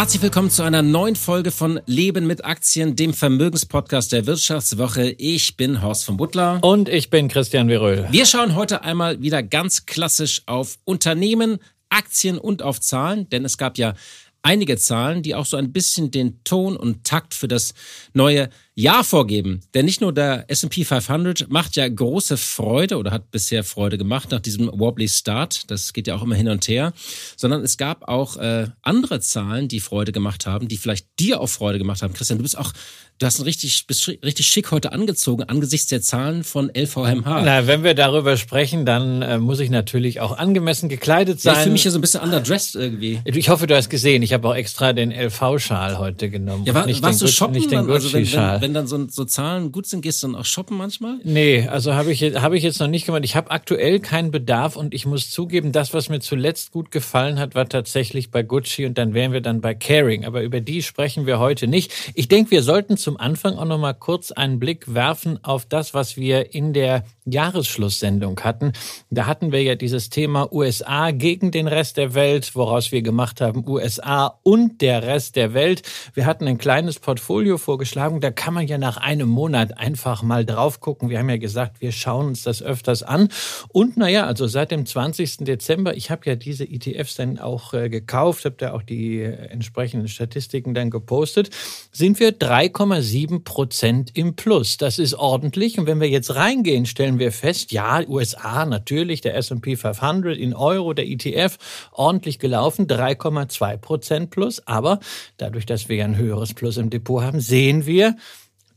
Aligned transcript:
Herzlich 0.00 0.22
willkommen 0.22 0.48
zu 0.48 0.62
einer 0.62 0.80
neuen 0.80 1.14
Folge 1.14 1.50
von 1.50 1.78
Leben 1.84 2.26
mit 2.26 2.42
Aktien, 2.42 2.96
dem 2.96 3.12
Vermögenspodcast 3.12 4.12
der 4.12 4.24
Wirtschaftswoche. 4.24 5.10
Ich 5.18 5.58
bin 5.58 5.82
Horst 5.82 6.06
von 6.06 6.16
Butler. 6.16 6.58
Und 6.62 6.88
ich 6.88 7.10
bin 7.10 7.28
Christian 7.28 7.68
Veröhl. 7.68 8.08
Wir 8.10 8.24
schauen 8.24 8.54
heute 8.54 8.82
einmal 8.82 9.20
wieder 9.20 9.42
ganz 9.42 9.84
klassisch 9.84 10.40
auf 10.46 10.78
Unternehmen, 10.84 11.58
Aktien 11.90 12.38
und 12.38 12.62
auf 12.62 12.80
Zahlen, 12.80 13.28
denn 13.28 13.44
es 13.44 13.58
gab 13.58 13.76
ja 13.76 13.92
einige 14.40 14.78
Zahlen, 14.78 15.22
die 15.22 15.34
auch 15.34 15.44
so 15.44 15.58
ein 15.58 15.70
bisschen 15.70 16.10
den 16.10 16.42
Ton 16.44 16.78
und 16.78 17.04
Takt 17.04 17.34
für 17.34 17.46
das 17.46 17.74
neue 18.14 18.48
Jahr 18.80 19.04
vorgeben. 19.04 19.60
Denn 19.74 19.84
nicht 19.84 20.00
nur 20.00 20.12
der 20.12 20.44
S&P 20.48 20.84
500 20.84 21.50
macht 21.50 21.76
ja 21.76 21.88
große 21.88 22.36
Freude 22.36 22.96
oder 22.96 23.10
hat 23.10 23.30
bisher 23.30 23.64
Freude 23.64 23.98
gemacht 23.98 24.30
nach 24.30 24.40
diesem 24.40 24.70
wobbly 24.72 25.08
Start. 25.08 25.70
Das 25.70 25.92
geht 25.92 26.06
ja 26.06 26.14
auch 26.14 26.22
immer 26.22 26.34
hin 26.34 26.48
und 26.48 26.66
her. 26.68 26.92
Sondern 27.36 27.62
es 27.62 27.76
gab 27.76 28.08
auch 28.08 28.36
äh, 28.36 28.68
andere 28.82 29.20
Zahlen, 29.20 29.68
die 29.68 29.80
Freude 29.80 30.12
gemacht 30.12 30.46
haben, 30.46 30.68
die 30.68 30.76
vielleicht 30.76 31.06
dir 31.18 31.40
auch 31.40 31.48
Freude 31.48 31.78
gemacht 31.78 32.02
haben. 32.02 32.14
Christian, 32.14 32.38
du 32.38 32.42
bist 32.42 32.58
auch 32.58 32.72
Du 33.20 33.26
hast 33.26 33.38
ein 33.38 33.42
richtig, 33.42 33.86
bist 33.86 34.08
richtig 34.08 34.46
schick 34.46 34.70
heute 34.70 34.92
angezogen 34.92 35.42
angesichts 35.42 35.88
der 35.88 36.00
Zahlen 36.00 36.42
von 36.42 36.70
LVMH. 36.74 37.42
Na, 37.44 37.66
wenn 37.66 37.84
wir 37.84 37.92
darüber 37.92 38.38
sprechen, 38.38 38.86
dann 38.86 39.20
äh, 39.20 39.36
muss 39.36 39.60
ich 39.60 39.68
natürlich 39.68 40.20
auch 40.20 40.38
angemessen 40.38 40.88
gekleidet 40.88 41.38
sein. 41.38 41.52
Ja, 41.52 41.58
ich 41.58 41.62
fühle 41.64 41.72
mich 41.74 41.84
ja 41.84 41.90
so 41.90 41.98
ein 41.98 42.00
bisschen 42.00 42.22
underdressed 42.22 42.76
irgendwie. 42.76 43.20
Ich 43.26 43.50
hoffe, 43.50 43.66
du 43.66 43.76
hast 43.76 43.90
gesehen. 43.90 44.22
Ich 44.22 44.32
habe 44.32 44.48
auch 44.48 44.54
extra 44.54 44.94
den 44.94 45.12
LV-Schal 45.12 45.98
heute 45.98 46.30
genommen. 46.30 46.64
Ja, 46.64 46.72
war, 46.72 46.86
nicht 46.86 47.02
warst 47.02 47.20
den, 47.20 47.26
du 47.26 47.30
shoppen? 47.30 47.56
Nicht 47.56 47.70
den 47.70 47.90
also 47.90 48.10
wenn, 48.10 48.24
wenn, 48.24 48.62
wenn, 48.62 48.69
dann 48.74 48.86
so, 48.86 49.08
so, 49.08 49.24
Zahlen 49.24 49.72
gut 49.72 49.86
sind, 49.86 50.02
gehst 50.02 50.22
du 50.22 50.28
dann 50.28 50.36
auch 50.36 50.44
shoppen 50.44 50.76
manchmal? 50.76 51.18
Nee, 51.24 51.66
also 51.68 51.94
habe 51.94 52.12
ich, 52.12 52.22
hab 52.22 52.52
ich 52.52 52.62
jetzt 52.62 52.80
noch 52.80 52.88
nicht 52.88 53.06
gemacht. 53.06 53.22
Ich 53.24 53.36
habe 53.36 53.50
aktuell 53.50 54.00
keinen 54.00 54.30
Bedarf 54.30 54.76
und 54.76 54.94
ich 54.94 55.06
muss 55.06 55.30
zugeben, 55.30 55.72
das, 55.72 55.94
was 55.94 56.08
mir 56.08 56.20
zuletzt 56.20 56.72
gut 56.72 56.90
gefallen 56.90 57.38
hat, 57.38 57.54
war 57.54 57.68
tatsächlich 57.68 58.30
bei 58.30 58.42
Gucci 58.42 58.86
und 58.86 58.98
dann 58.98 59.14
wären 59.14 59.32
wir 59.32 59.40
dann 59.40 59.60
bei 59.60 59.74
Caring. 59.74 60.24
Aber 60.24 60.42
über 60.42 60.60
die 60.60 60.82
sprechen 60.82 61.26
wir 61.26 61.38
heute 61.38 61.66
nicht. 61.66 61.92
Ich 62.14 62.28
denke, 62.28 62.50
wir 62.50 62.62
sollten 62.62 62.96
zum 62.96 63.18
Anfang 63.18 63.56
auch 63.56 63.64
noch 63.64 63.78
mal 63.78 63.94
kurz 63.94 64.32
einen 64.32 64.58
Blick 64.58 64.94
werfen 64.94 65.42
auf 65.44 65.64
das, 65.64 65.94
was 65.94 66.16
wir 66.16 66.54
in 66.54 66.72
der 66.72 67.04
Jahresschlusssendung 67.24 68.40
hatten. 68.40 68.72
Da 69.10 69.26
hatten 69.26 69.52
wir 69.52 69.62
ja 69.62 69.74
dieses 69.74 70.10
Thema 70.10 70.52
USA 70.52 71.10
gegen 71.10 71.50
den 71.50 71.66
Rest 71.66 71.96
der 71.96 72.14
Welt, 72.14 72.54
woraus 72.54 72.92
wir 72.92 73.02
gemacht 73.02 73.40
haben 73.40 73.66
USA 73.68 74.38
und 74.42 74.80
der 74.80 75.02
Rest 75.02 75.36
der 75.36 75.54
Welt. 75.54 75.82
Wir 76.14 76.26
hatten 76.26 76.46
ein 76.46 76.58
kleines 76.58 76.98
Portfolio 76.98 77.58
vorgeschlagen. 77.58 78.20
Da 78.20 78.30
kann 78.30 78.54
man 78.54 78.59
ja 78.68 78.78
nach 78.78 78.96
einem 78.96 79.28
Monat 79.28 79.78
einfach 79.78 80.22
mal 80.22 80.44
drauf 80.44 80.80
gucken. 80.80 81.08
Wir 81.08 81.18
haben 81.18 81.30
ja 81.30 81.36
gesagt, 81.36 81.80
wir 81.80 81.92
schauen 81.92 82.26
uns 82.26 82.42
das 82.42 82.62
öfters 82.62 83.02
an. 83.02 83.28
Und 83.68 83.96
naja, 83.96 84.26
also 84.26 84.46
seit 84.46 84.70
dem 84.70 84.86
20. 84.86 85.38
Dezember, 85.38 85.96
ich 85.96 86.10
habe 86.10 86.22
ja 86.26 86.36
diese 86.36 86.64
ETFs 86.64 87.14
dann 87.14 87.38
auch 87.38 87.74
äh, 87.74 87.88
gekauft, 87.88 88.44
habe 88.44 88.56
da 88.58 88.72
auch 88.72 88.82
die 88.82 89.20
äh, 89.20 89.32
entsprechenden 89.46 90.08
Statistiken 90.08 90.74
dann 90.74 90.90
gepostet, 90.90 91.50
sind 91.92 92.20
wir 92.20 92.38
3,7 92.38 93.44
Prozent 93.44 94.10
im 94.14 94.36
Plus. 94.36 94.76
Das 94.76 94.98
ist 94.98 95.14
ordentlich. 95.14 95.78
Und 95.78 95.86
wenn 95.86 96.00
wir 96.00 96.08
jetzt 96.08 96.34
reingehen, 96.34 96.86
stellen 96.86 97.18
wir 97.18 97.32
fest, 97.32 97.72
ja, 97.72 98.06
USA 98.06 98.66
natürlich, 98.66 99.20
der 99.20 99.36
S&P 99.36 99.76
500 99.76 100.36
in 100.36 100.54
Euro, 100.54 100.92
der 100.92 101.06
ETF, 101.06 101.58
ordentlich 101.92 102.38
gelaufen, 102.38 102.86
3,2 102.86 103.76
Prozent 103.76 104.30
plus. 104.30 104.66
Aber 104.66 105.00
dadurch, 105.36 105.66
dass 105.66 105.88
wir 105.88 106.04
ein 106.04 106.16
höheres 106.16 106.54
Plus 106.54 106.76
im 106.76 106.90
Depot 106.90 107.22
haben, 107.22 107.40
sehen 107.40 107.86
wir, 107.86 108.16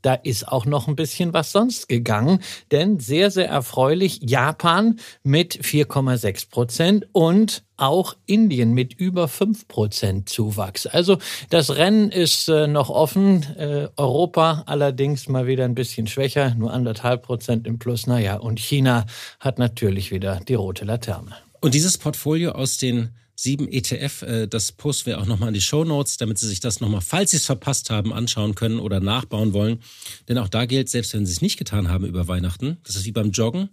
da 0.04 0.14
ist 0.14 0.48
auch 0.48 0.66
noch 0.66 0.88
ein 0.88 0.96
bisschen 0.96 1.34
was 1.34 1.52
sonst 1.52 1.90
gegangen, 1.90 2.40
denn 2.72 3.00
sehr, 3.00 3.32
sehr 3.32 3.50
erfreulich 3.50 4.20
Japan 4.22 5.00
mit 5.24 5.56
4,6 5.56 6.50
Prozent 6.50 7.08
und 7.12 7.64
auch 7.78 8.16
Indien 8.26 8.74
mit 8.74 8.94
über 8.94 9.28
5 9.28 9.68
Prozent 9.68 10.30
Zuwachs. 10.30 10.86
Also 10.86 11.18
das 11.50 11.76
Rennen 11.76 12.12
ist 12.12 12.48
äh, 12.48 12.68
noch 12.68 12.90
offen. 12.90 13.44
Äh, 13.58 13.88
Europa 13.98 14.64
allerdings 14.68 15.28
mal 15.28 15.48
wieder 15.48 15.66
ein 15.66 15.76
bisschen 15.76 16.08
schwächer, 16.08 16.54
nur 16.56 16.72
anderthalb 16.72 17.24
Prozent 17.24 17.66
im 17.66 17.80
Plus. 17.80 18.06
Naja, 18.06 18.36
und 18.36 18.60
China 18.60 19.06
hat 19.40 19.58
natürlich 19.58 20.12
wieder 20.12 20.40
die 20.48 20.54
rote 20.54 20.86
Laterne. 20.86 21.36
Und 21.62 21.74
dieses 21.74 21.98
Portfolio 21.98 22.52
aus 22.52 22.78
den 22.78 23.12
sieben 23.36 23.68
ETF. 23.68 24.22
Äh, 24.22 24.48
das 24.48 24.72
posten 24.72 25.08
wir 25.08 25.20
auch 25.20 25.26
nochmal 25.26 25.50
in 25.50 25.54
die 25.54 25.62
Show 25.62 25.84
Notes, 25.84 26.18
damit 26.18 26.38
Sie 26.38 26.48
sich 26.48 26.60
das 26.60 26.80
nochmal, 26.80 27.02
falls 27.02 27.32
Sie 27.32 27.38
es 27.38 27.46
verpasst 27.46 27.90
haben, 27.90 28.14
anschauen 28.14 28.56
können 28.56 28.80
oder 28.80 29.00
nachbauen 29.00 29.54
wollen. 29.54 29.80
Denn 30.28 30.38
auch 30.38 30.50
da 30.50 30.66
gilt, 30.66 30.90
selbst 30.90 31.14
wenn 31.14 31.26
Sie 31.26 31.32
es 31.32 31.42
nicht 31.42 31.58
getan 31.58 31.90
haben 31.90 32.06
über 32.06 32.28
Weihnachten, 32.28 32.78
das 32.84 32.96
ist 32.96 33.06
wie 33.06 33.12
beim 33.12 33.32
Joggen 33.32 33.70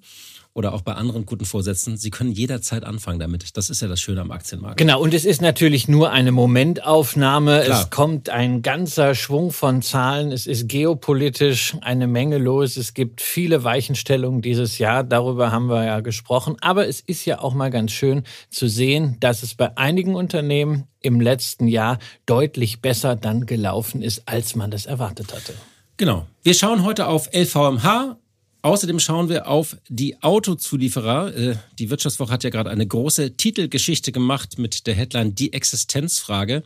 oder 0.53 0.75
auch 0.75 0.83
bei 0.83 0.94
anderen 0.94 1.27
guten 1.27 1.44
Vorsätzen, 1.44 1.97
Sie 1.97 2.11
können 2.11 2.33
jederzeit 2.33 2.84
anfangen 2.84 3.21
damit. 3.21 3.56
Das 3.56 3.71
ist 3.71 3.83
ja 3.83 3.88
das 3.88 4.00
Schöne 4.00 4.21
am 4.21 4.33
Aktienmarkt. 4.33 4.78
Genau, 4.78 5.00
und 5.00 5.15
es 5.15 5.25
ist 5.25 5.41
natürlich 5.41 5.87
nur 5.87 6.11
eine 6.11 6.33
Momentaufnahme. 6.33 7.62
Klar. 7.65 7.83
Es 7.83 7.91
kommt 7.91 8.31
ein 8.31 8.62
ganzer 8.62 9.15
Schwung 9.15 9.53
von 9.53 9.81
Zahlen. 9.81 10.33
Es 10.33 10.47
ist 10.47 10.69
geopolitisch 10.69 11.77
eine 11.83 12.09
Menge 12.09 12.39
los. 12.39 12.77
Es 12.77 12.94
gibt 12.94 13.21
viele 13.21 13.62
Weichenstellungen 13.62 14.43
dieses 14.43 14.78
Jahr. 14.78 15.05
Darüber 15.05 15.53
haben 15.53 15.66
wir 15.66 15.84
ja 15.84 16.00
gesprochen. 16.00 16.56
Aber 16.60 16.89
es 16.89 17.00
ist 17.00 17.25
ja 17.27 17.41
auch 17.41 17.55
mal 17.55 17.71
ganz 17.71 17.93
schön 17.93 18.25
zu 18.50 18.69
sehen, 18.69 19.19
dass 19.21 19.44
es 19.44 19.55
bei 19.55 19.77
einigen 19.77 20.16
Unternehmen 20.16 20.89
im 21.00 21.21
letzten 21.21 21.69
Jahr 21.69 21.99
deutlich 22.27 22.83
besser 22.83 23.15
dann 23.15 23.47
gelaufen 23.47 24.03
ist, 24.03 24.22
als 24.27 24.56
man 24.56 24.71
das 24.71 24.87
erwartet 24.87 25.33
hatte. 25.33 25.55
Genau. 25.97 26.27
Wir 26.43 26.55
schauen 26.55 26.84
heute 26.84 27.06
auf 27.06 27.28
LVMH, 27.33 28.16
Außerdem 28.62 28.98
schauen 28.98 29.28
wir 29.28 29.48
auf 29.48 29.76
die 29.88 30.22
Autozulieferer. 30.22 31.34
Äh, 31.34 31.56
die 31.78 31.88
Wirtschaftswoche 31.88 32.32
hat 32.32 32.44
ja 32.44 32.50
gerade 32.50 32.71
eine 32.71 32.87
große 32.87 33.37
Titelgeschichte 33.37 34.12
gemacht 34.12 34.59
mit 34.59 34.87
der 34.87 34.94
Headline 34.94 35.34
Die 35.34 35.53
Existenzfrage. 35.53 36.62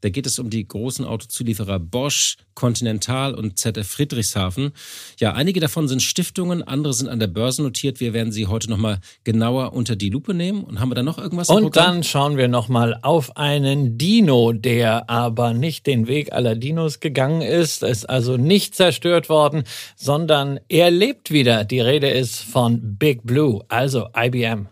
Da 0.00 0.10
geht 0.10 0.26
es 0.26 0.38
um 0.38 0.50
die 0.50 0.66
großen 0.66 1.04
Autozulieferer 1.04 1.78
Bosch, 1.78 2.36
Continental 2.54 3.34
und 3.34 3.58
ZF 3.58 3.86
Friedrichshafen. 3.86 4.72
Ja, 5.18 5.32
einige 5.32 5.60
davon 5.60 5.88
sind 5.88 6.02
Stiftungen, 6.02 6.62
andere 6.62 6.92
sind 6.94 7.08
an 7.08 7.18
der 7.18 7.26
Börse 7.26 7.62
notiert. 7.62 8.00
Wir 8.00 8.12
werden 8.12 8.32
sie 8.32 8.46
heute 8.46 8.70
nochmal 8.70 9.00
genauer 9.24 9.72
unter 9.72 9.96
die 9.96 10.10
Lupe 10.10 10.34
nehmen. 10.34 10.64
Und 10.64 10.80
haben 10.80 10.90
wir 10.90 10.94
da 10.94 11.02
noch 11.02 11.18
irgendwas? 11.18 11.48
Und 11.48 11.76
dann 11.76 12.02
schauen 12.02 12.36
wir 12.36 12.48
nochmal 12.48 12.98
auf 13.02 13.36
einen 13.36 13.98
Dino, 13.98 14.52
der 14.52 15.08
aber 15.08 15.54
nicht 15.54 15.86
den 15.86 16.06
Weg 16.06 16.32
aller 16.32 16.54
Dinos 16.54 17.00
gegangen 17.00 17.42
ist. 17.42 17.82
ist 17.82 18.08
also 18.08 18.36
nicht 18.36 18.74
zerstört 18.74 19.28
worden, 19.28 19.64
sondern 19.96 20.60
er 20.68 20.90
lebt 20.90 21.30
wieder. 21.30 21.64
Die 21.64 21.80
Rede 21.80 22.08
ist 22.08 22.42
von 22.42 22.96
Big 22.98 23.22
Blue, 23.24 23.64
also 23.68 24.08
IBM. 24.16 24.68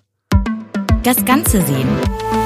Das 1.03 1.23
Ganze 1.25 1.61
sehen. 1.61 2.44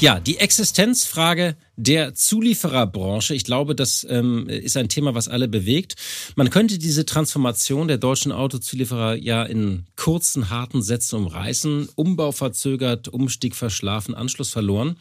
Ja, 0.00 0.20
die 0.20 0.38
Existenzfrage 0.38 1.56
der 1.74 2.14
Zuliefererbranche. 2.14 3.34
Ich 3.34 3.42
glaube, 3.42 3.74
das 3.74 4.06
ähm, 4.08 4.48
ist 4.48 4.76
ein 4.76 4.88
Thema, 4.88 5.16
was 5.16 5.26
alle 5.26 5.48
bewegt. 5.48 5.96
Man 6.36 6.50
könnte 6.50 6.78
diese 6.78 7.04
Transformation 7.04 7.88
der 7.88 7.98
deutschen 7.98 8.30
Autozulieferer 8.30 9.16
ja 9.16 9.42
in 9.42 9.86
kurzen, 9.96 10.50
harten 10.50 10.82
Sätzen 10.82 11.16
umreißen. 11.16 11.88
Umbau 11.96 12.30
verzögert, 12.30 13.08
Umstieg 13.08 13.56
verschlafen, 13.56 14.14
Anschluss 14.14 14.50
verloren. 14.50 14.98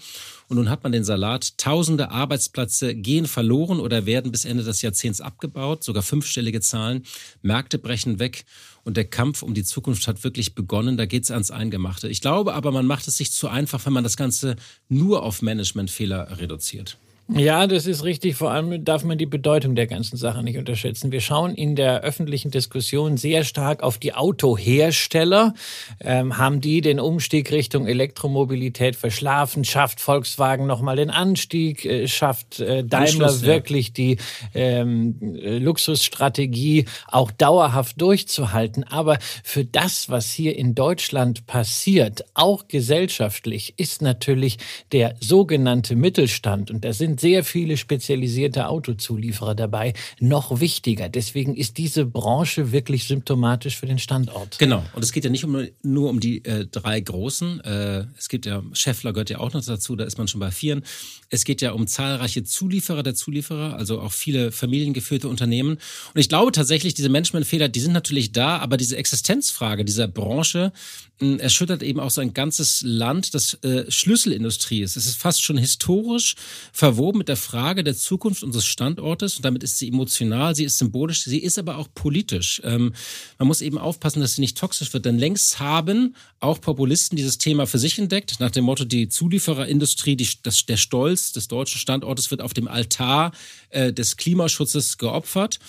Und 0.48 0.58
nun 0.58 0.70
hat 0.70 0.82
man 0.82 0.92
den 0.92 1.04
Salat. 1.04 1.60
Tausende 1.60 2.10
Arbeitsplätze 2.10 2.96
gehen 2.96 3.28
verloren 3.28 3.80
oder 3.80 4.08
werden 4.08 4.32
bis 4.32 4.46
Ende 4.46 4.64
des 4.64 4.82
Jahrzehnts 4.82 5.22
abgebaut, 5.22 5.84
sogar 5.84 6.02
fünfstellige 6.02 6.62
Zahlen. 6.62 7.04
Märkte 7.44 7.78
brechen 7.78 8.18
weg 8.18 8.46
und 8.88 8.96
der 8.96 9.04
Kampf 9.04 9.44
um 9.44 9.54
die 9.54 9.66
Zukunft 9.66 10.08
hat 10.08 10.24
wirklich 10.24 10.56
begonnen. 10.56 10.96
Da 10.96 11.06
geht 11.06 11.26
es 11.26 11.30
ans 11.30 11.52
Eingemachte. 11.52 12.08
Ich 12.08 12.22
glaube 12.22 12.54
aber, 12.54 12.72
man 12.72 12.86
macht 12.86 13.06
es 13.10 13.18
sich 13.18 13.34
zu 13.34 13.50
einfach, 13.50 13.86
wenn 13.86 13.92
man 13.92 14.06
das 14.06 14.16
Ganze 14.16 14.56
nur 14.88 15.24
auf 15.24 15.42
Managementfehler 15.42 16.40
reduziert. 16.40 16.98
Ja, 17.30 17.68
das 17.68 17.88
ist 17.88 18.06
richtig. 18.06 18.38
Vor 18.38 18.52
allem 18.52 18.86
darf 18.86 19.04
man 19.04 19.18
die 19.18 19.26
Bedeutung 19.26 19.76
der 19.76 19.86
ganzen 19.86 20.16
Sache 20.16 20.44
nicht 20.44 20.58
unterschätzen. 20.58 21.12
Wir 21.12 21.20
schauen 21.20 21.56
in 21.56 21.76
der 21.76 22.02
öffentlichen 22.02 22.52
Diskussion 22.52 23.18
sehr 23.18 23.44
stark 23.44 23.84
auf 23.84 23.98
die 23.98 24.14
Autohersteller. 24.14 25.54
Ähm, 26.00 26.38
haben 26.38 26.62
die 26.62 26.80
den 26.80 27.02
Umstieg 27.02 27.52
Richtung 27.52 27.86
Elektromobilität 27.86 28.96
verschlafen? 28.96 29.66
Schafft 29.66 30.00
Volkswagen 30.00 30.68
nochmal 30.68 30.96
den 30.96 31.10
Anstieg? 31.10 31.84
Äh, 31.84 32.08
schafft 32.08 32.62
äh, 32.62 32.86
Daimler 32.86 33.28
Schluss, 33.30 33.42
wirklich 33.42 33.88
ja. 33.88 33.94
die 33.94 34.18
ähm, 34.54 35.18
Luxusstrategie 35.22 36.86
auch 37.10 37.32
dauerhaft 37.32 38.00
durchzuhalten? 38.00 38.86
Aber 38.86 39.18
für 39.44 39.66
das, 39.66 40.10
was 40.10 40.32
hier 40.32 40.58
in 40.58 40.76
Deutschland 40.76 41.46
passiert, 41.46 42.24
auch 42.36 42.70
gesellschaftlich, 42.70 43.74
ist 43.76 44.02
natürlich 44.02 44.60
der 44.94 45.16
sogenannte 45.20 45.98
Mittelstand, 45.98 46.72
und 46.72 46.86
da 46.86 46.94
sind 46.94 47.17
sehr 47.20 47.44
viele 47.44 47.78
spezialisierte 47.78 48.68
Autozulieferer 48.68 49.56
dabei, 49.56 49.94
noch 50.20 50.60
wichtiger. 50.60 51.10
Deswegen 51.10 51.56
ist 51.56 51.78
diese 51.78 52.06
Branche 52.06 52.72
wirklich 52.72 53.06
symptomatisch 53.06 53.78
für 53.78 53.86
den 53.86 54.00
Standort. 54.00 54.60
Genau. 54.60 54.84
Und 54.94 55.04
es 55.04 55.12
geht 55.12 55.24
ja 55.24 55.30
nicht 55.30 55.46
um, 55.46 55.68
nur 55.84 56.10
um 56.10 56.20
die 56.20 56.44
äh, 56.46 56.66
drei 56.66 57.00
großen. 57.00 57.62
Äh, 57.62 58.06
es 58.18 58.30
gibt 58.30 58.46
ja, 58.46 58.64
Scheffler 58.74 59.14
gehört 59.14 59.30
ja 59.30 59.40
auch 59.40 59.54
noch 59.54 59.64
dazu, 59.64 59.96
da 59.96 60.06
ist 60.06 60.18
man 60.18 60.28
schon 60.28 60.40
bei 60.40 60.52
vieren. 60.52 60.84
Es 61.30 61.44
geht 61.44 61.62
ja 61.62 61.72
um 61.72 61.88
zahlreiche 61.88 62.44
Zulieferer 62.44 63.04
der 63.04 63.16
Zulieferer, 63.16 63.76
also 63.76 64.02
auch 64.02 64.14
viele 64.14 64.52
familiengeführte 64.52 65.28
Unternehmen. 65.28 65.72
Und 65.72 66.20
ich 66.20 66.30
glaube 66.30 66.52
tatsächlich, 66.52 66.94
diese 66.94 67.10
Managementfehler, 67.10 67.70
die 67.70 67.80
sind 67.80 67.94
natürlich 67.94 68.32
da, 68.32 68.58
aber 68.58 68.78
diese 68.78 68.98
Existenzfrage 68.98 69.86
dieser 69.86 70.08
Branche 70.08 70.72
erschüttert 71.20 71.84
eben 71.84 72.00
auch 72.00 72.12
so 72.12 72.22
ein 72.22 72.34
ganzes 72.34 72.82
Land, 72.86 73.34
das 73.34 73.56
äh, 73.64 73.90
Schlüsselindustrie 73.90 74.82
ist. 74.82 74.98
Es 74.98 75.06
ist 75.08 75.18
fast 75.18 75.44
schon 75.44 75.58
historisch 75.58 76.36
verwoben 76.72 77.20
mit 77.20 77.28
der 77.28 77.38
Frage 77.38 77.84
der 77.84 77.96
Zukunft 77.96 78.44
unseres 78.44 78.66
Standortes 78.66 79.38
und 79.38 79.46
damit 79.46 79.64
ist 79.64 79.78
sie 79.78 79.88
emotional, 79.88 80.56
sie 80.56 80.64
ist 80.66 80.78
symbolisch, 80.78 81.24
sie 81.24 81.40
ist 81.40 81.58
aber 81.58 81.78
auch 81.78 81.88
politisch. 81.94 82.62
Ähm, 82.64 82.94
man 83.38 83.48
muss 83.48 83.62
eben 83.62 83.78
aufpassen, 83.78 84.22
dass 84.22 84.36
sie 84.36 84.42
nicht 84.42 84.58
toxisch 84.58 84.94
wird, 84.94 85.06
denn 85.06 85.18
längst 85.18 85.60
haben 85.60 86.16
auch 86.40 86.62
Populisten 86.62 87.16
dieses 87.16 87.38
Thema 87.38 87.66
für 87.66 87.80
sich 87.80 87.98
entdeckt, 87.98 88.40
nach 88.40 88.52
dem 88.52 88.66
Motto, 88.66 88.86
die 88.86 89.10
Zuliefererindustrie, 89.10 90.16
die, 90.16 90.30
das, 90.44 90.66
der 90.66 90.78
Stolz 90.78 91.08
Stolz 91.08 91.32
des 91.32 91.48
deutschen 91.48 91.80
Standortes 91.80 92.32
wird 92.32 92.42
auf 92.42 92.54
dem 92.54 92.68
Altar 92.68 93.32
äh, 93.70 93.94
des 93.94 94.18
Klimaschutzes 94.18 94.98
geopfert. 94.98 95.60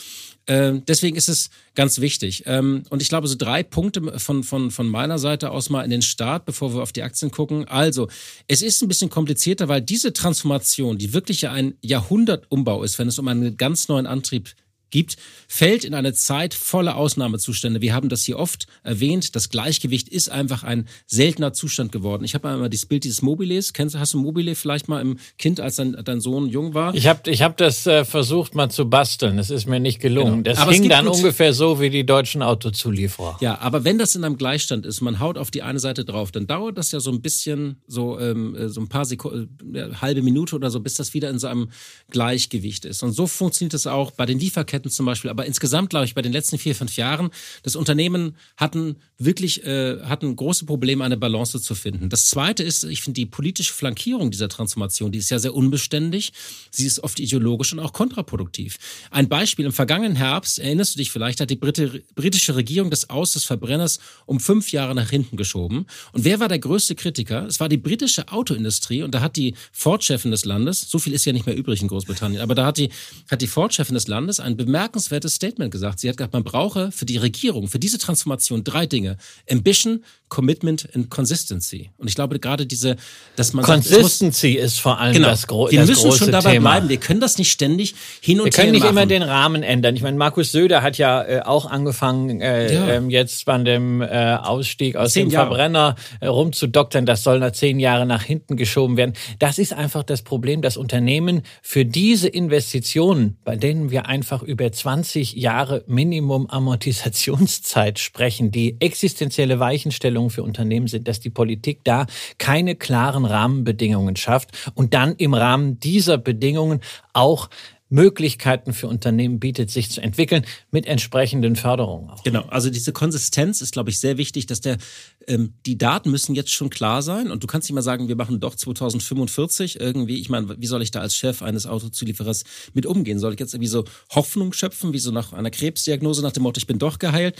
Äh, 0.48 0.80
deswegen 0.88 1.16
ist 1.16 1.28
es 1.28 1.50
ganz 1.74 2.00
wichtig. 2.00 2.44
Ähm, 2.46 2.82
und 2.88 3.02
ich 3.02 3.08
glaube, 3.08 3.28
so 3.28 3.36
drei 3.36 3.62
Punkte 3.62 4.18
von, 4.18 4.42
von, 4.42 4.70
von 4.70 4.88
meiner 4.88 5.18
Seite 5.18 5.50
aus 5.50 5.68
mal 5.68 5.82
in 5.82 5.90
den 5.90 6.02
Start, 6.02 6.46
bevor 6.46 6.74
wir 6.74 6.82
auf 6.82 6.92
die 6.92 7.02
Aktien 7.02 7.30
gucken. 7.30 7.68
Also, 7.68 8.08
es 8.48 8.62
ist 8.62 8.82
ein 8.82 8.88
bisschen 8.88 9.10
komplizierter, 9.10 9.68
weil 9.68 9.82
diese 9.82 10.12
Transformation, 10.12 10.96
die 10.96 11.12
wirklich 11.12 11.48
ein 11.48 11.74
Jahrhundertumbau 11.82 12.82
ist, 12.82 12.98
wenn 12.98 13.08
es 13.08 13.18
um 13.18 13.28
einen 13.28 13.56
ganz 13.58 13.88
neuen 13.88 14.06
Antrieb 14.06 14.46
geht, 14.46 14.67
gibt, 14.90 15.16
fällt 15.46 15.84
in 15.84 15.94
eine 15.94 16.12
Zeit 16.12 16.54
voller 16.54 16.96
Ausnahmezustände. 16.96 17.80
Wir 17.80 17.94
haben 17.94 18.08
das 18.08 18.24
hier 18.24 18.38
oft 18.38 18.66
erwähnt. 18.82 19.34
Das 19.36 19.48
Gleichgewicht 19.48 20.08
ist 20.08 20.30
einfach 20.30 20.62
ein 20.62 20.88
seltener 21.06 21.52
Zustand 21.52 21.92
geworden. 21.92 22.24
Ich 22.24 22.34
habe 22.34 22.48
einmal 22.48 22.70
das 22.70 22.86
Bild 22.86 23.04
dieses 23.04 23.22
Mobiles. 23.22 23.72
Kennst 23.72 23.94
du, 23.94 23.98
hast 23.98 24.14
du 24.14 24.18
Mobile 24.18 24.54
vielleicht 24.54 24.88
mal 24.88 25.00
im 25.00 25.18
Kind, 25.38 25.60
als 25.60 25.76
dein, 25.76 25.96
dein 26.04 26.20
Sohn 26.20 26.48
jung 26.48 26.74
war? 26.74 26.94
Ich 26.94 27.06
habe 27.06 27.30
ich 27.30 27.42
hab 27.42 27.56
das 27.56 27.86
äh, 27.86 28.04
versucht 28.04 28.54
mal 28.54 28.70
zu 28.70 28.88
basteln. 28.88 29.38
Es 29.38 29.50
ist 29.50 29.66
mir 29.66 29.80
nicht 29.80 30.00
gelungen. 30.00 30.42
Genau. 30.42 30.54
Das 30.54 30.58
aber 30.58 30.72
ging 30.72 30.88
dann 30.88 31.06
gut. 31.06 31.16
ungefähr 31.16 31.52
so 31.52 31.80
wie 31.80 31.90
die 31.90 32.04
deutschen 32.04 32.42
Autozulieferer. 32.42 33.38
Ja, 33.40 33.58
aber 33.58 33.84
wenn 33.84 33.98
das 33.98 34.14
in 34.14 34.24
einem 34.24 34.36
Gleichstand 34.36 34.86
ist, 34.86 35.00
man 35.00 35.20
haut 35.20 35.38
auf 35.38 35.50
die 35.50 35.62
eine 35.62 35.78
Seite 35.78 36.04
drauf, 36.04 36.32
dann 36.32 36.46
dauert 36.46 36.78
das 36.78 36.92
ja 36.92 37.00
so 37.00 37.10
ein 37.10 37.20
bisschen, 37.20 37.76
so, 37.86 38.18
ähm, 38.18 38.54
äh, 38.54 38.68
so 38.68 38.80
ein 38.80 38.88
paar 38.88 39.04
Sekunden, 39.04 39.74
äh, 39.74 39.94
halbe 40.00 40.22
Minute 40.22 40.56
oder 40.56 40.70
so, 40.70 40.80
bis 40.80 40.94
das 40.94 41.14
wieder 41.14 41.30
in 41.30 41.38
so 41.38 41.46
einem 41.46 41.68
Gleichgewicht 42.10 42.84
ist. 42.84 43.02
Und 43.02 43.12
so 43.12 43.26
funktioniert 43.26 43.74
es 43.74 43.86
auch 43.86 44.10
bei 44.12 44.26
den 44.26 44.38
Lieferketten 44.38 44.77
Lieferketten 44.78 44.90
zum 44.90 45.06
Beispiel, 45.06 45.30
aber 45.30 45.46
insgesamt 45.46 45.90
glaube 45.90 46.06
ich 46.06 46.14
bei 46.14 46.22
den 46.22 46.32
letzten 46.32 46.58
vier, 46.58 46.74
fünf 46.74 46.96
Jahren, 46.96 47.30
das 47.62 47.76
Unternehmen 47.76 48.36
hatten 48.56 48.96
wirklich 49.18 49.64
äh, 49.64 50.00
hatten 50.02 50.34
große 50.36 50.64
Probleme, 50.64 51.04
eine 51.04 51.16
Balance 51.16 51.60
zu 51.60 51.74
finden. 51.74 52.08
Das 52.08 52.28
Zweite 52.28 52.62
ist, 52.62 52.84
ich 52.84 53.02
finde 53.02 53.14
die 53.14 53.26
politische 53.26 53.72
Flankierung 53.72 54.30
dieser 54.30 54.48
Transformation, 54.48 55.10
die 55.10 55.18
ist 55.18 55.30
ja 55.30 55.38
sehr 55.38 55.54
unbeständig. 55.54 56.32
Sie 56.70 56.86
ist 56.86 57.00
oft 57.00 57.18
ideologisch 57.18 57.72
und 57.72 57.80
auch 57.80 57.92
kontraproduktiv. 57.92 58.78
Ein 59.10 59.28
Beispiel, 59.28 59.66
im 59.66 59.72
vergangenen 59.72 60.16
Herbst, 60.16 60.58
erinnerst 60.58 60.94
du 60.94 60.98
dich 60.98 61.10
vielleicht, 61.10 61.40
hat 61.40 61.50
die 61.50 61.56
britische 61.56 62.54
Regierung 62.54 62.90
das 62.90 63.10
Aus 63.10 63.32
des 63.32 63.44
Verbrenners 63.44 63.98
um 64.26 64.38
fünf 64.38 64.70
Jahre 64.70 64.94
nach 64.94 65.10
hinten 65.10 65.36
geschoben. 65.36 65.86
Und 66.12 66.24
wer 66.24 66.38
war 66.38 66.48
der 66.48 66.60
größte 66.60 66.94
Kritiker? 66.94 67.46
Es 67.46 67.58
war 67.58 67.68
die 67.68 67.76
britische 67.76 68.28
Autoindustrie 68.28 69.02
und 69.02 69.14
da 69.14 69.20
hat 69.20 69.36
die 69.36 69.54
Ford-Chefin 69.72 70.30
des 70.30 70.44
Landes, 70.44 70.88
so 70.88 70.98
viel 70.98 71.12
ist 71.12 71.24
ja 71.24 71.32
nicht 71.32 71.46
mehr 71.46 71.56
übrig 71.56 71.82
in 71.82 71.88
Großbritannien, 71.88 72.40
aber 72.40 72.54
da 72.54 72.66
hat 72.66 72.78
die, 72.78 72.90
hat 73.30 73.42
die 73.42 73.46
Ford-Chefin 73.46 73.94
des 73.94 74.06
Landes 74.06 74.38
ein 74.38 74.56
bemerkenswertes 74.68 75.34
Statement 75.34 75.70
gesagt. 75.70 75.98
Sie 75.98 76.08
hat 76.10 76.18
gesagt, 76.18 76.34
man 76.34 76.44
brauche 76.44 76.92
für 76.92 77.06
die 77.06 77.16
Regierung, 77.16 77.68
für 77.68 77.78
diese 77.78 77.98
Transformation 77.98 78.64
drei 78.64 78.84
Dinge. 78.84 79.16
Ambition, 79.50 80.04
Commitment 80.28 80.86
and 80.94 81.08
Consistency. 81.08 81.90
Und 81.96 82.08
ich 82.08 82.14
glaube 82.14 82.38
gerade 82.38 82.66
diese, 82.66 82.96
dass 83.36 83.54
man 83.54 83.64
Consistency 83.64 84.52
sagt, 84.52 84.62
muss, 84.62 84.72
ist 84.72 84.80
vor 84.80 85.00
allem 85.00 85.14
genau, 85.14 85.28
das, 85.28 85.46
gro 85.46 85.70
wir 85.70 85.80
das 85.80 85.88
müssen 85.88 86.12
schon 86.12 86.30
dabei 86.30 86.52
Thema. 86.52 86.72
bleiben. 86.72 86.88
Wir 86.90 86.98
können 86.98 87.20
das 87.20 87.38
nicht 87.38 87.50
ständig 87.50 87.94
hin 88.20 88.40
und 88.40 88.46
her 88.46 88.52
Wir 88.52 88.52
können 88.52 88.72
nicht 88.72 88.82
machen. 88.82 88.90
immer 88.90 89.06
den 89.06 89.22
Rahmen 89.22 89.62
ändern. 89.62 89.96
Ich 89.96 90.02
meine, 90.02 90.18
Markus 90.18 90.52
Söder 90.52 90.82
hat 90.82 90.98
ja 90.98 91.22
äh, 91.22 91.40
auch 91.40 91.64
angefangen, 91.64 92.42
äh, 92.42 92.74
ja. 92.74 92.88
ähm, 92.88 93.08
jetzt 93.08 93.46
bei 93.46 93.56
dem 93.56 94.02
äh, 94.02 94.34
Ausstieg 94.34 94.96
aus 94.96 95.12
zehn 95.12 95.28
dem 95.28 95.32
Jahre. 95.32 95.46
Verbrenner 95.48 95.96
äh, 96.20 96.26
rumzudoktern. 96.26 97.06
Das 97.06 97.22
soll 97.22 97.38
nach 97.38 97.52
zehn 97.52 97.80
Jahren 97.80 98.08
nach 98.08 98.22
hinten 98.22 98.56
geschoben 98.56 98.98
werden. 98.98 99.14
Das 99.38 99.58
ist 99.58 99.72
einfach 99.72 100.02
das 100.02 100.20
Problem, 100.22 100.60
dass 100.60 100.76
Unternehmen 100.76 101.40
für 101.62 101.86
diese 101.86 102.28
Investitionen, 102.28 103.38
bei 103.44 103.56
denen 103.56 103.90
wir 103.90 104.06
einfach 104.06 104.42
über 104.42 104.57
20 104.66 105.34
Jahre 105.34 105.84
Minimum 105.86 106.48
Amortisationszeit 106.50 107.98
sprechen, 107.98 108.50
die 108.50 108.80
existenzielle 108.80 109.60
Weichenstellungen 109.60 110.30
für 110.30 110.42
Unternehmen 110.42 110.88
sind, 110.88 111.08
dass 111.08 111.20
die 111.20 111.30
Politik 111.30 111.80
da 111.84 112.06
keine 112.38 112.74
klaren 112.74 113.24
Rahmenbedingungen 113.24 114.16
schafft 114.16 114.50
und 114.74 114.92
dann 114.94 115.14
im 115.16 115.34
Rahmen 115.34 115.78
dieser 115.80 116.18
Bedingungen 116.18 116.80
auch 117.12 117.48
Möglichkeiten 117.90 118.72
für 118.72 118.86
Unternehmen 118.86 119.40
bietet, 119.40 119.70
sich 119.70 119.90
zu 119.90 120.00
entwickeln 120.00 120.44
mit 120.70 120.86
entsprechenden 120.86 121.56
Förderungen. 121.56 122.10
Auch. 122.10 122.22
Genau, 122.22 122.42
also 122.48 122.70
diese 122.70 122.92
Konsistenz 122.92 123.60
ist, 123.60 123.72
glaube 123.72 123.90
ich, 123.90 123.98
sehr 123.98 124.18
wichtig, 124.18 124.46
dass 124.46 124.60
der 124.60 124.78
ähm, 125.26 125.54
die 125.66 125.78
Daten 125.78 126.10
müssen 126.10 126.34
jetzt 126.34 126.50
schon 126.50 126.70
klar 126.70 127.02
sein 127.02 127.30
und 127.30 127.42
du 127.42 127.46
kannst 127.46 127.68
nicht 127.68 127.74
mal 127.74 127.82
sagen, 127.82 128.08
wir 128.08 128.16
machen 128.16 128.40
doch 128.40 128.54
2045 128.54 129.80
irgendwie. 129.80 130.20
Ich 130.20 130.28
meine, 130.28 130.60
wie 130.60 130.66
soll 130.66 130.82
ich 130.82 130.90
da 130.90 131.00
als 131.00 131.14
Chef 131.14 131.42
eines 131.42 131.66
Autozulieferers 131.66 132.44
mit 132.74 132.86
umgehen? 132.86 133.18
Soll 133.18 133.34
ich 133.34 133.40
jetzt 133.40 133.54
irgendwie 133.54 133.68
so 133.68 133.84
Hoffnung 134.10 134.52
schöpfen, 134.52 134.92
wie 134.92 134.98
so 134.98 135.10
nach 135.10 135.32
einer 135.32 135.50
Krebsdiagnose 135.50 136.22
nach 136.22 136.32
dem 136.32 136.42
Motto, 136.42 136.58
ich 136.58 136.66
bin 136.66 136.78
doch 136.78 136.98
geheilt? 136.98 137.36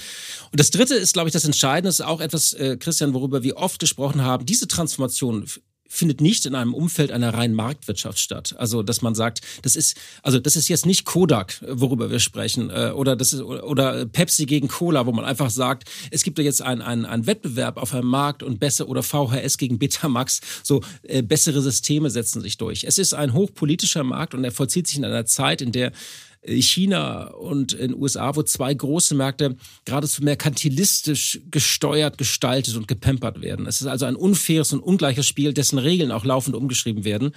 Und 0.50 0.60
das 0.60 0.70
Dritte 0.70 0.94
ist, 0.94 1.12
glaube 1.12 1.28
ich, 1.28 1.32
das 1.32 1.44
Entscheidende 1.44 1.88
ist 1.88 2.00
auch 2.00 2.20
etwas, 2.20 2.52
äh, 2.54 2.76
Christian, 2.78 3.14
worüber 3.14 3.42
wir 3.42 3.56
oft 3.56 3.78
gesprochen 3.80 4.22
haben. 4.22 4.46
Diese 4.46 4.68
Transformation 4.68 5.46
findet 5.88 6.20
nicht 6.20 6.46
in 6.46 6.54
einem 6.54 6.74
Umfeld 6.74 7.10
einer 7.10 7.32
reinen 7.34 7.54
Marktwirtschaft 7.54 8.18
statt. 8.18 8.54
Also, 8.58 8.82
dass 8.82 9.02
man 9.02 9.14
sagt, 9.14 9.40
das 9.62 9.74
ist, 9.74 9.96
also 10.22 10.38
das 10.38 10.54
ist 10.54 10.68
jetzt 10.68 10.86
nicht 10.86 11.04
Kodak, 11.04 11.62
worüber 11.66 12.10
wir 12.10 12.20
sprechen, 12.20 12.70
äh, 12.70 12.92
oder 12.94 13.16
das 13.16 13.32
ist 13.32 13.40
oder 13.40 14.06
Pepsi 14.06 14.46
gegen 14.46 14.68
Cola, 14.68 15.06
wo 15.06 15.12
man 15.12 15.24
einfach 15.24 15.50
sagt, 15.50 15.88
es 16.10 16.22
gibt 16.22 16.38
ja 16.38 16.44
jetzt 16.44 16.62
einen, 16.62 16.82
einen, 16.82 17.06
einen 17.06 17.26
Wettbewerb 17.26 17.78
auf 17.78 17.94
einem 17.94 18.06
Markt 18.06 18.42
und 18.42 18.60
besser 18.60 18.88
oder 18.88 19.02
VHS 19.02 19.56
gegen 19.56 19.78
Betamax, 19.78 20.40
so 20.62 20.82
äh, 21.02 21.22
bessere 21.22 21.62
Systeme 21.62 22.10
setzen 22.10 22.42
sich 22.42 22.58
durch. 22.58 22.84
Es 22.84 22.98
ist 22.98 23.14
ein 23.14 23.32
hochpolitischer 23.32 24.04
Markt 24.04 24.34
und 24.34 24.44
er 24.44 24.52
vollzieht 24.52 24.86
sich 24.86 24.98
in 24.98 25.04
einer 25.04 25.24
Zeit, 25.24 25.62
in 25.62 25.72
der 25.72 25.92
China 26.46 27.28
und 27.28 27.72
in 27.72 27.92
den 27.92 28.00
USA, 28.00 28.34
wo 28.36 28.42
zwei 28.42 28.72
große 28.72 29.14
Märkte 29.14 29.56
geradezu 29.84 30.22
merkantilistisch 30.22 31.40
gesteuert, 31.50 32.16
gestaltet 32.16 32.76
und 32.76 32.88
gepampert 32.88 33.40
werden. 33.42 33.66
Es 33.66 33.80
ist 33.80 33.86
also 33.86 34.06
ein 34.06 34.16
unfaires 34.16 34.72
und 34.72 34.80
ungleiches 34.80 35.26
Spiel, 35.26 35.52
dessen 35.52 35.78
Regeln 35.78 36.12
auch 36.12 36.24
laufend 36.24 36.56
umgeschrieben 36.56 37.04
werden. 37.04 37.32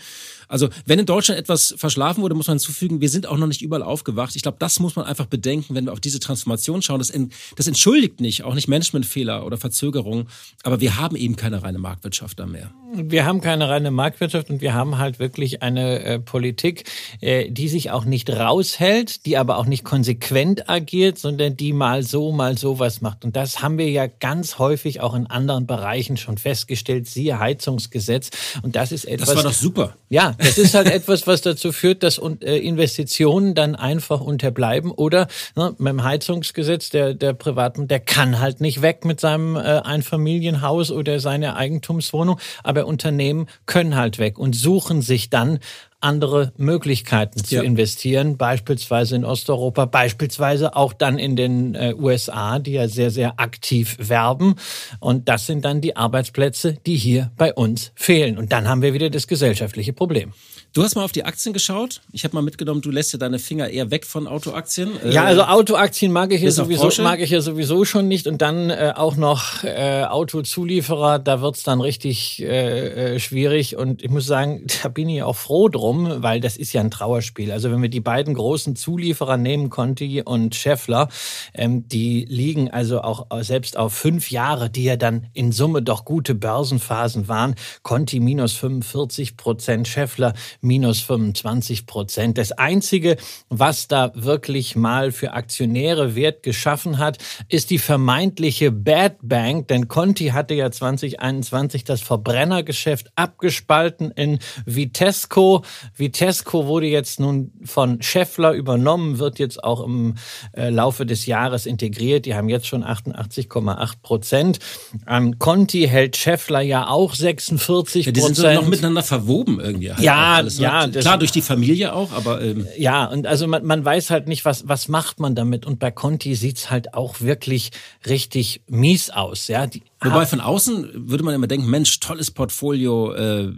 Also 0.47 0.69
wenn 0.85 0.99
in 0.99 1.05
Deutschland 1.05 1.39
etwas 1.39 1.73
verschlafen 1.77 2.21
wurde, 2.21 2.35
muss 2.35 2.47
man 2.47 2.57
hinzufügen, 2.57 3.01
wir 3.01 3.09
sind 3.09 3.25
auch 3.25 3.37
noch 3.37 3.47
nicht 3.47 3.61
überall 3.61 3.83
aufgewacht. 3.83 4.35
Ich 4.35 4.43
glaube, 4.43 4.57
das 4.59 4.79
muss 4.79 4.95
man 4.95 5.05
einfach 5.05 5.25
bedenken, 5.25 5.75
wenn 5.75 5.85
wir 5.85 5.93
auf 5.93 5.99
diese 5.99 6.19
Transformation 6.19 6.81
schauen. 6.81 6.99
Das, 6.99 7.09
in, 7.09 7.31
das 7.55 7.67
entschuldigt 7.67 8.21
nicht, 8.21 8.43
auch 8.43 8.53
nicht 8.53 8.67
Managementfehler 8.67 9.45
oder 9.45 9.57
Verzögerungen, 9.57 10.27
aber 10.63 10.79
wir 10.79 10.97
haben 10.97 11.15
eben 11.15 11.35
keine 11.35 11.63
reine 11.63 11.79
Marktwirtschaft 11.79 12.39
da 12.39 12.45
mehr. 12.45 12.71
Wir 12.93 13.25
haben 13.25 13.41
keine 13.41 13.69
reine 13.69 13.89
Marktwirtschaft 13.89 14.49
und 14.49 14.61
wir 14.61 14.73
haben 14.73 14.97
halt 14.97 15.19
wirklich 15.19 15.63
eine 15.63 16.03
äh, 16.03 16.19
Politik, 16.19 16.83
äh, 17.21 17.49
die 17.49 17.69
sich 17.69 17.91
auch 17.91 18.05
nicht 18.05 18.29
raushält 18.29 19.00
Gewalt, 19.01 19.25
die 19.25 19.37
aber 19.37 19.57
auch 19.57 19.65
nicht 19.65 19.83
konsequent 19.83 20.69
agiert, 20.69 21.17
sondern 21.17 21.57
die 21.57 21.73
mal 21.73 22.03
so, 22.03 22.31
mal 22.31 22.57
so 22.57 22.79
was 22.79 23.01
macht. 23.01 23.25
Und 23.25 23.35
das 23.35 23.61
haben 23.61 23.77
wir 23.77 23.89
ja 23.89 24.07
ganz 24.07 24.59
häufig 24.59 25.01
auch 25.01 25.15
in 25.15 25.27
anderen 25.27 25.65
Bereichen 25.65 26.17
schon 26.17 26.37
festgestellt, 26.37 27.07
siehe 27.07 27.39
Heizungsgesetz. 27.39 28.29
Und 28.61 28.75
das 28.75 28.91
ist 28.91 29.05
etwas. 29.05 29.29
Das 29.29 29.37
war 29.37 29.43
doch 29.43 29.53
super. 29.53 29.95
Ja, 30.09 30.35
das 30.37 30.57
ist 30.57 30.73
halt 30.73 30.87
etwas, 30.87 31.27
was 31.27 31.41
dazu 31.41 31.71
führt, 31.71 32.03
dass 32.03 32.19
äh, 32.19 32.57
Investitionen 32.57 33.55
dann 33.55 33.75
einfach 33.75 34.21
unterbleiben 34.21 34.91
oder 34.91 35.27
ne, 35.55 35.73
mit 35.77 35.89
dem 35.89 36.03
Heizungsgesetz 36.03 36.89
der, 36.89 37.13
der 37.13 37.33
Privaten, 37.33 37.87
der 37.87 37.99
kann 37.99 38.39
halt 38.39 38.61
nicht 38.61 38.81
weg 38.81 39.05
mit 39.05 39.19
seinem 39.19 39.55
äh, 39.55 39.59
Einfamilienhaus 39.59 40.91
oder 40.91 41.19
seiner 41.19 41.55
Eigentumswohnung, 41.55 42.39
aber 42.63 42.85
Unternehmen 42.85 43.47
können 43.65 43.95
halt 43.95 44.19
weg 44.19 44.37
und 44.37 44.55
suchen 44.55 45.01
sich 45.01 45.29
dann 45.29 45.59
andere 46.01 46.51
Möglichkeiten 46.57 47.43
zu 47.43 47.55
ja. 47.55 47.61
investieren, 47.61 48.37
beispielsweise 48.37 49.15
in 49.15 49.25
Osteuropa, 49.25 49.85
beispielsweise 49.85 50.75
auch 50.75 50.93
dann 50.93 51.17
in 51.17 51.35
den 51.35 51.75
äh, 51.75 51.93
USA, 51.97 52.59
die 52.59 52.73
ja 52.73 52.87
sehr, 52.87 53.11
sehr 53.11 53.39
aktiv 53.39 53.97
werben. 53.99 54.55
Und 54.99 55.29
das 55.29 55.45
sind 55.45 55.65
dann 55.65 55.81
die 55.81 55.95
Arbeitsplätze, 55.95 56.77
die 56.85 56.95
hier 56.95 57.31
bei 57.37 57.53
uns 57.53 57.91
fehlen. 57.95 58.37
Und 58.37 58.51
dann 58.51 58.67
haben 58.67 58.81
wir 58.81 58.93
wieder 58.93 59.09
das 59.09 59.27
gesellschaftliche 59.27 59.93
Problem. 59.93 60.33
Du 60.73 60.83
hast 60.83 60.95
mal 60.95 61.03
auf 61.03 61.11
die 61.11 61.25
Aktien 61.25 61.51
geschaut. 61.51 61.99
Ich 62.13 62.23
habe 62.23 62.33
mal 62.33 62.41
mitgenommen, 62.41 62.79
du 62.79 62.91
lässt 62.91 63.11
ja 63.11 63.19
deine 63.19 63.39
Finger 63.39 63.67
eher 63.67 63.91
weg 63.91 64.05
von 64.05 64.25
Autoaktien. 64.25 64.91
Ja, 65.09 65.25
also 65.25 65.41
Autoaktien 65.41 66.13
mag 66.13 66.31
ich 66.31 66.41
ja 66.41 66.49
sowieso, 66.49 66.89
mag 67.03 67.19
ich 67.19 67.29
ja 67.29 67.41
sowieso 67.41 67.83
schon 67.83 68.07
nicht. 68.07 68.25
Und 68.25 68.41
dann 68.41 68.69
äh, 68.69 68.93
auch 68.95 69.17
noch 69.17 69.65
äh, 69.65 70.05
Autozulieferer, 70.05 71.19
da 71.19 71.41
wird's 71.41 71.63
dann 71.63 71.81
richtig 71.81 72.41
äh, 72.41 73.15
äh, 73.15 73.19
schwierig. 73.19 73.75
Und 73.75 74.01
ich 74.01 74.09
muss 74.09 74.25
sagen, 74.25 74.65
da 74.81 74.87
bin 74.87 75.09
ich 75.09 75.23
auch 75.23 75.35
froh 75.35 75.67
drum, 75.67 76.23
weil 76.23 76.39
das 76.39 76.55
ist 76.55 76.71
ja 76.71 76.79
ein 76.79 76.89
Trauerspiel. 76.89 77.51
Also 77.51 77.69
wenn 77.69 77.81
wir 77.81 77.89
die 77.89 77.99
beiden 77.99 78.33
großen 78.33 78.77
Zulieferer 78.77 79.35
nehmen, 79.35 79.69
Conti 79.69 80.21
und 80.21 80.55
Scheffler, 80.55 81.09
ähm, 81.53 81.85
die 81.89 82.23
liegen 82.29 82.71
also 82.71 83.01
auch 83.01 83.27
selbst 83.41 83.75
auf 83.75 83.91
fünf 83.91 84.31
Jahre, 84.31 84.69
die 84.69 84.85
ja 84.85 84.95
dann 84.95 85.27
in 85.33 85.51
Summe 85.51 85.81
doch 85.81 86.05
gute 86.05 86.33
Börsenphasen 86.33 87.27
waren. 87.27 87.55
Conti 87.83 88.21
minus 88.21 88.53
45 88.53 89.35
Prozent, 89.35 89.89
Scheffler 89.89 90.33
minus 90.61 91.01
25 91.01 91.85
Prozent. 91.85 92.37
Das 92.37 92.51
Einzige, 92.51 93.17
was 93.49 93.87
da 93.87 94.11
wirklich 94.15 94.75
mal 94.75 95.11
für 95.11 95.33
Aktionäre 95.33 96.15
Wert 96.15 96.43
geschaffen 96.43 96.99
hat, 96.99 97.17
ist 97.49 97.71
die 97.71 97.79
vermeintliche 97.79 98.71
Bad 98.71 99.17
Bank, 99.21 99.67
denn 99.67 99.87
Conti 99.87 100.27
hatte 100.27 100.53
ja 100.53 100.71
2021 100.71 101.83
das 101.83 102.01
Verbrennergeschäft 102.01 103.11
abgespalten 103.15 104.11
in 104.11 104.39
Vitesco. 104.65 105.63
Vitesco 105.95 106.67
wurde 106.67 106.87
jetzt 106.87 107.19
nun 107.19 107.51
von 107.63 108.01
Scheffler 108.01 108.53
übernommen, 108.53 109.19
wird 109.19 109.39
jetzt 109.39 109.63
auch 109.63 109.83
im 109.83 110.15
äh, 110.53 110.69
Laufe 110.69 111.05
des 111.05 111.25
Jahres 111.25 111.65
integriert. 111.65 112.25
Die 112.25 112.35
haben 112.35 112.49
jetzt 112.49 112.67
schon 112.67 112.83
88,8 112.83 113.93
Prozent. 114.01 114.59
An 115.05 115.39
Conti 115.39 115.87
hält 115.87 116.17
Scheffler 116.17 116.61
ja 116.61 116.87
auch 116.87 117.15
46 117.15 118.05
Prozent. 118.05 118.05
Ja, 118.05 118.11
die 118.11 118.21
sind 118.21 118.35
so 118.35 118.53
noch 118.53 118.67
miteinander 118.67 119.03
verwoben 119.03 119.59
irgendwie. 119.59 119.91
Halt 119.91 120.01
ja, 120.01 120.43
ne? 120.57 120.63
ja, 120.63 120.87
klar 120.87 121.17
durch 121.17 121.31
die 121.31 121.41
Familie 121.41 121.93
auch, 121.93 122.11
aber 122.11 122.41
ähm 122.41 122.67
ja 122.77 123.05
und 123.05 123.27
also 123.27 123.47
man, 123.47 123.65
man 123.65 123.83
weiß 123.83 124.09
halt 124.09 124.27
nicht, 124.27 124.45
was 124.45 124.67
was 124.67 124.87
macht 124.87 125.19
man 125.19 125.35
damit 125.35 125.65
und 125.65 125.79
bei 125.79 125.91
Conti 125.91 126.35
sieht's 126.35 126.69
halt 126.69 126.93
auch 126.93 127.21
wirklich 127.21 127.71
richtig 128.07 128.61
mies 128.67 129.09
aus, 129.09 129.47
ja. 129.47 129.67
Die, 129.67 129.83
Wobei 130.03 130.25
von 130.25 130.41
außen 130.41 131.09
würde 131.09 131.23
man 131.23 131.35
immer 131.35 131.45
denken, 131.45 131.69
Mensch, 131.69 131.99
tolles 131.99 132.31
Portfolio, 132.31 133.13
äh, 133.13 133.51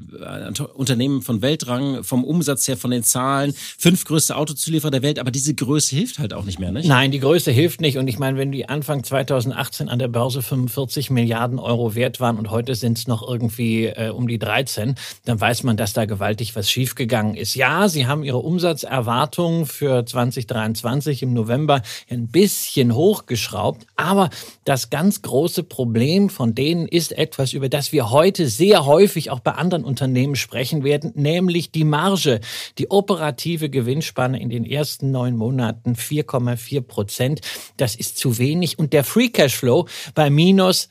Unternehmen 0.74 1.22
von 1.22 1.42
Weltrang, 1.42 2.04
vom 2.04 2.26
Umsatz 2.26 2.68
her, 2.68 2.76
von 2.76 2.92
den 2.92 3.04
Zahlen, 3.04 3.54
fünf 3.78 4.04
größte 4.04 4.36
Autozulieferer 4.36 4.92
der 4.92 5.04
Welt, 5.04 5.20
aber 5.20 5.32
diese 5.32 5.54
Größe 5.54 5.96
hilft 5.96 6.20
halt 6.20 6.34
auch 6.34 6.44
nicht 6.44 6.60
mehr, 6.60 6.74
nicht? 6.74 6.86
Nein, 6.86 7.12
die 7.12 7.22
Größe 7.22 7.52
hilft 7.52 7.80
nicht. 7.80 7.98
Und 7.98 8.10
ich 8.10 8.20
meine, 8.20 8.38
wenn 8.38 8.52
die 8.52 8.68
Anfang 8.68 9.06
2018 9.06 9.88
an 9.88 10.00
der 10.00 10.10
Börse 10.10 10.42
45 10.42 11.12
Milliarden 11.12 11.60
Euro 11.60 11.96
wert 11.96 12.20
waren 12.20 12.38
und 12.38 12.50
heute 12.50 12.76
sind 12.76 12.98
es 12.98 13.08
noch 13.08 13.26
irgendwie 13.26 13.86
äh, 13.86 14.10
um 14.10 14.28
die 14.28 14.38
13, 14.38 14.96
dann 15.24 15.40
weiß 15.40 15.64
man, 15.64 15.78
dass 15.78 15.94
da 15.94 16.04
gewaltig 16.04 16.58
was 16.58 16.70
schiefgegangen 16.70 17.36
ist. 17.36 17.56
Ja, 17.56 17.88
sie 17.88 18.06
haben 18.06 18.22
ihre 18.22 18.40
Umsatzerwartungen 18.40 19.66
für 19.66 20.06
2023 20.06 21.24
im 21.24 21.32
November 21.32 21.82
ein 22.10 22.28
bisschen 22.28 22.94
hochgeschraubt, 22.94 23.88
aber 23.96 24.30
das 24.66 24.90
ganz 24.90 25.22
große 25.22 25.64
Problem 25.64 26.30
von 26.34 26.54
denen 26.54 26.88
ist 26.88 27.14
etwas, 27.14 27.54
über 27.54 27.70
das 27.70 27.94
wir 27.94 28.10
heute 28.10 28.50
sehr 28.50 28.86
häufig 28.86 29.30
auch 29.32 29.40
bei 29.40 29.54
anderen 29.54 29.86
Unternehmen 29.86 30.36
sprechen 30.36 30.84
werden, 30.84 31.14
nämlich 31.16 31.72
die 31.72 31.86
Marge. 31.86 32.42
Die 32.78 32.92
operative 32.92 33.70
Gewinnspanne 33.70 34.42
in 34.42 34.50
den 34.50 34.66
ersten 34.66 35.12
neun 35.12 35.38
Monaten 35.38 35.94
4,4 35.94 36.82
Prozent. 36.82 37.42
Das 37.78 37.96
ist 37.96 38.18
zu 38.18 38.38
wenig. 38.38 38.78
Und 38.78 38.92
der 38.92 39.06
Free 39.06 39.30
Cashflow 39.30 39.88
bei 40.16 40.30
minus 40.30 40.90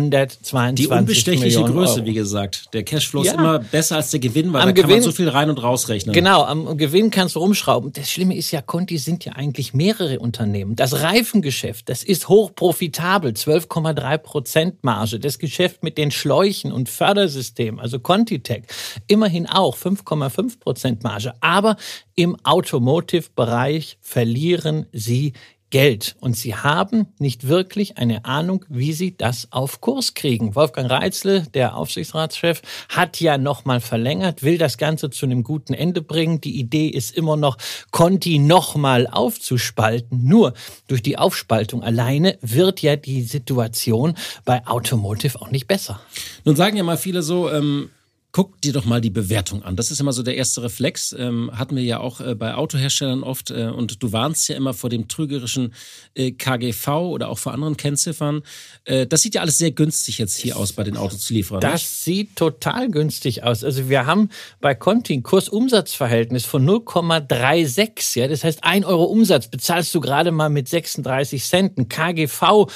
622 0.00 0.74
Die 0.74 0.92
unbestechliche 0.92 1.60
Millionen 1.60 1.72
Größe, 1.72 1.94
Euro. 1.96 2.06
wie 2.06 2.14
gesagt. 2.14 2.68
Der 2.72 2.82
Cashflow 2.82 3.24
ja. 3.24 3.32
ist 3.32 3.38
immer 3.38 3.58
besser 3.58 3.96
als 3.96 4.10
der 4.10 4.20
Gewinn, 4.20 4.52
weil 4.52 4.62
am 4.62 4.68
da 4.68 4.72
Gewinn, 4.72 4.88
kann 4.88 4.96
man 4.96 5.02
so 5.02 5.12
viel 5.12 5.28
rein 5.28 5.50
und 5.50 5.62
rausrechnen. 5.62 6.14
Genau, 6.14 6.42
am 6.44 6.76
Gewinn 6.76 7.10
kannst 7.10 7.34
du 7.34 7.40
rumschrauben. 7.40 7.92
Das 7.92 8.10
Schlimme 8.10 8.36
ist 8.36 8.50
ja, 8.50 8.62
Conti 8.62 8.98
sind 8.98 9.24
ja 9.24 9.32
eigentlich 9.32 9.74
mehrere 9.74 10.18
Unternehmen. 10.20 10.76
Das 10.76 11.02
Reifengeschäft, 11.02 11.88
das 11.88 12.02
ist 12.02 12.28
hochprofitabel, 12.28 13.32
12,3 13.32 14.18
Prozent 14.18 14.84
Marge. 14.84 15.18
Das 15.18 15.38
Geschäft 15.38 15.82
mit 15.82 15.98
den 15.98 16.10
Schläuchen 16.10 16.72
und 16.72 16.88
Fördersystemen, 16.88 17.80
also 17.80 17.98
Contitech, 17.98 18.64
immerhin 19.06 19.46
auch 19.46 19.76
5,5 19.76 20.60
Prozent 20.60 21.02
Marge. 21.02 21.34
Aber 21.40 21.76
im 22.14 22.36
Automotive-Bereich 22.44 23.98
verlieren 24.00 24.86
sie 24.92 25.32
Geld. 25.72 26.16
Und 26.20 26.36
sie 26.36 26.54
haben 26.54 27.06
nicht 27.18 27.48
wirklich 27.48 27.96
eine 27.96 28.26
Ahnung, 28.26 28.64
wie 28.68 28.92
sie 28.92 29.16
das 29.16 29.48
auf 29.50 29.80
Kurs 29.80 30.12
kriegen. 30.12 30.54
Wolfgang 30.54 30.90
Reitzle, 30.90 31.46
der 31.54 31.76
Aufsichtsratschef, 31.76 32.60
hat 32.90 33.20
ja 33.20 33.38
nochmal 33.38 33.80
verlängert, 33.80 34.42
will 34.42 34.58
das 34.58 34.76
Ganze 34.76 35.08
zu 35.08 35.24
einem 35.24 35.42
guten 35.42 35.72
Ende 35.72 36.02
bringen. 36.02 36.42
Die 36.42 36.60
Idee 36.60 36.88
ist 36.88 37.16
immer 37.16 37.36
noch, 37.36 37.56
Conti 37.90 38.38
nochmal 38.38 39.06
aufzuspalten. 39.06 40.24
Nur 40.24 40.52
durch 40.88 41.02
die 41.02 41.16
Aufspaltung 41.16 41.82
alleine 41.82 42.38
wird 42.42 42.82
ja 42.82 42.96
die 42.96 43.22
Situation 43.22 44.14
bei 44.44 44.66
Automotive 44.66 45.40
auch 45.40 45.50
nicht 45.50 45.66
besser. 45.66 46.00
Nun 46.44 46.54
sagen 46.54 46.76
ja 46.76 46.82
mal 46.82 46.98
viele 46.98 47.22
so, 47.22 47.50
ähm 47.50 47.88
Guck 48.34 48.62
dir 48.62 48.72
doch 48.72 48.86
mal 48.86 49.02
die 49.02 49.10
Bewertung 49.10 49.62
an. 49.62 49.76
Das 49.76 49.90
ist 49.90 50.00
immer 50.00 50.14
so 50.14 50.22
der 50.22 50.36
erste 50.36 50.62
Reflex. 50.62 51.14
Ähm, 51.18 51.50
hatten 51.52 51.76
wir 51.76 51.82
ja 51.82 52.00
auch 52.00 52.22
äh, 52.22 52.34
bei 52.34 52.54
Autoherstellern 52.54 53.24
oft. 53.24 53.50
Äh, 53.50 53.66
und 53.66 54.02
du 54.02 54.10
warnst 54.12 54.48
ja 54.48 54.56
immer 54.56 54.72
vor 54.72 54.88
dem 54.88 55.06
trügerischen 55.06 55.74
äh, 56.14 56.32
KGV 56.32 56.88
oder 56.88 57.28
auch 57.28 57.38
vor 57.38 57.52
anderen 57.52 57.76
Kennziffern. 57.76 58.40
Äh, 58.86 59.06
das 59.06 59.20
sieht 59.20 59.34
ja 59.34 59.42
alles 59.42 59.58
sehr 59.58 59.72
günstig 59.72 60.16
jetzt 60.16 60.38
hier 60.38 60.56
aus 60.56 60.72
bei 60.72 60.82
den 60.82 60.96
Autozulieferern. 60.96 61.60
Das 61.60 61.82
nicht? 61.82 61.88
sieht 61.88 62.36
total 62.36 62.90
günstig 62.90 63.42
aus. 63.44 63.64
Also 63.64 63.90
wir 63.90 64.06
haben 64.06 64.30
bei 64.62 64.74
Conti 64.74 65.12
ein 65.12 65.22
Kurs-Umsatz-Verhältnis 65.22 66.46
von 66.46 66.66
0,36. 66.66 68.18
Ja, 68.18 68.28
das 68.28 68.44
heißt, 68.44 68.64
ein 68.64 68.86
Euro 68.86 69.04
Umsatz 69.04 69.48
bezahlst 69.48 69.94
du 69.94 70.00
gerade 70.00 70.32
mal 70.32 70.48
mit 70.48 70.70
36 70.70 71.44
Cent. 71.44 71.76
Ein 71.76 71.90
KGV 71.90 72.66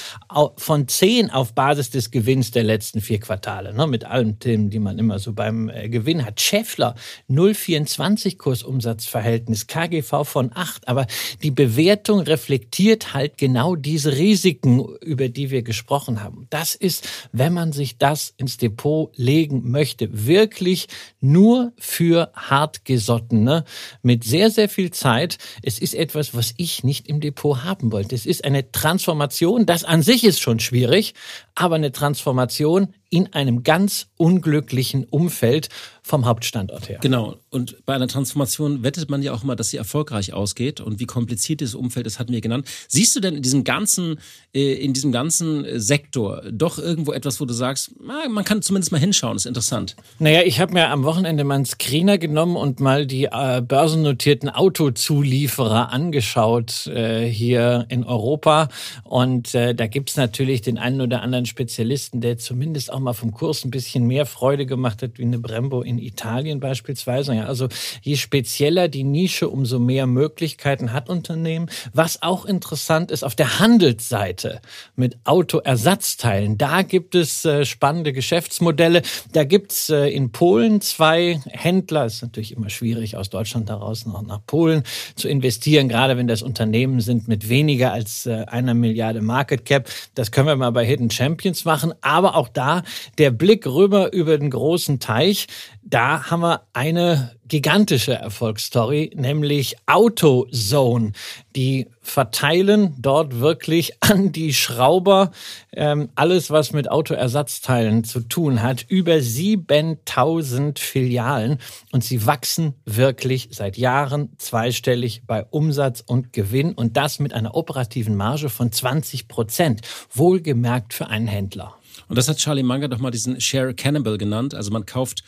von 0.58 0.86
10 0.86 1.30
auf 1.30 1.54
Basis 1.54 1.88
des 1.88 2.10
Gewinns 2.10 2.50
der 2.50 2.64
letzten 2.64 3.00
vier 3.00 3.20
Quartale. 3.20 3.72
Ne, 3.72 3.86
mit 3.86 4.04
allen 4.04 4.38
Themen, 4.38 4.68
die 4.68 4.80
man 4.80 4.98
immer 4.98 5.18
so 5.18 5.32
bei 5.32 5.45
beim 5.46 5.68
äh, 5.68 5.88
Gewinn 5.88 6.24
hat. 6.24 6.40
Schäffler 6.40 6.96
0,24 7.30 8.36
Kursumsatzverhältnis, 8.36 9.68
KGV 9.68 10.24
von 10.24 10.50
8. 10.52 10.88
Aber 10.88 11.06
die 11.42 11.52
Bewertung 11.52 12.20
reflektiert 12.20 13.14
halt 13.14 13.38
genau 13.38 13.76
diese 13.76 14.16
Risiken, 14.16 14.84
über 15.02 15.28
die 15.28 15.50
wir 15.50 15.62
gesprochen 15.62 16.22
haben. 16.22 16.46
Das 16.50 16.74
ist, 16.74 17.08
wenn 17.32 17.52
man 17.52 17.72
sich 17.72 17.98
das 17.98 18.34
ins 18.36 18.56
Depot 18.56 19.12
legen 19.16 19.70
möchte, 19.70 20.26
wirklich 20.26 20.88
nur 21.20 21.72
für 21.78 22.32
Hartgesottene 22.34 23.64
mit 24.02 24.24
sehr, 24.24 24.50
sehr 24.50 24.68
viel 24.68 24.90
Zeit. 24.90 25.38
Es 25.62 25.78
ist 25.78 25.94
etwas, 25.94 26.34
was 26.34 26.54
ich 26.56 26.82
nicht 26.82 27.08
im 27.08 27.20
Depot 27.20 27.62
haben 27.62 27.92
wollte. 27.92 28.14
Es 28.14 28.26
ist 28.26 28.44
eine 28.44 28.72
Transformation. 28.72 29.64
Das 29.64 29.84
an 29.84 30.02
sich 30.02 30.24
ist 30.24 30.40
schon 30.40 30.58
schwierig, 30.58 31.14
aber 31.54 31.76
eine 31.76 31.92
Transformation 31.92 32.92
in 33.10 33.32
einem 33.32 33.62
ganz 33.62 34.08
unglücklichen 34.16 35.04
Umfeld 35.04 35.68
vom 36.06 36.24
Hauptstandort 36.24 36.88
her. 36.88 37.00
Genau. 37.02 37.34
Und 37.50 37.84
bei 37.84 37.92
einer 37.92 38.06
Transformation 38.06 38.84
wettet 38.84 39.10
man 39.10 39.24
ja 39.24 39.32
auch 39.32 39.42
immer, 39.42 39.56
dass 39.56 39.70
sie 39.70 39.76
erfolgreich 39.76 40.32
ausgeht. 40.32 40.80
Und 40.80 41.00
wie 41.00 41.04
kompliziert 41.04 41.60
dieses 41.60 41.74
Umfeld 41.74 42.06
ist, 42.06 42.20
hatten 42.20 42.32
wir 42.32 42.40
genannt. 42.40 42.68
Siehst 42.86 43.16
du 43.16 43.20
denn 43.20 43.34
in 43.34 43.42
diesem 43.42 43.64
ganzen, 43.64 44.20
äh, 44.54 44.74
in 44.74 44.92
diesem 44.92 45.10
ganzen 45.10 45.64
äh, 45.64 45.80
Sektor 45.80 46.42
doch 46.52 46.78
irgendwo 46.78 47.12
etwas, 47.12 47.40
wo 47.40 47.44
du 47.44 47.52
sagst, 47.52 47.90
man 47.98 48.44
kann 48.44 48.62
zumindest 48.62 48.92
mal 48.92 48.98
hinschauen, 48.98 49.36
ist 49.36 49.46
interessant? 49.46 49.96
Naja, 50.20 50.42
ich 50.44 50.60
habe 50.60 50.74
mir 50.74 50.90
am 50.90 51.02
Wochenende 51.02 51.42
mal 51.42 51.56
einen 51.56 51.64
Screener 51.64 52.18
genommen 52.18 52.54
und 52.54 52.78
mal 52.78 53.04
die 53.04 53.24
äh, 53.24 53.60
börsennotierten 53.60 54.48
Autozulieferer 54.48 55.90
angeschaut 55.92 56.86
äh, 56.86 57.28
hier 57.28 57.86
in 57.88 58.04
Europa. 58.04 58.68
Und 59.02 59.56
äh, 59.56 59.74
da 59.74 59.88
gibt's 59.88 60.16
natürlich 60.16 60.62
den 60.62 60.78
einen 60.78 61.00
oder 61.00 61.22
anderen 61.22 61.46
Spezialisten, 61.46 62.20
der 62.20 62.38
zumindest 62.38 62.92
auch 62.92 63.00
mal 63.00 63.12
vom 63.12 63.32
Kurs 63.32 63.64
ein 63.64 63.72
bisschen 63.72 64.06
mehr 64.06 64.24
Freude 64.24 64.66
gemacht 64.66 65.02
hat, 65.02 65.18
wie 65.18 65.22
eine 65.22 65.40
Brembo 65.40 65.82
in 65.82 65.95
in 65.98 66.04
Italien 66.04 66.60
beispielsweise. 66.60 67.34
Ja, 67.34 67.44
also 67.44 67.68
je 68.02 68.16
spezieller 68.16 68.88
die 68.88 69.04
Nische, 69.04 69.48
umso 69.48 69.78
mehr 69.78 70.06
Möglichkeiten 70.06 70.92
hat 70.92 71.08
Unternehmen. 71.08 71.68
Was 71.92 72.22
auch 72.22 72.44
interessant 72.44 73.10
ist, 73.10 73.24
auf 73.24 73.34
der 73.34 73.58
Handelsseite 73.58 74.60
mit 74.94 75.16
Autoersatzteilen, 75.24 76.58
da 76.58 76.82
gibt 76.82 77.14
es 77.14 77.44
äh, 77.44 77.64
spannende 77.64 78.12
Geschäftsmodelle. 78.12 79.02
Da 79.32 79.44
gibt's 79.44 79.90
äh, 79.90 80.08
in 80.08 80.32
Polen 80.32 80.80
zwei 80.80 81.40
Händler. 81.46 82.06
Ist 82.06 82.22
natürlich 82.22 82.52
immer 82.52 82.70
schwierig, 82.70 83.16
aus 83.16 83.30
Deutschland 83.30 83.68
heraus 83.68 84.06
noch 84.06 84.22
nach 84.22 84.40
Polen 84.46 84.82
zu 85.14 85.28
investieren, 85.28 85.88
gerade 85.88 86.16
wenn 86.16 86.26
das 86.26 86.42
Unternehmen 86.42 87.00
sind 87.00 87.28
mit 87.28 87.48
weniger 87.48 87.92
als 87.92 88.26
äh, 88.26 88.44
einer 88.46 88.74
Milliarde 88.74 89.20
Market 89.20 89.64
Cap. 89.64 89.88
Das 90.14 90.30
können 90.30 90.46
wir 90.46 90.56
mal 90.56 90.70
bei 90.70 90.84
Hidden 90.84 91.10
Champions 91.10 91.64
machen. 91.64 91.92
Aber 92.00 92.36
auch 92.36 92.48
da 92.48 92.82
der 93.18 93.30
Blick 93.30 93.66
rüber 93.66 94.12
über 94.12 94.38
den 94.38 94.50
großen 94.50 95.00
Teich 95.00 95.46
da 95.88 96.30
haben 96.30 96.40
wir 96.40 96.62
eine 96.72 97.36
gigantische 97.46 98.14
Erfolgsstory, 98.14 99.12
nämlich 99.14 99.76
AutoZone. 99.86 101.12
Die 101.54 101.86
verteilen 102.00 102.96
dort 102.98 103.38
wirklich 103.38 103.92
an 104.02 104.32
die 104.32 104.52
Schrauber 104.52 105.30
ähm, 105.72 106.08
alles, 106.16 106.50
was 106.50 106.72
mit 106.72 106.90
Autoersatzteilen 106.90 108.02
zu 108.02 108.22
tun 108.22 108.62
hat. 108.62 108.84
Über 108.88 109.20
7000 109.20 110.80
Filialen 110.80 111.58
und 111.92 112.02
sie 112.02 112.26
wachsen 112.26 112.74
wirklich 112.84 113.50
seit 113.52 113.76
Jahren 113.76 114.30
zweistellig 114.38 115.22
bei 115.24 115.44
Umsatz 115.44 116.02
und 116.04 116.32
Gewinn 116.32 116.72
und 116.72 116.96
das 116.96 117.20
mit 117.20 117.32
einer 117.32 117.54
operativen 117.54 118.16
Marge 118.16 118.48
von 118.48 118.72
20 118.72 119.28
Prozent. 119.28 119.82
Wohlgemerkt 120.12 120.94
für 120.94 121.06
einen 121.06 121.28
Händler. 121.28 121.76
Und 122.08 122.18
das 122.18 122.28
hat 122.28 122.38
Charlie 122.38 122.64
Munger 122.64 122.88
doch 122.88 122.98
mal 122.98 123.12
diesen 123.12 123.40
Share 123.40 123.72
Cannibal 123.72 124.18
genannt. 124.18 124.52
Also 124.52 124.72
man 124.72 124.84
kauft 124.84 125.22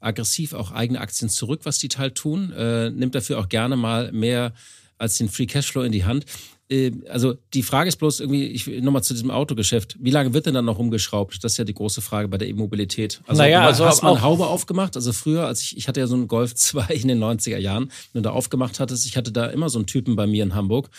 aggressiv 0.00 0.52
auch 0.52 0.72
eigene 0.72 1.00
Aktien 1.00 1.28
zurück, 1.28 1.60
was 1.64 1.78
die 1.78 1.88
halt 1.96 2.14
tun, 2.14 2.52
äh, 2.52 2.90
nimmt 2.90 3.14
dafür 3.14 3.38
auch 3.38 3.48
gerne 3.48 3.76
mal 3.76 4.12
mehr 4.12 4.52
als 4.98 5.16
den 5.16 5.28
Free 5.28 5.46
Cashflow 5.46 5.82
in 5.82 5.92
die 5.92 6.04
Hand. 6.04 6.24
Äh, 6.70 6.92
also 7.08 7.34
die 7.52 7.62
Frage 7.62 7.88
ist 7.88 7.96
bloß 7.96 8.20
irgendwie, 8.20 8.46
ich 8.46 8.66
nochmal 8.66 9.02
zu 9.02 9.14
diesem 9.14 9.30
Autogeschäft. 9.30 9.96
Wie 10.00 10.10
lange 10.10 10.32
wird 10.32 10.46
denn 10.46 10.54
dann 10.54 10.64
noch 10.64 10.78
rumgeschraubt? 10.78 11.42
Das 11.42 11.52
ist 11.52 11.58
ja 11.58 11.64
die 11.64 11.74
große 11.74 12.00
Frage 12.00 12.28
bei 12.28 12.38
der 12.38 12.48
Immobilität. 12.48 13.20
Also, 13.26 13.42
naja, 13.42 13.64
also 13.64 13.84
hast 13.84 14.02
eine 14.02 14.22
Haube 14.22 14.46
aufgemacht? 14.46 14.96
Also 14.96 15.12
früher, 15.12 15.46
als 15.46 15.62
ich, 15.62 15.76
ich 15.76 15.88
hatte 15.88 16.00
ja 16.00 16.06
so 16.06 16.14
einen 16.14 16.28
Golf 16.28 16.54
2 16.54 16.94
in 16.94 17.08
den 17.08 17.22
90er 17.22 17.58
Jahren, 17.58 17.90
wenn 18.12 18.22
du 18.22 18.28
da 18.28 18.30
aufgemacht 18.30 18.80
hattest, 18.80 19.06
ich 19.06 19.16
hatte 19.16 19.32
da 19.32 19.46
immer 19.46 19.68
so 19.68 19.78
einen 19.78 19.86
Typen 19.86 20.16
bei 20.16 20.26
mir 20.26 20.42
in 20.42 20.54
Hamburg, 20.54 20.90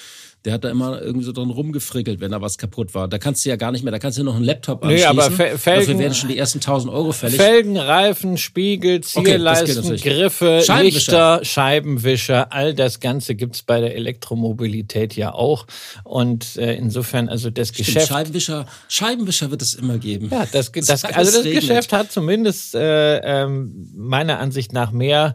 der 0.45 0.53
hat 0.53 0.63
da 0.63 0.69
immer 0.69 1.01
irgendwie 1.01 1.25
so 1.25 1.31
dran 1.31 1.49
rumgefrickelt, 1.49 2.19
wenn 2.19 2.31
da 2.31 2.39
was 2.39 2.59
kaputt 2.59 2.93
war. 2.93 3.07
Da 3.07 3.17
kannst 3.17 3.43
du 3.43 3.49
ja 3.49 3.55
gar 3.55 3.71
nicht 3.71 3.83
mehr, 3.83 3.91
da 3.91 3.97
kannst 3.97 4.19
du 4.19 4.23
noch 4.23 4.35
einen 4.35 4.45
Laptop 4.45 4.83
anschließen. 4.83 5.15
Nee, 5.15 5.21
aber 5.21 5.31
Felgen, 5.31 5.57
Dafür 5.57 5.99
werden 5.99 6.13
schon 6.13 6.29
die 6.29 6.37
ersten 6.37 6.59
1000 6.59 6.93
Euro 6.93 7.11
fällig. 7.11 7.37
Felgen, 7.37 7.77
Reifen, 7.77 8.37
Spiegel, 8.37 9.01
Zierleisten, 9.01 9.85
okay, 9.85 9.97
Griffe, 9.97 10.63
Lichter, 10.81 11.39
Scheibenwischer, 11.43 12.53
all 12.53 12.75
das 12.75 12.99
Ganze 12.99 13.33
gibt's 13.33 13.63
bei 13.63 13.81
der 13.81 13.95
Elektromobilität 13.95 15.15
ja 15.15 15.33
auch. 15.33 15.65
Und 16.03 16.57
äh, 16.57 16.75
insofern, 16.75 17.27
also 17.27 17.49
das 17.49 17.69
Stimmt, 17.69 17.87
Geschäft... 17.87 18.07
Scheibenwischer, 18.09 18.67
Scheibenwischer 18.87 19.49
wird 19.49 19.63
es 19.63 19.73
immer 19.73 19.97
geben. 19.97 20.29
Ja, 20.31 20.45
das, 20.51 20.71
das, 20.71 21.05
also 21.05 21.43
das 21.43 21.51
Geschäft 21.51 21.91
hat 21.91 22.11
zumindest 22.11 22.75
äh, 22.75 23.17
ähm, 23.17 23.89
meiner 23.95 24.39
Ansicht 24.39 24.73
nach 24.73 24.91
mehr 24.91 25.33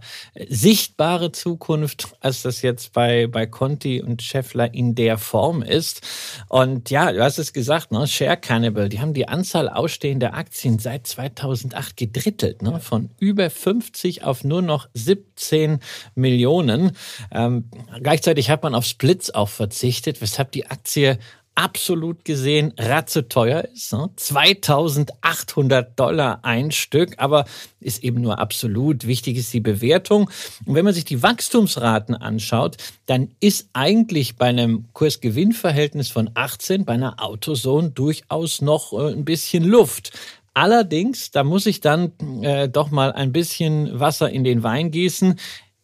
sichtbare 0.49 1.33
Zukunft, 1.33 2.09
als 2.21 2.43
das 2.43 2.63
jetzt 2.63 2.93
bei, 2.93 3.27
bei 3.27 3.47
Conti 3.47 4.01
und 4.01 4.23
Scheffler 4.23 4.73
in 4.73 4.95
der 5.01 5.17
Form 5.17 5.63
ist. 5.63 6.07
Und 6.49 6.91
ja, 6.91 7.11
du 7.11 7.23
hast 7.23 7.39
es 7.39 7.55
gesagt, 7.55 7.91
ne? 7.91 8.07
Share 8.07 8.37
Cannibal, 8.37 8.91
die 8.91 9.01
haben 9.01 9.15
die 9.15 9.29
Anzahl 9.29 9.69
ausstehender 9.69 10.35
Aktien 10.35 10.79
seit 10.79 11.07
2008 11.07 11.97
gedrittelt, 11.97 12.61
ne? 12.61 12.81
von 12.81 13.09
über 13.19 13.49
50 13.49 14.25
auf 14.25 14.45
nur 14.45 14.61
noch 14.61 14.89
17 14.93 15.81
Millionen. 16.15 16.93
Ähm, 17.33 17.71
gleichzeitig 18.03 18.51
hat 18.51 18.63
man 18.63 18.75
auf 18.75 18.85
Splits 18.85 19.31
auch 19.31 19.49
verzichtet, 19.49 20.21
weshalb 20.21 20.53
die 20.53 20.67
Aktie 20.67 21.19
absolut 21.55 22.25
gesehen 22.25 22.73
ratzeteuer 22.79 23.65
ist. 23.73 23.95
2800 24.17 25.89
ne? 25.89 25.93
Dollar 25.97 26.41
ein 26.43 26.71
Stück, 26.71 27.15
aber 27.19 27.45
ist 27.81 28.03
eben 28.03 28.21
nur 28.21 28.39
absolut. 28.39 29.07
Wichtig 29.07 29.37
ist 29.37 29.53
die 29.53 29.61
Bewertung. 29.61 30.31
Und 30.65 30.75
wenn 30.75 30.85
man 30.85 30.95
sich 30.95 31.05
die 31.05 31.23
Wachstumsraten 31.23 32.15
anschaut, 32.15 32.77
dann 33.07 33.31
ist 33.41 33.69
eigentlich 33.73 34.37
bei 34.37 34.47
einem 34.47 34.87
Kursgewinnverhältnis 34.93 36.09
von 36.09 36.31
18 36.35 36.85
bei 36.85 36.95
einer 36.95 37.23
Autozone 37.23 37.91
durchaus 37.91 38.63
noch 38.63 38.93
äh, 38.93 39.13
ein 39.13 39.25
bisschen 39.25 39.65
Luft. 39.65 40.13
Allerdings, 40.55 41.31
da 41.31 41.45
muss 41.45 41.67
ich 41.67 41.81
dann 41.81 42.13
äh, 42.43 42.69
doch 42.69 42.91
mal 42.91 43.13
ein 43.13 43.33
bisschen 43.33 44.01
Wasser 44.01 44.31
in 44.31 44.45
den 44.45 44.63
Wein 44.63 44.91
gießen. 44.91 45.39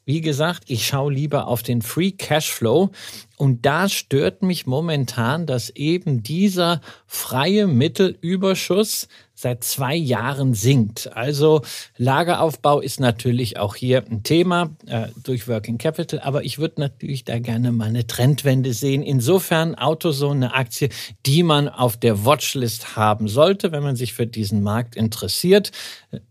Wie 0.09 0.21
gesagt, 0.21 0.63
ich 0.69 0.87
schaue 0.87 1.13
lieber 1.13 1.49
auf 1.49 1.65
den 1.65 1.83
Free 1.83 2.13
Cashflow 2.13 2.91
und 3.39 3.67
da 3.67 3.89
stört 3.89 4.41
mich 4.41 4.65
momentan, 4.65 5.47
dass 5.47 5.69
eben 5.71 6.23
dieser 6.23 6.81
freie 7.09 7.67
Mittelüberschuss 7.67 9.09
seit 9.35 9.65
zwei 9.65 9.97
Jahren 9.97 10.55
sinkt. 10.55 11.11
Also 11.17 11.63
Lageraufbau 11.97 12.81
ist 12.81 13.01
natürlich 13.01 13.59
auch 13.59 13.75
hier 13.75 14.05
ein 14.09 14.23
Thema 14.23 14.77
äh, 14.87 15.09
durch 15.25 15.49
Working 15.49 15.77
Capital, 15.77 16.21
aber 16.21 16.45
ich 16.45 16.61
würde 16.61 16.83
natürlich 16.83 17.25
da 17.25 17.41
gerne 17.41 17.73
mal 17.73 17.89
eine 17.89 18.07
Trendwende 18.07 18.75
sehen. 18.75 19.03
Insofern 19.03 19.75
Autozone 19.75 20.47
eine 20.47 20.55
Aktie, 20.55 20.89
die 21.27 21.43
man 21.43 21.69
auf 21.69 21.97
der 21.97 22.25
Watchlist 22.25 22.95
haben 22.95 23.27
sollte, 23.27 23.73
wenn 23.73 23.83
man 23.83 23.97
sich 23.97 24.13
für 24.13 24.29
diesen 24.29 24.63
Markt 24.63 24.95
interessiert. 24.95 25.73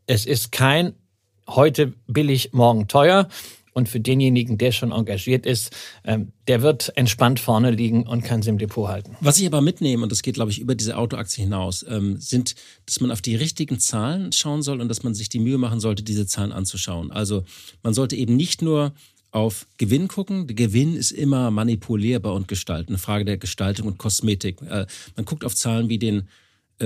Es 0.08 0.25
ist 0.25 0.53
kein 0.53 0.94
heute 1.46 1.94
billig, 2.08 2.53
morgen 2.53 2.88
teuer. 2.88 3.27
Und 3.77 3.89
für 3.89 4.00
denjenigen, 4.00 4.58
der 4.58 4.72
schon 4.72 4.94
engagiert 4.94 5.46
ist, 5.46 5.75
ähm, 6.05 6.32
der 6.48 6.62
wird 6.62 6.94
entspannt 6.96 7.41
vorne 7.41 7.71
liegen 7.71 8.08
und 8.08 8.23
kann 8.23 8.41
sie 8.41 8.50
im 8.50 8.58
Depot 8.58 8.88
halten. 8.88 9.17
Was 9.19 9.38
ich 9.38 9.45
aber 9.45 9.60
mitnehme, 9.60 10.02
und 10.04 10.13
das 10.13 10.21
geht, 10.21 10.36
glaube 10.36 10.50
ich, 10.50 10.60
über 10.60 10.76
diese 10.76 10.95
Autoaktie 10.95 11.43
hinaus, 11.43 11.86
ähm, 11.89 12.15
sind, 12.17 12.56
dass 12.86 13.02
man 13.02 13.12
auf 13.12 13.21
die 13.21 13.36
richtigen 13.36 13.78
Zahlen 13.78 14.32
schauen 14.32 14.62
soll 14.62 14.80
und 14.80 14.88
dass 14.88 15.04
man 15.04 15.13
sich 15.13 15.28
die 15.28 15.39
Mühe 15.39 15.58
machen 15.58 15.82
sollte, 15.82 16.04
diese 16.04 16.26
Zahlen 16.26 16.54
anzuschauen. 16.54 17.12
Also 17.12 17.43
man 17.84 17.93
sollte 17.93 18.15
eben 18.15 18.38
nicht 18.38 18.62
nur 18.62 18.93
auf 19.32 19.67
Gewinn 19.78 20.08
gucken. 20.08 20.47
Der 20.47 20.56
Gewinn 20.56 20.95
ist 20.95 21.12
immer 21.12 21.52
manipulierbar 21.52 22.34
und 22.34 22.47
gestalten, 22.47 22.93
eine 22.93 22.97
Frage 22.97 23.26
der 23.26 23.38
Gestaltung 23.38 23.88
und 23.88 23.97
Kosmetik. 23.97 24.62
Äh, 24.62 24.86
man 25.17 25.26
guckt 25.26 25.43
auf 25.43 25.54
Zahlen 25.54 25.89
wie 25.89 26.00
den 26.00 26.30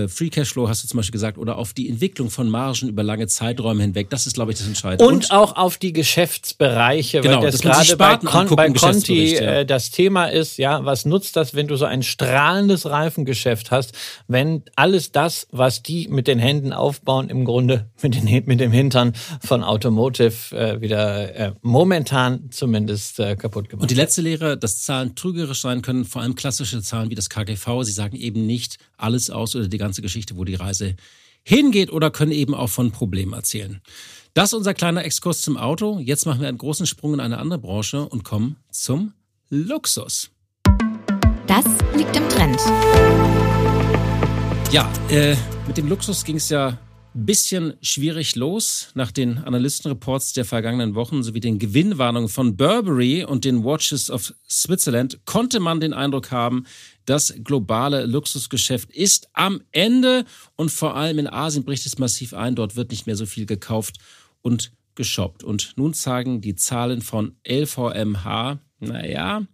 Free 0.08 0.30
Cashflow 0.30 0.68
hast 0.68 0.84
du 0.84 0.88
zum 0.88 0.98
Beispiel 0.98 1.14
gesagt, 1.14 1.38
oder 1.38 1.58
auf 1.58 1.74
die 1.74 1.90
Entwicklung 1.90 2.30
von 2.30 2.50
Margen 2.50 2.90
über 2.90 3.02
lange 3.02 3.26
Zeiträume 3.28 3.82
hinweg. 3.82 4.10
Das 4.10 4.28
ist, 4.28 4.36
glaube 4.36 4.52
ich, 4.52 4.58
das 4.58 4.68
Entscheidende. 4.68 5.06
Und, 5.06 5.26
und 5.26 5.32
auch 5.32 5.56
auf 5.56 5.78
die 5.78 5.94
Geschäftsbereiche, 5.94 7.22
genau, 7.22 7.42
weil 7.42 7.52
das 7.52 7.62
gerade 7.62 7.98
bei, 7.98 8.18
Con 8.18 8.56
bei 8.56 8.70
Conti 8.70 9.34
ja. 9.34 9.42
äh, 9.42 9.66
das 9.66 9.90
Thema 9.90 10.26
ist, 10.26 10.58
ja, 10.58 10.86
was 10.86 11.06
nutzt 11.06 11.36
das, 11.36 11.56
wenn 11.56 11.68
du 11.68 11.76
so 11.76 11.86
ein 11.86 12.04
strahlendes 12.04 12.86
Reifengeschäft 12.86 13.72
hast, 13.72 13.94
wenn 14.28 14.64
alles 14.76 15.12
das, 15.12 15.48
was 15.52 15.82
die 15.82 16.08
mit 16.08 16.28
den 16.28 16.38
Händen 16.38 16.72
aufbauen, 16.72 17.30
im 17.30 17.44
Grunde 17.44 17.90
mit, 18.04 18.16
den, 18.16 18.46
mit 18.46 18.60
dem 18.60 18.72
Hintern 18.72 19.14
von 19.44 19.64
Automotive 19.64 20.56
äh, 20.56 20.82
wieder 20.82 21.36
äh, 21.36 21.54
momentan 21.62 22.52
zumindest 22.52 23.20
äh, 23.20 23.36
kaputt 23.36 23.70
gemacht. 23.70 23.84
Und 23.84 23.92
die 23.92 23.96
letzte 23.96 24.22
Lehre, 24.22 24.56
dass 24.56 24.84
Zahlen 24.84 25.16
trügerisch 25.16 25.62
sein 25.62 25.82
können, 25.82 26.06
vor 26.06 26.22
allem 26.22 26.36
klassische 26.36 26.82
Zahlen 26.84 27.10
wie 27.10 27.16
das 27.16 27.30
KGV. 27.30 27.82
Sie 27.82 27.92
sagen 27.92 28.16
eben 28.16 28.46
nicht 28.46 28.78
alles 28.98 29.30
aus 29.30 29.56
oder 29.56 29.68
die 29.68 29.79
ganze 29.80 30.04
Geschichte, 30.04 30.38
wo 30.38 30.44
die 30.44 30.56
Reise 30.56 30.96
hingeht 31.44 31.92
oder 31.92 32.12
können 32.12 32.32
eben 32.32 32.54
auch 32.54 32.70
von 32.70 32.92
Problemen 32.92 33.34
erzählen. 33.34 33.82
Das 34.34 34.50
ist 34.50 34.54
unser 34.54 34.74
kleiner 34.74 35.04
Exkurs 35.04 35.42
zum 35.42 35.58
Auto. 35.58 36.00
Jetzt 36.00 36.26
machen 36.26 36.42
wir 36.42 36.48
einen 36.48 36.60
großen 36.60 36.86
Sprung 36.86 37.16
in 37.16 37.20
eine 37.20 37.40
andere 37.40 37.60
Branche 37.60 38.08
und 38.08 38.24
kommen 38.24 38.58
zum 38.72 39.14
Luxus. 39.50 40.30
Das 41.48 41.66
liegt 41.96 42.16
im 42.16 42.30
Trend. 42.30 42.60
Ja, 44.72 44.88
äh, 45.10 45.36
mit 45.66 45.78
dem 45.78 45.88
Luxus 45.88 46.24
ging 46.24 46.36
es 46.36 46.50
ja 46.50 46.78
bisschen 47.26 47.74
schwierig 47.82 48.36
los 48.36 48.90
nach 48.94 49.12
den 49.12 49.38
Analystenreports 49.40 50.34
der 50.34 50.46
vergangenen 50.46 50.96
Wochen 50.96 51.24
sowie 51.24 51.40
den 51.40 51.60
Gewinnwarnungen 51.60 52.30
von 52.30 52.58
Burberry 52.58 53.24
und 53.24 53.46
den 53.46 53.64
Watches 53.64 54.10
of 54.10 54.34
Switzerland 54.50 55.20
konnte 55.26 55.60
man 55.60 55.80
den 55.80 55.94
Eindruck 55.94 56.32
haben, 56.32 56.66
das 57.06 57.34
globale 57.44 58.06
Luxusgeschäft 58.06 58.92
ist 58.92 59.30
am 59.34 59.62
Ende 59.72 60.26
und 60.56 60.72
vor 60.72 60.96
allem 60.96 61.20
in 61.20 61.28
Asien 61.28 61.64
bricht 61.64 61.86
es 61.86 61.98
massiv 61.98 62.34
ein. 62.34 62.56
Dort 62.56 62.76
wird 62.76 62.92
nicht 62.92 63.08
mehr 63.08 63.16
so 63.16 63.26
viel 63.26 63.46
gekauft 63.46 63.98
und 64.42 64.72
geshoppt. 64.96 65.44
Und 65.44 65.74
nun 65.76 65.94
zeigen 65.94 66.42
die 66.42 66.56
Zahlen 66.56 67.02
von 67.02 67.36
LVMH, 67.48 68.60
naja, 68.80 69.46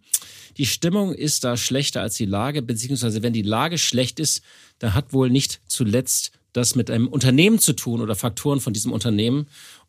die 0.56 0.66
Stimmung 0.66 1.12
ist 1.12 1.44
da 1.44 1.56
schlechter 1.56 2.00
als 2.00 2.14
die 2.14 2.26
Lage, 2.26 2.62
beziehungsweise 2.62 3.22
wenn 3.22 3.32
die 3.32 3.42
Lage 3.42 3.78
schlecht 3.78 4.20
ist, 4.20 4.42
dann 4.78 4.94
hat 4.94 5.12
wohl 5.12 5.30
nicht 5.30 5.60
zuletzt 5.66 6.32
das 6.56 6.74
mit 6.74 6.90
einem 6.90 7.08
Unternehmen 7.08 7.58
zu 7.58 7.74
tun 7.74 8.00
oder 8.00 8.14
Faktoren 8.14 8.60
von 8.60 8.72
diesem 8.72 8.92
Unternehmen. 8.92 9.46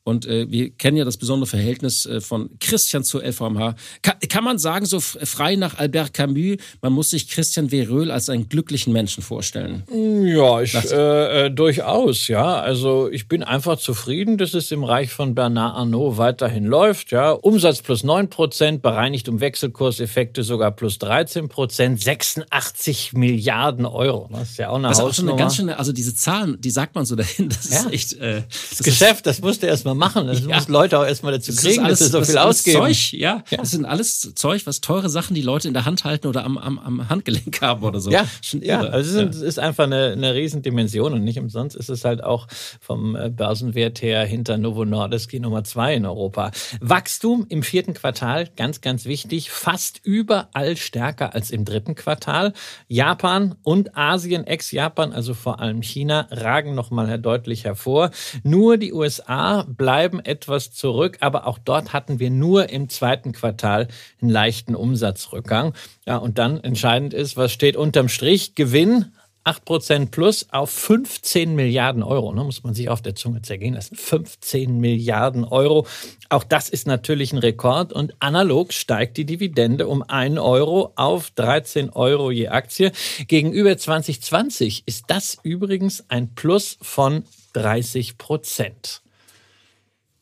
Und 0.08 0.26
äh, 0.26 0.50
wir 0.50 0.70
kennen 0.70 0.96
ja 0.96 1.04
das 1.04 1.18
besondere 1.18 1.50
Verhältnis 1.50 2.06
äh, 2.06 2.22
von 2.22 2.50
Christian 2.62 3.04
zur 3.04 3.26
LVMH. 3.26 3.76
Kann, 4.02 4.16
kann 4.30 4.44
man 4.46 4.58
sagen, 4.58 4.86
so 4.86 5.02
frei 5.02 5.58
nach 5.58 5.80
Albert 5.80 6.14
Camus, 6.14 6.56
man 6.82 6.94
muss 6.94 7.10
sich 7.10 7.28
Christian 7.28 7.70
Veröhl 7.70 8.10
als 8.10 8.30
einen 8.30 8.48
glücklichen 8.48 8.94
Menschen 8.94 9.22
vorstellen? 9.22 9.84
Ja, 10.24 10.62
ich, 10.62 10.74
äh, 10.76 11.48
äh, 11.48 11.52
durchaus, 11.52 12.30
ja. 12.30 12.56
Also 12.56 13.12
ich 13.12 13.28
bin 13.28 13.44
einfach 13.44 13.80
zufrieden, 13.80 14.38
dass 14.38 14.54
es 14.54 14.72
im 14.72 14.86
Reich 14.86 15.12
von 15.12 15.36
Bernard 15.36 15.76
Arnault 15.76 16.18
weiterhin 16.18 16.64
läuft. 16.64 17.12
Ja. 17.12 17.32
Umsatz 17.32 17.82
plus 17.82 18.06
9 18.06 18.30
Prozent, 18.30 18.82
bereinigt 18.82 19.28
um 19.28 19.42
Wechselkurseffekte 19.42 20.44
sogar 20.44 20.72
plus 20.72 21.00
13 21.00 21.50
Prozent, 21.50 22.02
86 22.02 23.12
Milliarden 23.12 23.86
Euro. 23.86 24.30
Das 24.32 24.52
ist 24.52 24.58
ja 24.58 24.70
auch 24.70 24.76
eine 24.76 24.88
das 24.88 25.00
ist 25.00 25.04
auch 25.04 25.14
schon 25.14 25.28
eine 25.28 25.38
ganz 25.38 25.58
schöne, 25.58 25.78
also 25.78 25.92
diese 25.92 26.16
Zahlen, 26.16 26.56
die 26.62 26.72
sagt 26.72 26.96
man 26.96 27.04
so 27.04 27.18
dahin, 27.18 27.50
das 27.50 27.70
ja. 27.70 27.80
ist 27.80 27.92
echt... 27.92 28.14
Äh, 28.22 28.44
das, 28.48 28.70
das 28.70 28.84
Geschäft, 28.84 29.16
ist, 29.16 29.26
das 29.26 29.42
musste 29.42 29.68
erst 29.68 29.84
mal 29.84 29.97
machen. 29.98 30.28
Das 30.28 30.42
ja. 30.42 30.56
muss 30.56 30.68
Leute 30.68 31.00
auch 31.00 31.06
erstmal 31.06 31.34
dazu 31.34 31.54
kriegen, 31.56 31.84
alles, 31.84 32.00
dass 32.00 32.08
sie 32.08 32.12
so 32.14 32.24
viel 32.24 32.38
ausgeben. 32.38 32.78
Zeug, 32.78 33.14
ja. 33.14 33.44
ja. 33.50 33.58
Das 33.58 33.72
sind 33.72 33.86
alles 33.86 34.34
Zeug, 34.36 34.66
was 34.66 34.82
teure 34.82 35.10
Sachen, 35.10 35.36
die 35.36 35.42
Leute 35.42 35.68
in 35.68 35.74
der 35.74 35.86
Hand 35.86 36.04
halten 36.04 36.28
oder 36.28 36.44
am, 36.46 36.58
am, 36.58 36.80
am 36.80 37.10
Handgelenk 37.10 37.62
haben 37.62 37.84
oder 37.84 38.00
so. 38.00 38.12
Ja, 38.12 38.26
Schon 38.42 38.62
ja. 38.62 38.82
Also 38.82 39.22
es 39.22 39.36
ist, 39.36 39.42
ist 39.42 39.60
einfach 39.60 39.86
eine, 39.86 40.14
eine 40.14 40.34
Riesendimension 40.34 41.14
und 41.14 41.24
nicht 41.24 41.40
umsonst 41.40 41.76
ist 41.76 41.90
es 41.90 42.06
halt 42.06 42.24
auch 42.24 42.48
vom 42.80 43.16
äh, 43.16 43.30
Börsenwert 43.30 44.02
her 44.02 44.26
hinter 44.26 44.58
Novo 44.58 44.86
Nordisk 44.86 45.32
die 45.32 45.40
Nummer 45.40 45.64
zwei 45.64 45.96
in 45.96 46.06
Europa. 46.06 46.52
Wachstum 46.80 47.46
im 47.50 47.64
vierten 47.64 47.94
Quartal, 47.94 48.48
ganz, 48.56 48.82
ganz 48.82 49.06
wichtig, 49.06 49.50
fast 49.52 50.02
überall 50.04 50.78
stärker 50.78 51.34
als 51.34 51.52
im 51.52 51.66
dritten 51.66 51.96
Quartal. 51.96 52.54
Japan 52.88 53.56
und 53.64 53.98
Asien, 53.98 54.46
ex-Japan, 54.46 55.14
also 55.14 55.34
vor 55.34 55.60
allem 55.60 55.82
China, 55.82 56.28
ragen 56.32 56.76
nochmal 56.76 57.20
deutlich 57.20 57.64
hervor. 57.64 58.12
Nur 58.44 58.78
die 58.78 58.94
USA 58.94 59.64
bleiben 59.64 59.87
etwas 59.88 60.72
zurück, 60.72 61.18
aber 61.22 61.48
auch 61.48 61.58
dort 61.58 61.94
hatten 61.94 62.20
wir 62.20 62.30
nur 62.30 62.70
im 62.70 62.90
zweiten 62.90 63.32
Quartal 63.32 63.88
einen 64.22 64.30
leichten 64.30 64.76
Umsatzrückgang. 64.76 65.74
Ja, 66.06 66.18
und 66.18 66.38
dann 66.38 66.64
entscheidend 66.64 67.14
ist, 67.14 67.38
was 67.38 67.52
steht 67.52 67.76
unterm 67.76 68.10
Strich? 68.10 68.56
Gewinn 68.56 69.12
8% 69.48 70.12
plus 70.12 70.48
auf 70.52 70.70
15 70.70 71.56
Milliarden 71.56 72.04
Euro. 72.04 72.34
Ne, 72.34 72.44
muss 72.44 72.64
man 72.64 72.74
sich 72.74 72.90
auf 72.90 73.02
der 73.02 73.16
Zunge 73.16 73.42
zergehen 73.42 73.76
lassen. 73.76 73.96
15 73.96 74.78
Milliarden 74.78 75.46
Euro. 75.46 75.88
Auch 76.30 76.44
das 76.44 76.68
ist 76.68 76.86
natürlich 76.86 77.32
ein 77.32 77.38
Rekord. 77.38 77.94
Und 77.94 78.14
analog 78.20 78.74
steigt 78.74 79.16
die 79.16 79.26
Dividende 79.26 79.88
um 79.88 80.04
1 80.04 80.38
Euro 80.40 80.92
auf 80.98 81.32
13 81.32 81.92
Euro 81.92 82.30
je 82.30 82.50
Aktie. 82.50 82.92
Gegenüber 83.28 83.78
2020 83.78 84.84
ist 84.86 85.06
das 85.08 85.38
übrigens 85.44 86.04
ein 86.10 86.36
Plus 86.36 86.78
von 86.82 87.24
30 87.54 88.18
Prozent. 88.18 89.02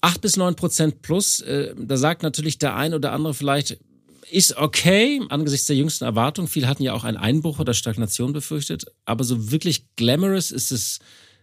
8 0.06 0.22
bis 0.22 0.38
9 0.38 0.56
Prozent 0.56 1.02
plus, 1.02 1.39
äh, 1.39 1.74
da 1.76 1.98
sagt 1.98 2.22
natürlich 2.22 2.60
der 2.60 2.76
ein 2.76 2.94
oder 2.94 3.12
andere 3.12 3.34
vielleicht, 3.34 3.80
ist 4.30 4.56
okay 4.56 5.20
angesichts 5.30 5.65
der 5.65 5.76
jüngsten 5.76 6.04
Erwartungen. 6.04 6.48
Viele 6.48 6.68
hatten 6.68 6.84
ja 6.84 6.94
auch 6.94 7.04
einen 7.04 7.18
Einbruch 7.18 7.58
oder 7.58 7.74
Stagnation 7.74 8.32
befürchtet, 8.32 8.86
aber 9.06 9.24
so 9.24 9.52
wirklich 9.52 9.88
glamorous 9.96 10.52
ist 10.52 10.72
es 10.72 11.00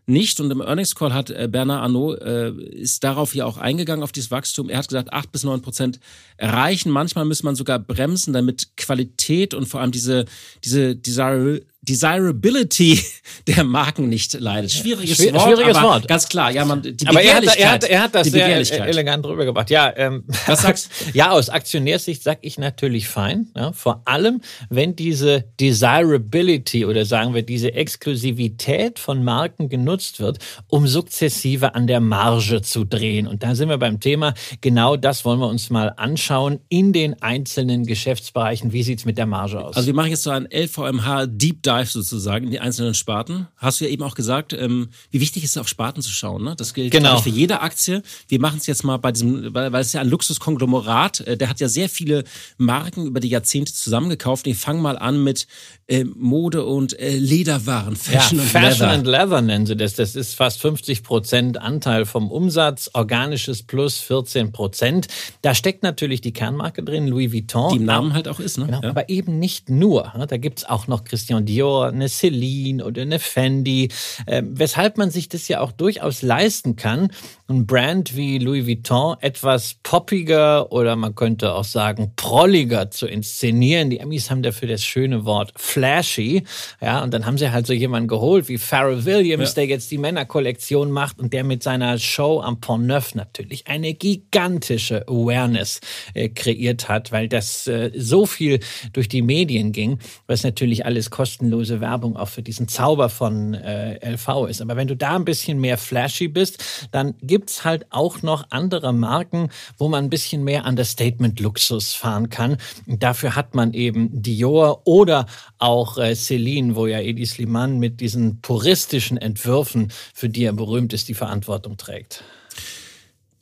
nicht. 0.07 0.38
Und 0.38 0.53
im 0.53 0.61
Earnings 0.61 0.94
Call 0.94 1.12
hat 1.12 1.31
äh, 1.31 1.48
Bernard 1.51 1.83
Arnault 1.83 2.20
äh, 2.22 2.53
ist 2.53 3.03
darauf 3.03 3.35
ja 3.35 3.46
auch 3.46 3.59
eingegangen 3.59 4.05
auf 4.05 4.12
dieses 4.12 4.31
Wachstum. 4.31 4.68
Er 4.68 4.79
hat 4.79 4.88
gesagt, 4.88 5.12
acht 5.12 5.33
bis 5.33 5.42
neun 5.42 5.62
Prozent 5.62 5.98
erreichen. 6.37 6.90
Manchmal 6.90 7.25
muss 7.25 7.42
man 7.42 7.57
sogar 7.57 7.81
bremsen, 7.81 8.33
damit 8.33 8.77
Qualität 8.77 9.55
und 9.55 9.66
vor 9.66 9.81
allem 9.81 9.90
diese 9.90 10.25
diese 10.62 10.94
Desirable 10.94 11.66
Desirability 11.83 13.03
der 13.49 13.64
Marken 13.64 14.09
nicht 14.09 14.35
leidet. 14.35 14.71
Schwieriges 14.71 15.16
Schwier 15.16 15.35
Wort, 15.35 15.42
schwieriges 15.42 15.83
Wort. 15.83 16.07
Ganz 16.07 16.29
klar, 16.29 16.53
ja, 16.53 16.64
man, 16.64 16.81
die 16.81 17.07
aber 17.09 17.18
Begehrlichkeit. 17.18 17.59
Er 17.59 17.73
hat, 17.73 17.85
er 17.85 17.85
hat, 17.85 17.90
er 17.90 18.03
hat 18.03 18.14
das 18.14 18.29
sehr 18.29 18.87
elegant 18.87 19.27
rübergebracht. 19.27 19.68
Ja, 19.68 19.92
ähm, 19.97 20.23
was 20.47 20.62
sagst 20.62 20.90
Ja, 21.12 21.31
aus 21.31 21.49
Aktionärsicht 21.49 22.23
sag 22.23 22.38
ich 22.42 22.57
natürlich 22.57 23.09
fein. 23.09 23.51
Ja, 23.57 23.73
vor 23.73 24.03
allem, 24.05 24.42
wenn 24.71 24.95
diese 24.95 25.45
Desirability 25.59 26.87
oder 26.87 27.05
sagen 27.05 27.35
wir 27.35 27.42
diese 27.42 27.75
Exklusivität 27.75 29.01
von 29.01 29.25
Marken 29.25 29.68
genutzt 29.68 30.21
wird, 30.21 30.38
um 30.68 30.87
sukzessive 30.87 31.75
an 31.75 31.88
der 31.88 32.01
Marge 32.01 32.62
zu 32.62 32.85
drehen. 32.85 33.27
Und 33.27 33.42
da 33.42 33.57
sind 33.57 33.68
wir 33.68 33.79
beim 33.79 33.99
Thema. 33.99 34.35
Genau 34.61 34.97
das 34.97 35.25
wollen 35.25 35.40
wir 35.40 35.49
uns 35.49 35.68
mal 35.68 35.92
anschauen 35.97 36.61
in 36.68 36.92
den 36.92 37.21
einzelnen 37.23 37.87
Geschäftsbereichen. 37.87 38.73
Wie 38.73 38.85
sieht's 38.85 39.05
mit 39.05 39.18
der 39.18 39.27
Marge 39.27 39.61
aus? 39.64 39.77
Also 39.77 39.88
wir 39.88 39.95
machen 39.95 40.11
jetzt 40.11 40.23
so 40.23 40.31
ein 40.31 40.47
LVMH 40.47 41.27
Deep 41.27 41.61
Dive 41.64 41.71
Dive 41.72 41.87
sozusagen 41.87 42.46
in 42.46 42.50
die 42.50 42.61
einzelnen 42.61 42.94
Sparten. 42.94 43.48
Hast 43.56 43.80
du 43.80 43.85
ja 43.85 43.90
eben 43.90 44.02
auch 44.02 44.14
gesagt, 44.14 44.52
ähm, 44.52 44.88
wie 45.11 45.20
wichtig 45.20 45.44
ist 45.44 45.52
es, 45.52 45.58
auf 45.58 45.68
Sparten 45.68 46.02
zu 46.02 46.11
schauen. 46.11 46.44
Ne? 46.44 46.54
Das 46.56 46.74
gilt 46.74 46.90
genau. 46.90 47.18
für 47.18 47.30
jede 47.30 47.61
Aktie. 47.61 48.02
Wir 48.28 48.40
machen 48.40 48.58
es 48.58 48.66
jetzt 48.66 48.85
mal 48.85 48.98
bei 48.98 49.12
diesem, 49.12 49.54
weil, 49.54 49.72
weil 49.72 49.80
es 49.80 49.92
ja 49.92 50.00
ein 50.00 50.08
Luxuskonglomerat, 50.08 51.20
äh, 51.20 51.37
der 51.37 51.48
hat 51.48 51.61
ja 51.61 51.68
sehr 51.68 51.88
viele 51.88 52.24
Marken 52.58 53.06
über 53.06 53.20
die 53.20 53.28
Jahrzehnte 53.28 53.72
zusammengekauft. 53.72 54.46
Ich 54.46 54.58
fange 54.58 54.80
mal 54.80 54.98
an 54.98 55.22
mit 55.22 55.46
äh, 55.87 56.04
Mode 56.04 56.64
und 56.64 56.98
äh, 56.98 57.16
Lederwaren, 57.16 57.96
Fashion 57.96 58.38
ja, 58.38 58.44
und 58.44 58.50
Fashion 58.50 58.70
Leather. 58.70 58.90
and 58.90 59.06
Leather 59.06 59.42
nennen 59.42 59.66
sie 59.66 59.76
das. 59.76 59.94
Das 59.94 60.14
ist 60.14 60.35
fast 60.35 60.61
50 60.61 61.02
Prozent 61.02 61.58
Anteil 61.58 62.04
vom 62.04 62.30
Umsatz, 62.30 62.90
organisches 62.92 63.62
Plus 63.62 63.98
14 63.98 64.52
Prozent. 64.52 65.08
Da 65.42 65.54
steckt 65.54 65.82
natürlich 65.82 66.20
die 66.20 66.32
Kernmarke 66.32 66.82
drin, 66.82 67.08
Louis 67.08 67.32
Vuitton. 67.32 67.70
Die 67.72 67.76
im 67.76 67.85
Namen 67.85 68.12
halt 68.12 68.28
auch 68.28 68.40
ist, 68.40 68.58
ne? 68.58 68.66
Genau, 68.66 68.82
ja. 68.82 68.90
Aber 68.90 69.08
eben 69.08 69.38
nicht 69.38 69.70
nur. 69.70 70.12
Ne? 70.16 70.26
Da 70.26 70.37
gibt's 70.37 70.64
auch 70.64 70.87
noch 70.87 71.04
Christian 71.04 71.44
Dior 71.44 71.62
Dior, 71.62 71.88
eine 71.88 72.09
Celine 72.09 72.85
oder 72.85 73.03
eine 73.03 73.18
Fendi, 73.18 73.88
äh, 74.27 74.42
weshalb 74.44 74.98
man 74.98 75.11
sich 75.11 75.29
das 75.29 75.46
ja 75.46 75.61
auch 75.61 75.70
durchaus 75.70 76.22
leisten 76.22 76.75
kann, 76.75 77.11
ein 77.48 77.66
Brand 77.66 78.16
wie 78.16 78.38
Louis 78.38 78.66
Vuitton 78.66 79.16
etwas 79.20 79.77
poppiger 79.83 80.72
oder 80.72 80.96
man 80.96 81.14
könnte 81.14 81.55
auch 81.55 81.64
sagen 81.64 82.12
prolliger 82.16 82.90
zu 82.90 83.07
inszenieren. 83.07 83.90
Die 83.90 83.98
Emmys 83.98 84.31
haben 84.31 84.42
dafür 84.42 84.68
das 84.68 84.85
schöne 84.85 85.25
Wort 85.25 85.53
flashy. 85.57 86.44
Ja, 86.81 87.03
und 87.03 87.12
dann 87.12 87.27
haben 87.27 87.38
sie 87.38 87.53
halt 87.53 87.66
so 87.66 87.72
jemanden 87.72 88.09
geholt 88.09 88.48
wie 88.48 88.59
Pharrell 88.59 89.05
Williams, 89.05 89.51
ja. 89.51 89.55
der 89.57 89.66
jetzt 89.66 89.90
die 89.90 89.98
Männerkollektion 89.98 90.90
macht 90.90 91.20
und 91.20 91.33
der 91.33 91.44
mit 91.44 91.62
seiner 91.62 91.98
Show 91.98 92.40
am 92.40 92.61
Pont 92.61 92.87
Neuf 92.87 93.14
natürlich 93.14 93.66
eine 93.66 93.94
gigantische 93.94 95.07
Awareness 95.07 95.81
äh, 96.14 96.29
kreiert 96.29 96.88
hat, 96.88 97.12
weil 97.12 97.29
das 97.29 97.66
äh, 97.66 97.90
so 97.94 98.27
viel 98.27 98.61
durch 98.92 99.09
die 99.09 99.22
Medien 99.22 99.72
ging, 99.72 99.98
was 100.27 100.42
natürlich 100.42 100.87
alles 100.87 101.11
kostenlose 101.52 101.80
Werbung 101.80 102.16
auch 102.16 102.28
für 102.28 102.42
diesen 102.42 102.68
Zauber 102.68 103.08
von 103.08 103.54
äh, 103.54 104.12
LV 104.12 104.48
ist. 104.48 104.62
Aber 104.62 104.76
wenn 104.76 104.88
du 104.88 104.96
da 104.96 105.16
ein 105.16 105.24
bisschen 105.24 105.60
mehr 105.60 105.76
flashy 105.76 106.28
bist, 106.28 106.64
dann 106.90 107.14
gibt 107.20 107.42
gibt's 107.42 107.64
halt 107.64 107.86
auch 107.90 108.22
noch 108.22 108.46
andere 108.50 108.92
Marken, 108.92 109.48
wo 109.76 109.88
man 109.88 110.04
ein 110.04 110.10
bisschen 110.10 110.44
mehr 110.44 110.64
Understatement-Luxus 110.64 111.92
fahren 111.92 112.30
kann. 112.30 112.56
Dafür 112.86 113.34
hat 113.34 113.56
man 113.56 113.72
eben 113.72 114.22
Dior 114.22 114.82
oder 114.84 115.26
auch 115.58 115.98
äh, 115.98 116.14
Celine, 116.14 116.76
wo 116.76 116.86
ja 116.86 117.00
Edi 117.00 117.26
Sliman 117.26 117.80
mit 117.80 118.00
diesen 118.00 118.40
puristischen 118.42 119.16
Entwürfen, 119.16 119.90
für 120.14 120.28
die 120.28 120.44
er 120.44 120.52
berühmt 120.52 120.92
ist, 120.92 121.08
die 121.08 121.14
Verantwortung 121.14 121.76
trägt. 121.76 122.22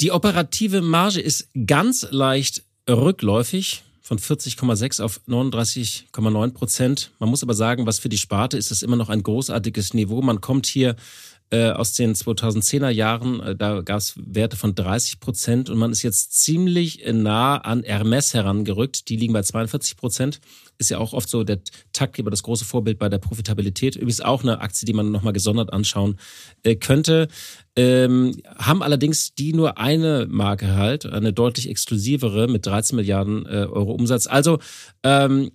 Die 0.00 0.12
operative 0.12 0.80
Marge 0.80 1.20
ist 1.20 1.48
ganz 1.66 2.06
leicht 2.10 2.62
rückläufig 2.88 3.82
von 4.10 4.18
40,6 4.18 5.00
auf 5.00 5.20
39,9 5.28 6.50
Prozent. 6.50 7.12
Man 7.20 7.28
muss 7.28 7.44
aber 7.44 7.54
sagen, 7.54 7.86
was 7.86 8.00
für 8.00 8.08
die 8.08 8.18
Sparte 8.18 8.58
ist 8.58 8.72
das 8.72 8.82
immer 8.82 8.96
noch 8.96 9.08
ein 9.08 9.22
großartiges 9.22 9.94
Niveau. 9.94 10.20
Man 10.20 10.40
kommt 10.40 10.66
hier 10.66 10.96
äh, 11.52 11.70
aus 11.70 11.94
den 11.94 12.14
2010er 12.14 12.90
Jahren, 12.90 13.40
äh, 13.40 13.56
da 13.56 13.80
gab 13.80 13.98
es 13.98 14.14
Werte 14.16 14.56
von 14.56 14.74
30 14.74 15.18
Prozent 15.18 15.68
und 15.68 15.78
man 15.78 15.90
ist 15.90 16.02
jetzt 16.02 16.40
ziemlich 16.40 17.04
nah 17.12 17.56
an 17.58 17.82
Hermes 17.82 18.34
herangerückt. 18.34 19.08
Die 19.08 19.16
liegen 19.16 19.32
bei 19.32 19.42
42 19.42 19.96
Prozent. 19.96 20.40
Ist 20.78 20.90
ja 20.90 20.98
auch 20.98 21.12
oft 21.12 21.28
so 21.28 21.42
der 21.42 21.60
Taktgeber, 21.92 22.30
das 22.30 22.44
große 22.44 22.64
Vorbild 22.64 22.98
bei 22.98 23.08
der 23.08 23.18
Profitabilität. 23.18 23.96
Übrigens 23.96 24.20
auch 24.20 24.42
eine 24.42 24.60
Aktie, 24.60 24.86
die 24.86 24.92
man 24.92 25.10
nochmal 25.10 25.32
gesondert 25.32 25.72
anschauen 25.72 26.18
äh, 26.62 26.76
könnte. 26.76 27.26
Ähm, 27.74 28.40
haben 28.56 28.82
allerdings 28.82 29.34
die 29.34 29.52
nur 29.52 29.78
eine 29.78 30.26
Marke 30.30 30.76
halt, 30.76 31.04
eine 31.04 31.32
deutlich 31.32 31.68
exklusivere 31.68 32.46
mit 32.46 32.64
13 32.66 32.94
Milliarden 32.94 33.46
äh, 33.46 33.66
Euro 33.66 33.92
Umsatz. 33.92 34.28
Also 34.28 34.60
ähm, 35.02 35.50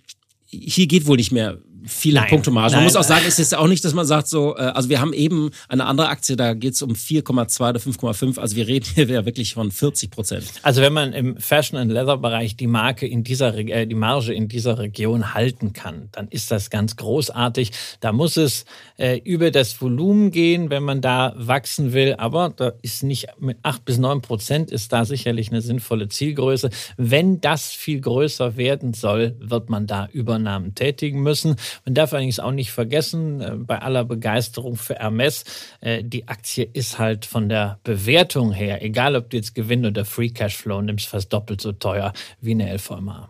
hier 0.46 0.86
geht 0.86 1.06
wohl 1.06 1.16
nicht 1.16 1.32
mehr 1.32 1.58
viele 1.86 2.20
nein, 2.20 2.28
Punkte 2.28 2.50
Man 2.50 2.82
muss 2.82 2.96
auch 2.96 3.04
sagen, 3.04 3.24
es 3.26 3.38
ist 3.38 3.54
auch 3.54 3.68
nicht, 3.68 3.84
dass 3.84 3.94
man 3.94 4.06
sagt 4.06 4.28
so, 4.28 4.56
äh, 4.56 4.60
also 4.60 4.88
wir 4.88 5.00
haben 5.00 5.12
eben 5.12 5.50
eine 5.68 5.84
andere 5.84 6.08
Aktie, 6.08 6.36
da 6.36 6.54
geht 6.54 6.74
es 6.74 6.82
um 6.82 6.92
4,2 6.92 7.68
oder 7.68 7.80
5,5. 7.80 8.38
Also 8.38 8.56
wir 8.56 8.66
reden 8.66 8.86
hier 8.94 9.08
wirklich 9.26 9.54
von 9.54 9.70
40 9.70 10.10
Prozent. 10.10 10.44
Also 10.62 10.82
wenn 10.82 10.92
man 10.92 11.12
im 11.12 11.36
Fashion 11.38 11.78
and 11.78 11.90
Leather 11.90 12.18
Bereich 12.18 12.56
die 12.56 12.66
Marke 12.66 13.06
in 13.06 13.24
dieser 13.24 13.56
äh, 13.56 13.86
die 13.86 13.94
Marge 13.94 14.32
in 14.32 14.48
dieser 14.48 14.78
Region 14.78 15.34
halten 15.34 15.72
kann, 15.72 16.08
dann 16.12 16.28
ist 16.28 16.50
das 16.50 16.70
ganz 16.70 16.96
großartig. 16.96 17.72
Da 18.00 18.12
muss 18.12 18.36
es 18.36 18.64
äh, 18.96 19.18
über 19.18 19.50
das 19.50 19.80
Volumen 19.80 20.30
gehen, 20.30 20.70
wenn 20.70 20.82
man 20.82 21.00
da 21.00 21.34
wachsen 21.36 21.92
will. 21.92 22.14
Aber 22.18 22.52
da 22.54 22.72
ist 22.82 23.02
nicht 23.02 23.28
mit 23.38 23.58
8 23.62 23.84
bis 23.84 23.98
9 23.98 24.22
Prozent 24.22 24.70
ist 24.70 24.92
da 24.92 25.04
sicherlich 25.04 25.50
eine 25.50 25.60
sinnvolle 25.60 26.08
Zielgröße. 26.08 26.70
Wenn 26.96 27.40
das 27.40 27.70
viel 27.70 28.00
größer 28.00 28.56
werden 28.56 28.94
soll, 28.94 29.36
wird 29.38 29.70
man 29.70 29.86
da 29.86 30.08
Übernahmen 30.12 30.74
tätigen 30.74 31.22
müssen. 31.22 31.56
Man 31.84 31.94
darf 31.94 32.12
allerdings 32.12 32.40
auch 32.40 32.52
nicht 32.52 32.70
vergessen, 32.70 33.40
äh, 33.40 33.52
bei 33.56 33.80
aller 33.80 34.04
Begeisterung 34.04 34.76
für 34.76 34.94
Hermes, 34.94 35.44
äh, 35.80 36.02
die 36.02 36.28
Aktie 36.28 36.68
ist 36.72 36.98
halt 36.98 37.26
von 37.26 37.48
der 37.48 37.78
Bewertung 37.84 38.52
her, 38.52 38.82
egal 38.82 39.16
ob 39.16 39.30
du 39.30 39.36
jetzt 39.36 39.54
Gewinn 39.54 39.86
oder 39.86 40.04
Free 40.04 40.30
Cashflow 40.30 40.82
nimmst, 40.82 41.06
fast 41.06 41.32
doppelt 41.32 41.60
so 41.60 41.72
teuer 41.72 42.12
wie 42.40 42.52
eine 42.52 42.72
LVMA. 42.72 43.28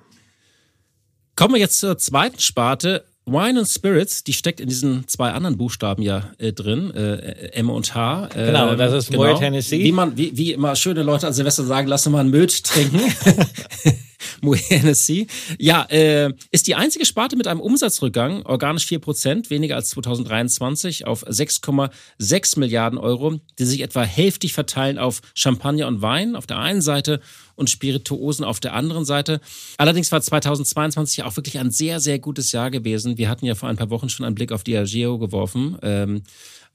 Kommen 1.37 1.55
wir 1.55 1.61
jetzt 1.61 1.79
zur 1.81 1.99
zweiten 1.99 2.39
Sparte. 2.39 3.05
Wine 3.29 3.59
and 3.59 3.69
Spirits, 3.69 4.23
die 4.23 4.33
steckt 4.33 4.61
in 4.61 4.69
diesen 4.69 5.09
zwei 5.09 5.33
anderen 5.33 5.57
Buchstaben 5.57 6.01
ja 6.01 6.31
äh, 6.39 6.53
drin, 6.53 6.95
äh, 6.95 7.51
M 7.55 7.71
und 7.71 7.93
H. 7.93 8.29
Äh, 8.29 8.47
genau, 8.47 8.77
das 8.77 8.93
ist 8.93 9.11
genau. 9.11 9.33
Moet 9.33 9.41
Hennessy. 9.41 9.81
Wie 9.81 9.91
man, 9.91 10.17
wie, 10.17 10.37
wie 10.37 10.53
immer 10.53 10.77
schöne 10.77 11.03
Leute 11.03 11.27
an 11.27 11.33
Silvester 11.33 11.65
sagen, 11.65 11.89
lass 11.89 12.09
mal 12.09 12.21
einen 12.21 12.31
Möd 12.31 12.63
trinken. 12.63 13.01
Hennessy. 14.69 15.27
Ja, 15.59 15.85
äh, 15.85 16.33
ist 16.51 16.67
die 16.67 16.75
einzige 16.75 17.05
Sparte 17.05 17.37
mit 17.37 17.47
einem 17.47 17.61
Umsatzrückgang, 17.61 18.43
organisch 18.43 18.87
4%, 18.87 19.51
weniger 19.51 19.77
als 19.77 19.91
2023, 19.91 21.07
auf 21.07 21.27
6,6 21.27 22.59
Milliarden 22.59 22.99
Euro, 22.99 23.41
die 23.59 23.65
sich 23.65 23.81
etwa 23.81 24.03
hälftig 24.03 24.53
verteilen 24.53 24.99
auf 24.99 25.21
Champagner 25.35 25.87
und 25.87 26.03
Wein 26.03 26.37
auf 26.37 26.47
der 26.47 26.59
einen 26.59 26.83
Seite 26.83 27.21
und 27.57 27.71
Spirituosen 27.71 28.45
auf 28.45 28.61
der 28.61 28.75
anderen 28.75 29.05
Seite. 29.05 29.41
Allerdings 29.79 30.13
war 30.13 30.21
2022 30.21 31.25
auch 31.25 31.37
wirklich 31.37 31.59
ein 31.59 31.71
sehr, 31.71 32.01
sehr 32.01 32.19
gutes 32.19 32.53
Jahr 32.53 32.71
gewesen. 32.71 33.19
Wir 33.19 33.29
hatten 33.29 33.47
ja 33.47 33.55
vor 33.55 33.69
ein 33.69 33.77
paar 33.77 33.91
Wochen 33.91 34.09
schon 34.09 34.25
einen 34.25 34.35
Blick 34.35 34.53
auf 34.53 34.63
Diageo 34.63 35.19
geworfen 35.19 35.79
ähm, 35.83 36.23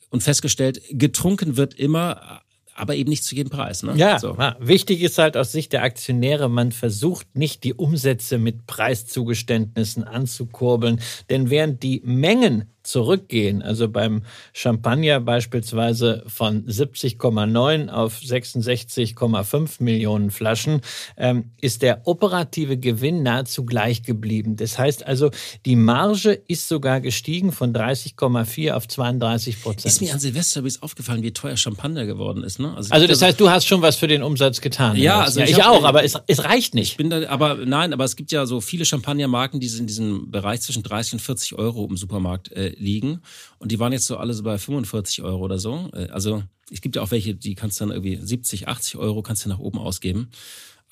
und 0.09 0.23
festgestellt, 0.23 0.81
getrunken 0.89 1.55
wird 1.55 1.75
immer, 1.75 2.41
aber 2.75 2.95
eben 2.95 3.09
nicht 3.09 3.23
zu 3.23 3.35
jedem 3.35 3.49
Preis. 3.49 3.83
Ne? 3.83 3.93
Ja, 3.95 4.19
so. 4.19 4.37
wichtig 4.59 5.01
ist 5.01 5.17
halt 5.17 5.37
aus 5.37 5.51
Sicht 5.51 5.73
der 5.73 5.83
Aktionäre, 5.83 6.49
man 6.49 6.71
versucht 6.71 7.35
nicht 7.35 7.63
die 7.63 7.73
Umsätze 7.73 8.37
mit 8.37 8.65
Preiszugeständnissen 8.67 10.03
anzukurbeln, 10.03 11.01
denn 11.29 11.49
während 11.49 11.83
die 11.83 12.01
Mengen 12.05 12.70
zurückgehen, 12.83 13.61
also 13.61 13.87
beim 13.87 14.23
Champagner 14.53 15.19
beispielsweise 15.19 16.23
von 16.27 16.65
70,9 16.65 17.89
auf 17.89 18.19
66,5 18.19 19.83
Millionen 19.83 20.31
Flaschen, 20.31 20.81
ähm, 21.17 21.51
ist 21.61 21.81
der 21.81 22.07
operative 22.07 22.77
Gewinn 22.77 23.23
nahezu 23.23 23.65
gleich 23.65 24.03
geblieben. 24.03 24.55
Das 24.55 24.77
heißt 24.79 25.05
also, 25.05 25.31
die 25.65 25.75
Marge 25.75 26.31
ist 26.47 26.67
sogar 26.67 27.01
gestiegen 27.01 27.51
von 27.51 27.73
30,4 27.73 28.71
auf 28.73 28.87
32 28.87 29.61
Prozent. 29.61 29.85
Ist 29.85 30.01
mir 30.01 30.13
an 30.13 30.19
Silvester 30.19 30.59
übrigens 30.59 30.81
aufgefallen, 30.81 31.23
wie 31.23 31.31
teuer 31.31 31.57
Champagner 31.57 32.05
geworden 32.05 32.43
ist. 32.43 32.59
Ne? 32.59 32.73
Also, 32.75 32.91
also 32.93 33.07
das 33.07 33.21
heißt, 33.21 33.39
du 33.39 33.49
hast 33.49 33.67
schon 33.67 33.81
was 33.81 33.95
für 33.95 34.07
den 34.07 34.23
Umsatz 34.23 34.61
getan. 34.61 34.97
Ja, 34.97 35.21
also 35.21 35.39
ja, 35.39 35.45
ich, 35.45 35.51
ich 35.51 35.63
auch, 35.63 35.83
aber 35.83 36.03
es, 36.03 36.17
es 36.27 36.43
reicht 36.43 36.73
nicht. 36.73 36.91
Ich 36.91 36.97
bin 36.97 37.09
da, 37.09 37.27
aber 37.29 37.57
nein, 37.65 37.93
aber 37.93 38.05
es 38.05 38.15
gibt 38.15 38.31
ja 38.31 38.45
so 38.45 38.61
viele 38.61 38.85
Champagnermarken, 38.85 39.59
die 39.59 39.67
sind 39.67 39.81
in 39.81 39.87
diesem 39.87 40.31
Bereich 40.31 40.61
zwischen 40.61 40.83
30 40.83 41.13
und 41.13 41.19
40 41.19 41.55
Euro 41.55 41.85
im 41.85 41.97
Supermarkt 41.97 42.51
äh, 42.51 42.70
liegen. 42.77 43.21
Und 43.59 43.71
die 43.71 43.79
waren 43.79 43.93
jetzt 43.93 44.05
so 44.05 44.17
alle 44.17 44.33
so 44.33 44.43
bei 44.43 44.57
45 44.57 45.21
Euro 45.23 45.43
oder 45.43 45.59
so. 45.59 45.89
Äh, 45.93 46.07
also 46.09 46.43
es 46.71 46.81
gibt 46.81 46.95
ja 46.95 47.01
auch 47.01 47.11
welche, 47.11 47.35
die 47.35 47.55
kannst 47.55 47.81
dann 47.81 47.91
irgendwie 47.91 48.15
70, 48.15 48.67
80 48.67 48.95
Euro 48.97 49.21
kannst 49.21 49.45
du 49.45 49.49
nach 49.49 49.59
oben 49.59 49.77
ausgeben. 49.77 50.29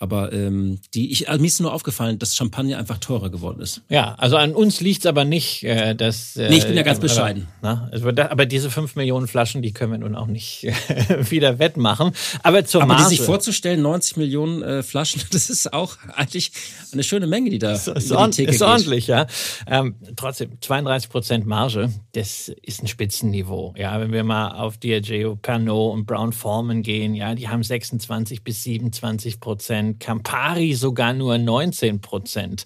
Aber 0.01 0.31
ähm, 0.31 0.79
die, 0.93 1.11
ich, 1.11 1.27
also 1.27 1.41
mir 1.41 1.47
ist 1.47 1.59
nur 1.59 1.73
aufgefallen, 1.73 2.19
dass 2.19 2.33
Champagner 2.33 2.77
einfach 2.77 2.99
teurer 2.99 3.29
geworden 3.29 3.59
ist. 3.59 3.81
Ja, 3.89 4.15
also 4.17 4.37
an 4.37 4.55
uns 4.55 4.79
liegt's 4.79 5.05
aber 5.05 5.25
nicht, 5.25 5.63
äh, 5.65 5.93
dass. 5.93 6.37
Äh, 6.37 6.49
nee, 6.49 6.57
ich 6.57 6.65
bin 6.65 6.77
ja 6.77 6.83
ganz 6.83 7.01
bescheiden. 7.01 7.49
Aber, 7.61 7.83
na, 7.83 7.89
also 7.91 8.07
aber 8.07 8.45
diese 8.45 8.71
fünf 8.71 8.95
Millionen 8.95 9.27
Flaschen, 9.27 9.61
die 9.61 9.73
können 9.73 9.91
wir 9.91 9.97
nun 9.97 10.15
auch 10.15 10.27
nicht 10.27 10.63
äh, 10.63 10.73
wieder 11.31 11.59
wettmachen. 11.59 12.13
Aber 12.43 12.63
zur 12.63 12.83
aber 12.83 12.93
Marge. 12.93 13.09
sich 13.09 13.19
vorzustellen, 13.19 13.81
90 13.81 14.15
Millionen 14.15 14.61
äh, 14.61 14.83
Flaschen, 14.83 15.21
das 15.31 15.49
ist 15.49 15.73
auch 15.73 15.97
eigentlich 16.15 16.53
eine 16.93 17.03
schöne 17.03 17.27
Menge, 17.27 17.49
die 17.49 17.59
da 17.59 17.73
ist, 17.73 17.89
ist, 17.89 18.11
on, 18.13 18.31
die 18.31 18.45
ist 18.45 18.61
ordentlich, 18.61 19.07
ja. 19.07 19.27
Ähm, 19.67 19.95
trotzdem 20.15 20.61
32 20.61 21.09
Prozent 21.09 21.45
Marge, 21.45 21.91
das 22.13 22.47
ist 22.63 22.81
ein 22.81 22.87
Spitzenniveau. 22.87 23.73
Ja, 23.77 23.99
wenn 23.99 24.13
wir 24.13 24.23
mal 24.23 24.51
auf 24.51 24.77
Diageo, 24.77 25.35
Pernod 25.35 25.93
und 25.93 26.05
Brown 26.05 26.31
Forman 26.31 26.83
gehen, 26.83 27.15
ja, 27.15 27.35
die 27.35 27.49
haben 27.49 27.63
26 27.63 28.45
bis 28.45 28.63
27 28.63 29.41
Prozent. 29.41 29.88
Campari 29.97 30.73
sogar 30.75 31.13
nur 31.13 31.37
19 31.37 32.01
Prozent. 32.01 32.65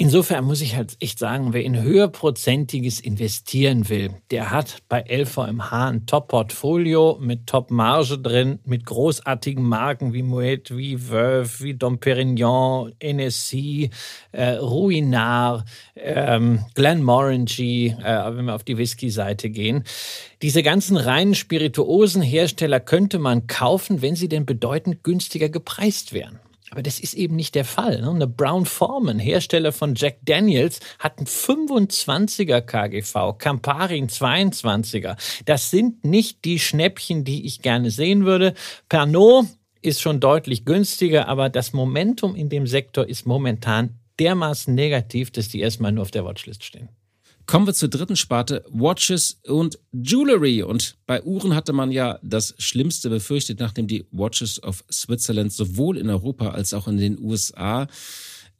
Insofern 0.00 0.44
muss 0.44 0.60
ich 0.60 0.76
halt 0.76 0.96
echt 1.00 1.18
sagen, 1.18 1.52
wer 1.52 1.64
in 1.64 1.82
höherprozentiges 1.82 3.00
investieren 3.00 3.88
will, 3.88 4.10
der 4.30 4.52
hat 4.52 4.76
bei 4.88 5.04
LVMH 5.08 5.88
ein 5.88 6.06
Top-Portfolio 6.06 7.18
mit 7.20 7.48
Top-Marge 7.48 8.16
drin, 8.16 8.60
mit 8.64 8.86
großartigen 8.86 9.64
Marken 9.64 10.12
wie 10.12 10.22
Moet, 10.22 10.70
wie 10.76 10.96
Veuve, 11.10 11.64
wie 11.64 11.74
Dom 11.74 11.98
Perignon, 11.98 12.92
NSC, 13.00 13.90
äh, 14.30 14.50
Ruinart, 14.50 15.64
ähm, 15.96 16.64
Glenmorangie, 16.76 17.96
äh, 18.00 18.36
wenn 18.36 18.44
wir 18.44 18.54
auf 18.54 18.62
die 18.62 18.78
Whisky-Seite 18.78 19.50
gehen. 19.50 19.82
Diese 20.42 20.62
ganzen 20.62 20.96
reinen 20.96 21.34
Spirituosenhersteller 21.34 22.78
könnte 22.78 23.18
man 23.18 23.48
kaufen, 23.48 24.02
wenn 24.02 24.14
sie 24.14 24.28
denn 24.28 24.46
bedeutend 24.46 25.02
günstiger 25.02 25.48
gepreist 25.48 26.12
wären. 26.12 26.38
Aber 26.70 26.82
das 26.82 27.00
ist 27.00 27.14
eben 27.14 27.34
nicht 27.34 27.54
der 27.54 27.64
Fall. 27.64 28.02
Ne? 28.02 28.10
Eine 28.10 28.26
Brown 28.26 28.66
Forman, 28.66 29.18
Hersteller 29.18 29.72
von 29.72 29.94
Jack 29.94 30.18
Daniels, 30.22 30.80
hat 30.98 31.18
einen 31.18 31.26
25er 31.26 32.60
KGV, 32.60 33.38
Campari 33.38 33.98
ein 33.98 34.08
22er. 34.08 35.16
Das 35.44 35.70
sind 35.70 36.04
nicht 36.04 36.44
die 36.44 36.58
Schnäppchen, 36.58 37.24
die 37.24 37.46
ich 37.46 37.62
gerne 37.62 37.90
sehen 37.90 38.24
würde. 38.24 38.54
Pernod 38.88 39.46
ist 39.80 40.00
schon 40.00 40.20
deutlich 40.20 40.64
günstiger, 40.64 41.26
aber 41.28 41.48
das 41.48 41.72
Momentum 41.72 42.36
in 42.36 42.48
dem 42.48 42.66
Sektor 42.66 43.08
ist 43.08 43.26
momentan 43.26 43.98
dermaßen 44.20 44.74
negativ, 44.74 45.30
dass 45.30 45.48
die 45.48 45.60
erstmal 45.60 45.92
nur 45.92 46.02
auf 46.02 46.10
der 46.10 46.24
Watchlist 46.24 46.64
stehen. 46.64 46.90
Kommen 47.48 47.66
wir 47.66 47.72
zur 47.72 47.88
dritten 47.88 48.14
Sparte, 48.14 48.62
Watches 48.68 49.40
und 49.46 49.78
Jewelry. 49.90 50.62
Und 50.62 50.98
bei 51.06 51.22
Uhren 51.22 51.54
hatte 51.54 51.72
man 51.72 51.90
ja 51.90 52.18
das 52.22 52.54
Schlimmste 52.58 53.08
befürchtet, 53.08 53.58
nachdem 53.58 53.86
die 53.86 54.06
Watches 54.10 54.62
of 54.62 54.84
Switzerland 54.92 55.50
sowohl 55.54 55.96
in 55.96 56.10
Europa 56.10 56.50
als 56.50 56.74
auch 56.74 56.86
in 56.88 56.98
den 56.98 57.18
USA 57.18 57.86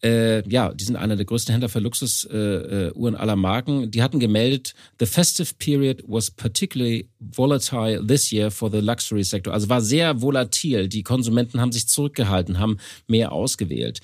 äh, 0.02 0.48
ja, 0.48 0.72
die 0.72 0.84
sind 0.84 0.96
einer 0.96 1.16
der 1.16 1.24
größten 1.24 1.52
Händler 1.52 1.68
für 1.68 1.80
Luxusuhren 1.80 3.14
äh, 3.14 3.18
aller 3.18 3.36
Marken. 3.36 3.90
Die 3.90 4.02
hatten 4.02 4.20
gemeldet, 4.20 4.74
the 5.00 5.06
festive 5.06 5.54
period 5.58 6.02
was 6.06 6.30
particularly 6.30 7.08
volatile 7.18 8.06
this 8.06 8.30
year 8.30 8.50
for 8.50 8.70
the 8.70 8.78
luxury 8.78 9.24
sector. 9.24 9.52
Also 9.52 9.68
war 9.68 9.80
sehr 9.80 10.22
volatil. 10.22 10.88
Die 10.88 11.02
Konsumenten 11.02 11.60
haben 11.60 11.72
sich 11.72 11.88
zurückgehalten, 11.88 12.58
haben 12.58 12.78
mehr 13.08 13.32
ausgewählt. 13.32 14.00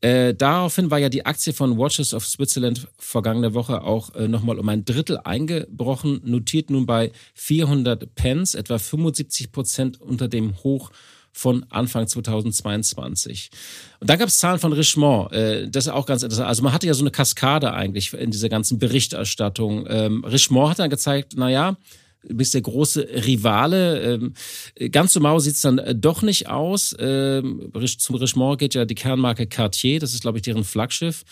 Äh, 0.00 0.34
daraufhin 0.34 0.90
war 0.90 0.98
ja 0.98 1.08
die 1.08 1.24
Aktie 1.24 1.52
von 1.52 1.78
Watches 1.78 2.12
of 2.12 2.26
Switzerland 2.26 2.88
vergangene 2.98 3.54
Woche 3.54 3.82
auch 3.82 4.14
äh, 4.14 4.26
nochmal 4.28 4.58
um 4.58 4.68
ein 4.68 4.84
Drittel 4.84 5.18
eingebrochen, 5.18 6.20
notiert 6.24 6.70
nun 6.70 6.86
bei 6.86 7.12
400 7.34 8.14
Pence, 8.14 8.54
etwa 8.54 8.78
75 8.78 9.52
Prozent 9.52 10.00
unter 10.00 10.28
dem 10.28 10.62
Hoch 10.64 10.90
von 11.36 11.66
Anfang 11.68 12.06
2022. 12.06 13.50
Und 14.00 14.08
dann 14.08 14.18
gab 14.18 14.28
es 14.28 14.38
Zahlen 14.38 14.58
von 14.58 14.72
Richemont. 14.72 15.32
Äh, 15.32 15.68
das 15.68 15.84
ist 15.84 15.92
auch 15.92 16.06
ganz 16.06 16.22
interessant. 16.22 16.48
Also 16.48 16.62
man 16.62 16.72
hatte 16.72 16.86
ja 16.86 16.94
so 16.94 17.02
eine 17.02 17.10
Kaskade 17.10 17.74
eigentlich 17.74 18.14
in 18.14 18.30
dieser 18.30 18.48
ganzen 18.48 18.78
Berichterstattung. 18.78 19.84
Ähm, 19.86 20.24
Richemont 20.24 20.70
hat 20.70 20.78
dann 20.78 20.88
gezeigt, 20.88 21.34
na 21.36 21.50
ja, 21.50 21.76
bist 22.22 22.54
der 22.54 22.62
große 22.62 23.06
Rivale. 23.26 24.14
Ähm, 24.14 24.32
ganz 24.90 25.12
so 25.12 25.20
mau 25.20 25.38
sieht's 25.38 25.60
dann 25.60 25.76
äh, 25.76 25.94
doch 25.94 26.22
nicht 26.22 26.48
aus. 26.48 26.96
Ähm, 26.98 27.70
zum 27.98 28.16
Richemont 28.16 28.58
geht 28.58 28.72
ja 28.72 28.86
die 28.86 28.94
Kernmarke 28.94 29.46
Cartier, 29.46 30.00
das 30.00 30.14
ist, 30.14 30.22
glaube 30.22 30.38
ich, 30.38 30.42
deren 30.42 30.64
Flaggschiff. 30.64 31.22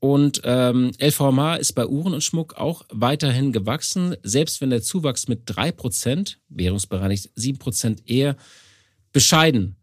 Und 0.00 0.42
ähm, 0.44 0.90
LVMH 1.00 1.56
ist 1.56 1.72
bei 1.72 1.86
Uhren 1.86 2.12
und 2.12 2.22
Schmuck 2.22 2.56
auch 2.58 2.84
weiterhin 2.90 3.52
gewachsen, 3.52 4.16
selbst 4.22 4.60
wenn 4.60 4.68
der 4.68 4.82
Zuwachs 4.82 5.28
mit 5.28 5.44
drei 5.46 5.72
Prozent, 5.72 6.38
währungsbereinigt 6.50 7.30
sieben 7.34 7.58
Prozent 7.58 8.02
eher 8.04 8.36
bescheiden 9.16 9.76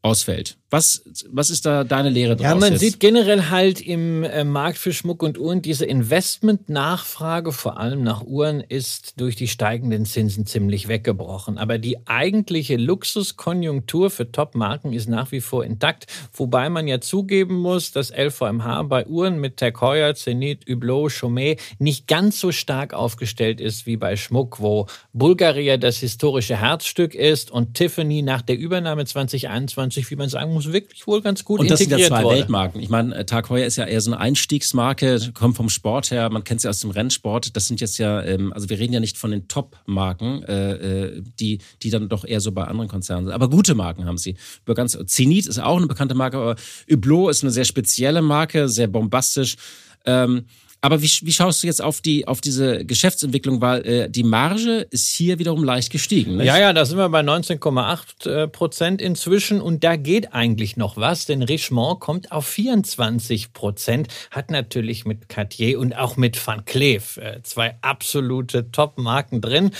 ausfällt. 0.00 0.56
Was, 0.70 1.02
was 1.28 1.50
ist 1.50 1.66
da 1.66 1.82
deine 1.82 2.10
Lehre 2.10 2.36
draus? 2.36 2.44
Ja, 2.44 2.54
man 2.54 2.72
jetzt? 2.72 2.80
sieht 2.80 3.00
generell 3.00 3.50
halt 3.50 3.80
im 3.80 4.22
äh, 4.22 4.44
Markt 4.44 4.78
für 4.78 4.92
Schmuck 4.92 5.20
und 5.24 5.36
Uhren, 5.36 5.62
diese 5.62 5.84
Investmentnachfrage, 5.84 7.50
vor 7.50 7.80
allem 7.80 8.04
nach 8.04 8.22
Uhren, 8.22 8.60
ist 8.60 9.20
durch 9.20 9.34
die 9.34 9.48
steigenden 9.48 10.04
Zinsen 10.04 10.46
ziemlich 10.46 10.86
weggebrochen. 10.86 11.58
Aber 11.58 11.78
die 11.78 12.06
eigentliche 12.06 12.76
Luxuskonjunktur 12.76 14.10
für 14.10 14.30
Top-Marken 14.30 14.92
ist 14.92 15.08
nach 15.08 15.32
wie 15.32 15.40
vor 15.40 15.64
intakt. 15.64 16.06
Wobei 16.32 16.70
man 16.70 16.86
ja 16.86 17.00
zugeben 17.00 17.56
muss, 17.56 17.90
dass 17.90 18.12
LVMH 18.12 18.84
bei 18.84 19.06
Uhren 19.06 19.40
mit 19.40 19.56
Tag 19.56 19.80
Heuer, 19.80 20.14
Zenit, 20.14 20.66
Hublot, 20.68 21.10
Chaumet 21.10 21.60
nicht 21.80 22.06
ganz 22.06 22.38
so 22.38 22.52
stark 22.52 22.94
aufgestellt 22.94 23.60
ist 23.60 23.86
wie 23.86 23.96
bei 23.96 24.14
Schmuck, 24.14 24.60
wo 24.60 24.86
Bulgaria 25.12 25.78
das 25.78 25.96
historische 25.98 26.56
Herzstück 26.56 27.16
ist 27.16 27.50
und 27.50 27.74
Tiffany 27.74 28.22
nach 28.22 28.42
der 28.42 28.56
Übernahme 28.56 29.04
2021, 29.04 30.08
wie 30.12 30.16
man 30.16 30.28
sagen 30.28 30.52
muss, 30.52 30.59
muss 30.64 30.72
wirklich 30.72 31.06
wohl 31.06 31.20
ganz 31.22 31.44
gut 31.44 31.60
Und 31.60 31.70
das 31.70 31.78
sind 31.78 31.90
ja 31.90 32.06
zwei 32.08 32.22
wurde. 32.22 32.36
Weltmarken. 32.36 32.80
Ich 32.80 32.88
meine, 32.88 33.14
äh, 33.14 33.24
Tag 33.24 33.48
Heuer 33.50 33.66
ist 33.66 33.76
ja 33.76 33.84
eher 33.84 34.00
so 34.00 34.12
eine 34.12 34.20
Einstiegsmarke, 34.20 35.32
kommt 35.34 35.56
vom 35.56 35.68
Sport 35.68 36.10
her, 36.10 36.30
man 36.30 36.44
kennt 36.44 36.60
sie 36.60 36.68
aus 36.68 36.80
dem 36.80 36.90
Rennsport. 36.90 37.56
Das 37.56 37.66
sind 37.66 37.80
jetzt 37.80 37.98
ja, 37.98 38.22
ähm, 38.22 38.52
also 38.52 38.68
wir 38.68 38.78
reden 38.78 38.92
ja 38.92 39.00
nicht 39.00 39.18
von 39.18 39.30
den 39.30 39.48
Top-Marken, 39.48 40.42
äh, 40.44 40.72
äh, 40.72 41.22
die, 41.38 41.58
die 41.82 41.90
dann 41.90 42.08
doch 42.08 42.24
eher 42.24 42.40
so 42.40 42.52
bei 42.52 42.64
anderen 42.64 42.88
Konzernen 42.88 43.26
sind. 43.26 43.34
Aber 43.34 43.48
gute 43.48 43.74
Marken 43.74 44.06
haben 44.06 44.18
sie. 44.18 44.36
Über 44.64 44.74
ganz, 44.74 44.98
Zenit 45.06 45.46
ist 45.46 45.58
auch 45.58 45.76
eine 45.76 45.86
bekannte 45.86 46.14
Marke, 46.14 46.36
aber 46.36 46.56
Hublot 46.90 47.30
ist 47.30 47.42
eine 47.42 47.52
sehr 47.52 47.64
spezielle 47.64 48.22
Marke, 48.22 48.68
sehr 48.68 48.86
bombastisch. 48.86 49.56
Ähm, 50.04 50.44
aber 50.82 51.02
wie, 51.02 51.10
wie 51.22 51.32
schaust 51.32 51.62
du 51.62 51.66
jetzt 51.66 51.82
auf 51.82 52.00
die 52.00 52.26
auf 52.26 52.40
diese 52.40 52.84
Geschäftsentwicklung, 52.84 53.60
weil 53.60 53.86
äh, 53.86 54.10
die 54.10 54.22
Marge 54.22 54.86
ist 54.90 55.08
hier 55.08 55.38
wiederum 55.38 55.62
leicht 55.62 55.90
gestiegen. 55.90 56.38
Nicht? 56.38 56.46
Ja, 56.46 56.58
ja, 56.58 56.72
da 56.72 56.84
sind 56.84 56.96
wir 56.96 57.08
bei 57.08 57.20
19,8 57.20 58.28
äh, 58.28 58.48
Prozent 58.48 59.02
inzwischen 59.02 59.60
und 59.60 59.84
da 59.84 59.96
geht 59.96 60.32
eigentlich 60.32 60.76
noch 60.76 60.96
was, 60.96 61.26
denn 61.26 61.42
Richemont 61.42 62.00
kommt 62.00 62.32
auf 62.32 62.46
24 62.46 63.52
Prozent, 63.52 64.08
hat 64.30 64.50
natürlich 64.50 65.04
mit 65.04 65.28
Cartier 65.28 65.78
und 65.78 65.96
auch 65.96 66.16
mit 66.16 66.44
Van 66.44 66.64
Cleef 66.64 67.18
äh, 67.18 67.40
zwei 67.42 67.76
absolute 67.82 68.70
Top-Marken 68.70 69.40
drin. 69.40 69.70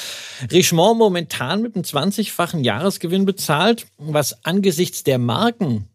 Richemont 0.52 0.98
momentan 0.98 1.62
mit 1.62 1.74
einem 1.74 1.84
20-fachen 1.84 2.62
Jahresgewinn 2.62 3.24
bezahlt, 3.24 3.86
was 3.98 4.44
angesichts 4.44 5.02
der 5.02 5.18
Marken 5.18 5.89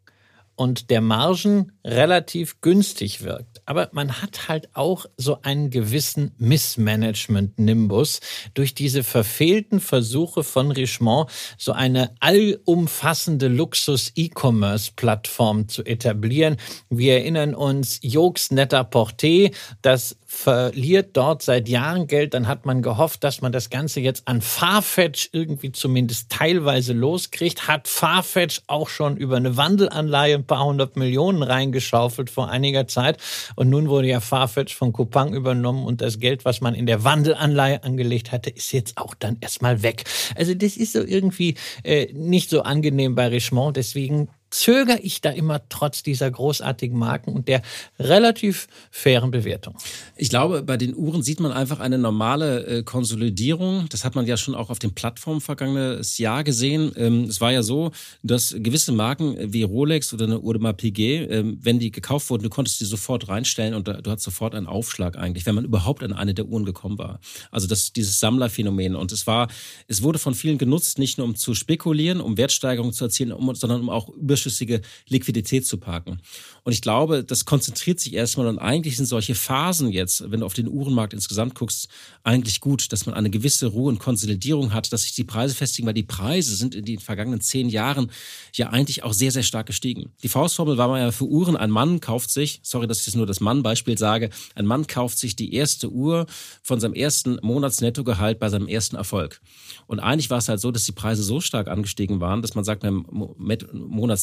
und 0.55 0.89
der 0.89 1.01
Margen 1.01 1.73
relativ 1.83 2.61
günstig 2.61 3.23
wirkt. 3.23 3.61
Aber 3.65 3.89
man 3.91 4.21
hat 4.21 4.47
halt 4.47 4.69
auch 4.73 5.05
so 5.17 5.39
einen 5.41 5.69
gewissen 5.69 6.31
Missmanagement-Nimbus 6.37 8.21
durch 8.53 8.73
diese 8.73 9.03
verfehlten 9.03 9.79
Versuche 9.79 10.43
von 10.43 10.71
Richemont, 10.71 11.29
so 11.57 11.71
eine 11.71 12.11
allumfassende 12.19 13.47
Luxus-E-Commerce-Plattform 13.47 15.67
zu 15.67 15.83
etablieren. 15.83 16.57
Wir 16.89 17.15
erinnern 17.15 17.55
uns, 17.55 17.99
Jokes 18.01 18.51
netter 18.51 18.81
Porté, 18.81 19.53
das 19.81 20.17
verliert 20.35 21.15
dort 21.17 21.41
seit 21.41 21.69
Jahren 21.69 22.07
Geld. 22.07 22.33
Dann 22.33 22.47
hat 22.47 22.65
man 22.65 22.81
gehofft, 22.81 23.23
dass 23.23 23.41
man 23.41 23.51
das 23.51 23.69
Ganze 23.69 24.01
jetzt 24.01 24.27
an 24.27 24.41
Farfetch 24.41 25.29
irgendwie 25.31 25.71
zumindest 25.71 26.29
teilweise 26.29 26.93
loskriegt. 26.93 27.67
Hat 27.67 27.87
Farfetch 27.87 28.61
auch 28.67 28.89
schon 28.89 29.17
über 29.17 29.37
eine 29.37 29.57
Wandelanleihe 29.57 30.35
ein 30.35 30.45
paar 30.45 30.65
hundert 30.65 30.97
Millionen 30.97 31.41
reingeschaufelt 31.41 32.29
vor 32.29 32.49
einiger 32.49 32.87
Zeit. 32.87 33.17
Und 33.55 33.69
nun 33.69 33.89
wurde 33.89 34.07
ja 34.07 34.19
Farfetch 34.19 34.75
von 34.75 34.93
Coupang 34.93 35.33
übernommen 35.33 35.85
und 35.85 36.01
das 36.01 36.19
Geld, 36.19 36.45
was 36.45 36.61
man 36.61 36.75
in 36.75 36.85
der 36.85 37.03
Wandelanleihe 37.03 37.83
angelegt 37.83 38.31
hatte, 38.31 38.49
ist 38.49 38.71
jetzt 38.73 38.97
auch 38.97 39.15
dann 39.15 39.37
erstmal 39.41 39.83
weg. 39.83 40.03
Also 40.35 40.53
das 40.53 40.77
ist 40.77 40.93
so 40.93 41.01
irgendwie 41.01 41.55
äh, 41.83 42.11
nicht 42.13 42.49
so 42.49 42.61
angenehm 42.61 43.15
bei 43.15 43.27
Richemont. 43.27 43.77
Deswegen 43.77 44.29
zögere 44.55 44.99
ich 45.01 45.21
da 45.21 45.31
immer 45.31 45.67
trotz 45.67 46.01
dieser 46.01 46.31
großartigen 46.31 46.97
Marken 46.97 47.33
und 47.33 47.47
der 47.47 47.61
relativ 47.99 48.67
fairen 48.89 49.31
Bewertung. 49.31 49.75
Ich 50.15 50.29
glaube, 50.29 50.63
bei 50.63 50.77
den 50.77 50.95
Uhren 50.95 51.23
sieht 51.23 51.41
man 51.41 51.51
einfach 51.51 51.79
eine 51.79 51.97
normale 51.97 52.65
äh, 52.65 52.83
Konsolidierung. 52.83 53.87
Das 53.89 54.05
hat 54.05 54.15
man 54.15 54.25
ja 54.25 54.37
schon 54.37 54.55
auch 54.55 54.69
auf 54.69 54.79
den 54.79 54.93
Plattformen 54.93 55.41
vergangenes 55.41 56.17
Jahr 56.17 56.43
gesehen. 56.43 56.93
Ähm, 56.95 57.25
es 57.25 57.41
war 57.41 57.51
ja 57.51 57.63
so, 57.63 57.91
dass 58.23 58.55
gewisse 58.57 58.93
Marken 58.93 59.35
wie 59.53 59.63
Rolex 59.63 60.13
oder 60.13 60.25
eine 60.25 60.37
Audemars 60.37 60.77
Piguet, 60.77 61.29
ähm, 61.29 61.59
wenn 61.61 61.79
die 61.79 61.91
gekauft 61.91 62.29
wurden, 62.29 62.43
du 62.43 62.49
konntest 62.49 62.79
die 62.79 62.85
sofort 62.85 63.27
reinstellen 63.27 63.73
und 63.73 63.87
du 63.87 63.93
hattest 63.93 64.23
sofort 64.23 64.55
einen 64.55 64.67
Aufschlag 64.67 65.17
eigentlich, 65.17 65.45
wenn 65.45 65.55
man 65.55 65.65
überhaupt 65.65 66.01
an 66.01 66.13
eine 66.13 66.33
der 66.33 66.45
Uhren 66.45 66.65
gekommen 66.65 66.97
war. 66.97 67.19
Also 67.51 67.67
das 67.67 67.91
dieses 67.91 68.19
Sammlerphänomen 68.19 68.95
und 68.95 69.11
es 69.11 69.27
war, 69.27 69.49
es 69.87 70.01
wurde 70.01 70.19
von 70.19 70.33
vielen 70.33 70.57
genutzt, 70.57 70.97
nicht 70.97 71.17
nur 71.17 71.27
um 71.27 71.35
zu 71.35 71.53
spekulieren, 71.53 72.21
um 72.21 72.37
Wertsteigerungen 72.37 72.93
zu 72.93 73.03
erzielen, 73.05 73.33
sondern 73.53 73.81
um 73.81 73.89
auch 73.89 74.09
über 74.09 74.37
überschüssige 74.45 74.81
Liquidität 75.07 75.65
zu 75.65 75.77
parken. 75.77 76.19
Und 76.63 76.71
ich 76.71 76.81
glaube, 76.81 77.23
das 77.23 77.45
konzentriert 77.45 77.99
sich 77.99 78.13
erstmal 78.13 78.47
und 78.47 78.59
eigentlich 78.59 78.97
sind 78.97 79.05
solche 79.05 79.35
Phasen 79.35 79.91
jetzt, 79.91 80.31
wenn 80.31 80.39
du 80.39 80.45
auf 80.45 80.53
den 80.53 80.67
Uhrenmarkt 80.67 81.13
insgesamt 81.13 81.55
guckst, 81.55 81.89
eigentlich 82.23 82.59
gut, 82.59 82.91
dass 82.91 83.05
man 83.05 83.15
eine 83.15 83.29
gewisse 83.29 83.67
Ruhe 83.67 83.89
und 83.89 83.99
Konsolidierung 83.99 84.73
hat, 84.73 84.91
dass 84.91 85.03
sich 85.03 85.13
die 85.13 85.23
Preise 85.23 85.55
festigen, 85.55 85.87
weil 85.87 85.93
die 85.93 86.03
Preise 86.03 86.55
sind 86.55 86.75
in 86.75 86.85
den 86.85 86.99
vergangenen 86.99 87.41
zehn 87.41 87.69
Jahren 87.69 88.11
ja 88.53 88.69
eigentlich 88.69 89.03
auch 89.03 89.13
sehr, 89.13 89.31
sehr 89.31 89.43
stark 89.43 89.67
gestiegen. 89.67 90.11
Die 90.23 90.29
Faustformel 90.29 90.77
war 90.77 90.87
mal 90.87 90.99
ja 90.99 91.11
für 91.11 91.25
Uhren, 91.25 91.55
ein 91.55 91.71
Mann 91.71 91.99
kauft 91.99 92.29
sich, 92.29 92.59
sorry, 92.63 92.87
dass 92.87 93.01
ich 93.01 93.07
jetzt 93.07 93.15
nur 93.15 93.27
das 93.27 93.39
Mann-Beispiel 93.39 93.97
sage, 93.97 94.29
ein 94.55 94.65
Mann 94.65 94.87
kauft 94.87 95.17
sich 95.17 95.35
die 95.35 95.53
erste 95.53 95.91
Uhr 95.91 96.25
von 96.61 96.79
seinem 96.79 96.93
ersten 96.93 97.37
Monatsnettogehalt 97.41 98.39
bei 98.39 98.49
seinem 98.49 98.67
ersten 98.67 98.95
Erfolg. 98.95 99.41
Und 99.87 99.99
eigentlich 99.99 100.29
war 100.29 100.39
es 100.39 100.49
halt 100.49 100.59
so, 100.59 100.71
dass 100.71 100.85
die 100.85 100.91
Preise 100.91 101.23
so 101.23 101.41
stark 101.41 101.67
angestiegen 101.67 102.19
waren, 102.19 102.41
dass 102.41 102.55
man 102.55 102.63
sagt, 102.63 102.83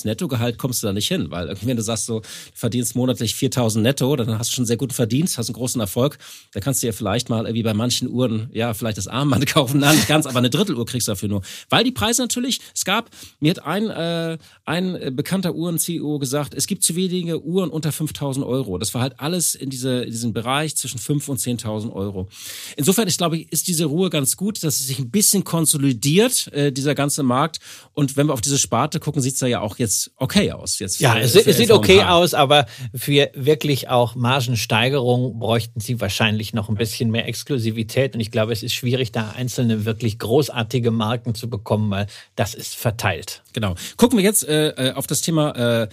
mit 0.05 0.13
Monatsnettogehalt 0.13 0.59
kommst 0.59 0.83
du 0.83 0.87
da 0.87 0.93
nicht 0.93 1.09
hin, 1.09 1.31
weil 1.31 1.55
wenn 1.63 1.77
du 1.77 1.83
sagst 1.83 2.07
so, 2.07 2.21
du 2.21 2.27
verdienst 2.55 2.95
monatlich 2.95 3.35
4000 3.35 3.83
netto, 3.83 4.17
dann 4.17 4.39
hast 4.39 4.51
du 4.51 4.57
schon 4.57 4.67
sehr 4.67 4.77
guten 4.77 4.95
Verdienst, 4.95 5.39
hast 5.39 5.49
einen 5.49 5.55
großen 5.55 5.81
Erfolg, 5.81 6.19
da 6.53 6.61
kannst 6.61 6.83
du 6.83 6.87
ja 6.87 6.93
vielleicht 6.93 7.29
mal 7.29 7.53
wie 7.55 7.63
bei 7.63 7.75
manchen 7.75 8.09
Uhren, 8.09 8.51
ja, 8.53 8.75
vielleicht 8.75 8.99
das 8.99 9.09
Armband 9.09 9.47
kaufen, 9.53 9.81
nein, 9.81 9.97
nicht 9.97 10.09
ganz, 10.09 10.27
aber 10.27 10.39
eine 10.39 10.51
Dritteluhr 10.51 10.87
kriegst 10.87 11.09
du 11.09 11.13
dafür 11.13 11.29
nur. 11.29 11.43
Weil 11.71 11.85
die 11.85 11.93
Preise 11.93 12.23
natürlich, 12.23 12.61
es 12.75 12.85
gab, 12.85 13.11
mir 13.41 13.51
hat 13.51 13.65
ein, 13.65 13.89
äh, 13.89 14.39
ein 14.65 15.17
bekannter 15.17 15.55
Uhren-CEO 15.55 16.19
gesagt, 16.19 16.55
es 16.55 16.67
gibt 16.67 16.83
zu 16.83 16.95
wenige 16.97 17.43
Uhren 17.43 17.71
unter 17.71 17.93
5000 17.93 18.45
Euro. 18.45 18.79
Das 18.79 18.95
war 18.95 19.03
halt 19.03 19.21
alles 19.21 19.55
in, 19.55 19.71
diese, 19.71 20.03
in 20.05 20.11
diesem 20.11 20.33
Bereich 20.33 20.77
zwischen 20.77 20.99
5 20.99 21.29
und 21.29 21.41
10.000 21.41 21.93
Euro. 21.93 22.29
Insofern, 22.77 23.09
ich 23.09 23.17
glaube, 23.17 23.41
ist 23.41 23.69
diese 23.69 23.87
Ruhe 23.87 24.11
ganz 24.11 24.37
gut, 24.37 24.63
dass 24.63 24.81
es 24.81 24.87
sich 24.87 24.99
ein 24.99 25.11
bisschen 25.11 25.45
konsolidiert, 25.45 26.53
äh, 26.53 26.73
dieser 26.73 26.95
ganze 26.95 27.23
Markt. 27.23 27.59
Und 27.93 28.17
wenn 28.17 28.27
wir 28.27 28.35
auf 28.35 28.41
diese 28.41 28.59
Sparte 28.59 29.01
gucken, 29.01 29.23
sieht 29.23 29.35
es 29.35 29.41
ja 29.41 29.61
auch 29.61 29.79
jetzt 29.79 29.92
okay 30.17 30.53
aus. 30.53 30.79
Jetzt 30.79 31.01
ja, 31.01 31.19
es, 31.19 31.35
es 31.35 31.57
sieht 31.57 31.71
okay 31.71 32.03
aus, 32.03 32.35
aber 32.35 32.67
für 32.95 33.31
wirklich 33.35 33.89
auch 33.89 34.15
Margensteigerung 34.15 35.39
bräuchten 35.39 35.81
sie 35.81 36.01
wahrscheinlich 36.01 36.53
noch 36.53 36.69
ein 36.69 36.77
bisschen 36.77 37.11
mehr 37.11 37.27
Exklusivität. 37.27 38.15
Und 38.15 38.21
ich 38.21 38.31
glaube, 38.31 38.53
es 38.53 38.63
ist 38.63 38.75
schwierig, 38.75 39.13
da 39.13 39.31
einzelne 39.31 39.85
wirklich 39.85 40.19
großartige 40.19 40.91
Marken 40.91 41.35
zu 41.35 41.49
bekommen, 41.49 41.91
weil 41.91 42.07
das 42.37 42.55
ist 42.55 42.75
verteilt. 42.75 43.43
Genau. 43.53 43.75
Gucken 43.97 44.19
wir 44.19 44.25
jetzt 44.25 44.47
äh, 44.47 44.69
äh 44.71 44.93
auf 44.93 45.07
das 45.07 45.21
Thema 45.21 45.83
äh, 45.83 45.89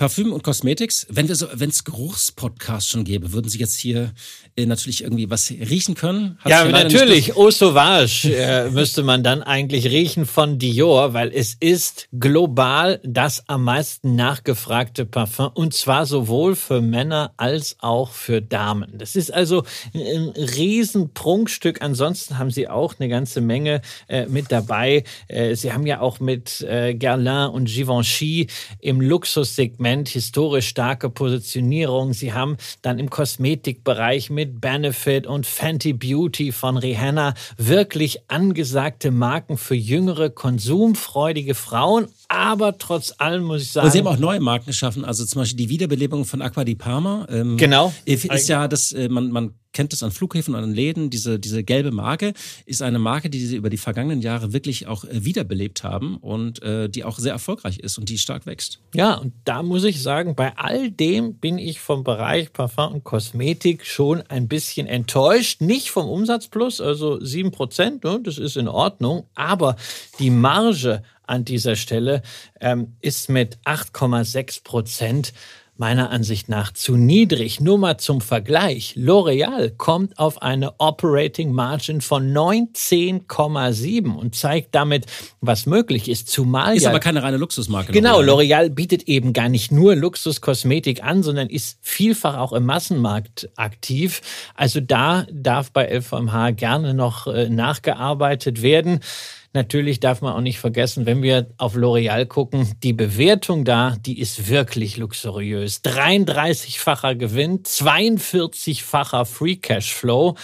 Parfüm 0.00 0.32
und 0.32 0.42
Cosmetics. 0.42 1.06
Wenn 1.10 1.28
wir 1.28 1.34
so, 1.34 1.46
wenn 1.52 1.68
es 1.68 1.84
Geruchspodcasts 1.84 2.88
schon 2.88 3.04
gäbe, 3.04 3.34
würden 3.34 3.50
Sie 3.50 3.58
jetzt 3.58 3.76
hier 3.76 4.14
äh, 4.56 4.64
natürlich 4.64 5.02
irgendwie 5.02 5.28
was 5.28 5.50
riechen 5.50 5.94
können? 5.94 6.38
Hat's 6.38 6.50
ja, 6.50 6.64
natürlich. 6.64 7.36
Eau 7.36 7.50
Sauvage 7.50 8.34
äh, 8.34 8.70
müsste 8.70 9.02
man 9.02 9.22
dann 9.22 9.42
eigentlich 9.42 9.84
riechen 9.88 10.24
von 10.24 10.58
Dior, 10.58 11.12
weil 11.12 11.30
es 11.34 11.54
ist 11.60 12.08
global 12.18 12.98
das 13.04 13.46
am 13.46 13.64
meisten 13.64 14.14
nachgefragte 14.14 15.04
Parfum 15.04 15.50
und 15.52 15.74
zwar 15.74 16.06
sowohl 16.06 16.56
für 16.56 16.80
Männer 16.80 17.34
als 17.36 17.76
auch 17.80 18.12
für 18.12 18.40
Damen. 18.40 18.94
Das 18.96 19.16
ist 19.16 19.30
also 19.30 19.64
ein 19.92 20.30
riesen 20.30 21.12
Prunkstück. 21.12 21.82
Ansonsten 21.82 22.38
haben 22.38 22.50
Sie 22.50 22.68
auch 22.68 22.94
eine 22.98 23.10
ganze 23.10 23.42
Menge 23.42 23.82
äh, 24.08 24.24
mit 24.24 24.50
dabei. 24.50 25.04
Äh, 25.28 25.56
Sie 25.56 25.74
haben 25.74 25.84
ja 25.86 26.00
auch 26.00 26.20
mit 26.20 26.62
äh, 26.62 26.94
Guerlain 26.94 27.50
und 27.50 27.66
Givenchy 27.66 28.46
im 28.78 29.02
Luxussegment 29.02 29.89
Segment 29.90 30.08
historisch 30.08 30.68
starke 30.68 31.10
Positionierung. 31.10 32.12
Sie 32.12 32.32
haben 32.32 32.56
dann 32.80 33.00
im 33.00 33.10
Kosmetikbereich 33.10 34.30
mit 34.30 34.60
Benefit 34.60 35.26
und 35.26 35.46
Fenty 35.46 35.94
Beauty 35.94 36.52
von 36.52 36.76
Rihanna 36.76 37.34
wirklich 37.56 38.20
angesagte 38.28 39.10
Marken 39.10 39.58
für 39.58 39.74
jüngere, 39.74 40.30
konsumfreudige 40.30 41.56
Frauen. 41.56 42.06
Aber 42.30 42.78
trotz 42.78 43.12
allem 43.18 43.42
muss 43.42 43.62
ich 43.62 43.72
sagen. 43.72 43.86
Und 43.86 43.90
Sie 43.90 43.98
haben 43.98 44.06
auch 44.06 44.16
neue 44.16 44.38
Marken 44.38 44.66
geschaffen, 44.66 45.04
also 45.04 45.24
zum 45.24 45.42
Beispiel 45.42 45.56
die 45.56 45.68
Wiederbelebung 45.68 46.24
von 46.24 46.40
Aqua 46.42 46.62
di 46.62 46.76
Parma. 46.76 47.26
Ähm, 47.28 47.56
genau. 47.56 47.92
Ist 48.04 48.48
ja 48.48 48.68
das, 48.68 48.92
äh, 48.92 49.08
man, 49.08 49.32
man 49.32 49.54
kennt 49.72 49.92
es 49.92 50.04
an 50.04 50.12
Flughäfen 50.12 50.54
und 50.54 50.62
an 50.62 50.72
Läden, 50.72 51.10
diese, 51.10 51.40
diese 51.40 51.64
gelbe 51.64 51.90
Marke 51.90 52.32
ist 52.66 52.82
eine 52.82 53.00
Marke, 53.00 53.30
die 53.30 53.44
sie 53.44 53.56
über 53.56 53.68
die 53.68 53.76
vergangenen 53.76 54.20
Jahre 54.20 54.52
wirklich 54.52 54.86
auch 54.86 55.04
äh, 55.04 55.24
wiederbelebt 55.24 55.82
haben 55.82 56.18
und 56.18 56.62
äh, 56.62 56.88
die 56.88 57.02
auch 57.02 57.18
sehr 57.18 57.32
erfolgreich 57.32 57.78
ist 57.80 57.98
und 57.98 58.08
die 58.08 58.18
stark 58.18 58.46
wächst. 58.46 58.78
Ja, 58.94 59.14
und 59.14 59.32
da 59.44 59.64
muss 59.64 59.82
ich 59.82 60.00
sagen, 60.00 60.36
bei 60.36 60.56
all 60.56 60.90
dem 60.92 61.34
bin 61.34 61.58
ich 61.58 61.80
vom 61.80 62.04
Bereich 62.04 62.52
Parfum 62.52 62.94
und 62.94 63.04
Kosmetik 63.04 63.84
schon 63.84 64.22
ein 64.22 64.46
bisschen 64.46 64.86
enttäuscht. 64.86 65.60
Nicht 65.60 65.90
vom 65.90 66.08
Umsatzplus, 66.08 66.80
also 66.80 67.20
sieben 67.24 67.50
Prozent, 67.50 68.04
ne, 68.04 68.20
das 68.22 68.38
ist 68.38 68.56
in 68.56 68.68
Ordnung, 68.68 69.24
aber 69.34 69.74
die 70.20 70.30
Marge 70.30 71.02
an 71.30 71.44
dieser 71.44 71.76
Stelle 71.76 72.22
ähm, 72.60 72.96
ist 73.00 73.28
mit 73.28 73.58
8,6 73.64 74.64
Prozent 74.64 75.32
meiner 75.80 76.10
Ansicht 76.10 76.50
nach 76.50 76.72
zu 76.72 76.94
niedrig. 76.94 77.58
Nur 77.58 77.78
mal 77.78 77.96
zum 77.96 78.20
Vergleich. 78.20 78.96
L'Oreal 78.98 79.70
kommt 79.70 80.18
auf 80.18 80.42
eine 80.42 80.78
Operating 80.78 81.52
Margin 81.52 82.02
von 82.02 82.30
19,7 82.34 84.14
und 84.14 84.34
zeigt 84.34 84.74
damit, 84.74 85.06
was 85.40 85.64
möglich 85.64 86.10
ist. 86.10 86.28
Zumal 86.28 86.76
ist 86.76 86.82
ja, 86.82 86.90
aber 86.90 87.00
keine 87.00 87.22
reine 87.22 87.38
Luxusmarke. 87.38 87.92
Genau, 87.92 88.20
L'Oreal 88.20 88.68
bietet 88.68 89.04
eben 89.04 89.32
gar 89.32 89.48
nicht 89.48 89.72
nur 89.72 89.96
Luxuskosmetik 89.96 91.02
an, 91.02 91.22
sondern 91.22 91.48
ist 91.48 91.78
vielfach 91.80 92.36
auch 92.36 92.52
im 92.52 92.66
Massenmarkt 92.66 93.48
aktiv. 93.56 94.20
Also 94.54 94.80
da 94.80 95.26
darf 95.32 95.72
bei 95.72 95.90
LVMH 95.90 96.50
gerne 96.50 96.92
noch 96.92 97.26
äh, 97.26 97.48
nachgearbeitet 97.48 98.60
werden. 98.60 99.00
Natürlich 99.52 99.98
darf 99.98 100.22
man 100.22 100.34
auch 100.34 100.40
nicht 100.40 100.60
vergessen, 100.60 101.06
wenn 101.06 101.22
wir 101.22 101.48
auf 101.56 101.74
L'Oreal 101.74 102.24
gucken, 102.24 102.72
die 102.84 102.92
Bewertung 102.92 103.64
da, 103.64 103.96
die 104.06 104.20
ist 104.20 104.48
wirklich 104.48 104.96
luxuriös. 104.96 105.82
33-facher 105.82 107.16
Gewinn, 107.16 107.64
42-facher 107.64 109.24
Free 109.24 109.56
Cash 109.56 109.92
Flow. 109.92 110.36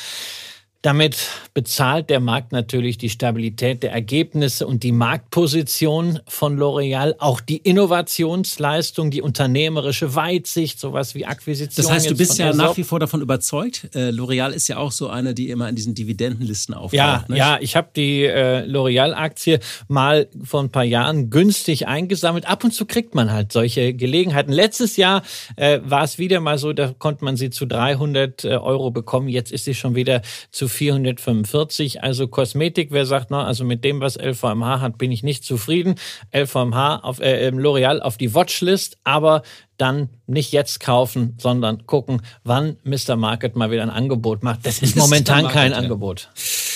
Damit 0.86 1.16
bezahlt 1.52 2.10
der 2.10 2.20
Markt 2.20 2.52
natürlich 2.52 2.96
die 2.96 3.10
Stabilität 3.10 3.82
der 3.82 3.90
Ergebnisse 3.90 4.68
und 4.68 4.84
die 4.84 4.92
Marktposition 4.92 6.20
von 6.28 6.56
L'Oreal, 6.56 7.16
auch 7.18 7.40
die 7.40 7.56
Innovationsleistung, 7.56 9.10
die 9.10 9.20
unternehmerische 9.20 10.14
Weitsicht, 10.14 10.78
sowas 10.78 11.16
wie 11.16 11.26
Akquisition. 11.26 11.84
Das 11.84 11.92
heißt, 11.92 12.08
du 12.08 12.16
bist 12.16 12.38
ja 12.38 12.52
nach 12.52 12.76
wie 12.76 12.84
vor 12.84 13.00
davon 13.00 13.20
überzeugt. 13.20 13.88
Äh, 13.96 14.10
L'Oreal 14.10 14.52
ist 14.52 14.68
ja 14.68 14.76
auch 14.76 14.92
so 14.92 15.08
eine, 15.08 15.34
die 15.34 15.50
immer 15.50 15.68
in 15.68 15.74
diesen 15.74 15.96
Dividendenlisten 15.96 16.72
auftaucht. 16.72 16.92
Ja, 16.92 17.24
nicht? 17.26 17.36
ja, 17.36 17.58
ich 17.60 17.74
habe 17.74 17.88
die 17.96 18.22
äh, 18.22 18.64
L'Oreal-Aktie 18.64 19.58
mal 19.88 20.28
vor 20.44 20.62
ein 20.62 20.70
paar 20.70 20.84
Jahren 20.84 21.30
günstig 21.30 21.88
eingesammelt. 21.88 22.46
Ab 22.46 22.62
und 22.62 22.70
zu 22.70 22.86
kriegt 22.86 23.12
man 23.12 23.32
halt 23.32 23.50
solche 23.50 23.92
Gelegenheiten. 23.92 24.52
Letztes 24.52 24.96
Jahr 24.96 25.24
äh, 25.56 25.80
war 25.82 26.04
es 26.04 26.18
wieder 26.18 26.38
mal 26.38 26.58
so, 26.58 26.72
da 26.72 26.94
konnte 26.96 27.24
man 27.24 27.36
sie 27.36 27.50
zu 27.50 27.66
300 27.66 28.44
äh, 28.44 28.50
Euro 28.50 28.92
bekommen. 28.92 29.26
Jetzt 29.26 29.50
ist 29.50 29.64
sie 29.64 29.74
schon 29.74 29.96
wieder 29.96 30.22
zu 30.52 30.68
445. 30.76 32.02
Also 32.02 32.28
Kosmetik, 32.28 32.90
wer 32.90 33.06
sagt, 33.06 33.30
na, 33.30 33.44
also 33.44 33.64
mit 33.64 33.84
dem, 33.84 34.00
was 34.00 34.16
LVMH 34.16 34.80
hat, 34.80 34.98
bin 34.98 35.10
ich 35.10 35.22
nicht 35.22 35.44
zufrieden. 35.44 35.96
LVMH 36.34 36.96
auf 37.02 37.20
äh, 37.20 37.48
L'Oreal 37.48 38.00
auf 38.00 38.16
die 38.16 38.34
Watchlist, 38.34 38.98
aber 39.04 39.42
dann 39.78 40.08
nicht 40.26 40.52
jetzt 40.52 40.80
kaufen, 40.80 41.34
sondern 41.38 41.86
gucken, 41.86 42.22
wann 42.44 42.76
Mr. 42.84 43.16
Market 43.16 43.56
mal 43.56 43.70
wieder 43.70 43.82
ein 43.82 43.90
Angebot 43.90 44.42
macht. 44.42 44.64
Das 44.64 44.80
ist 44.80 44.96
momentan 44.96 45.42
Market, 45.42 45.60
kein 45.60 45.72
ja. 45.72 45.78
Angebot. 45.78 46.30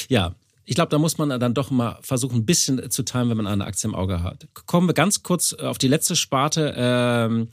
Ja, 0.09 0.35
ich 0.65 0.75
glaube, 0.77 0.91
da 0.91 0.99
muss 0.99 1.19
man 1.19 1.29
dann 1.40 1.53
doch 1.53 1.71
mal 1.71 1.98
versuchen, 2.01 2.38
ein 2.38 2.46
bisschen 2.46 2.90
zu 2.90 3.03
teilen, 3.03 3.29
wenn 3.29 3.37
man 3.37 3.46
eine 3.46 3.65
Aktie 3.65 3.88
im 3.88 3.94
Auge 3.94 4.23
hat. 4.23 4.46
Kommen 4.67 4.88
wir 4.88 4.94
ganz 4.94 5.23
kurz 5.23 5.53
auf 5.53 5.79
die 5.79 5.88
letzte 5.88 6.15
Sparte, 6.15 6.75
ähm, 6.77 7.48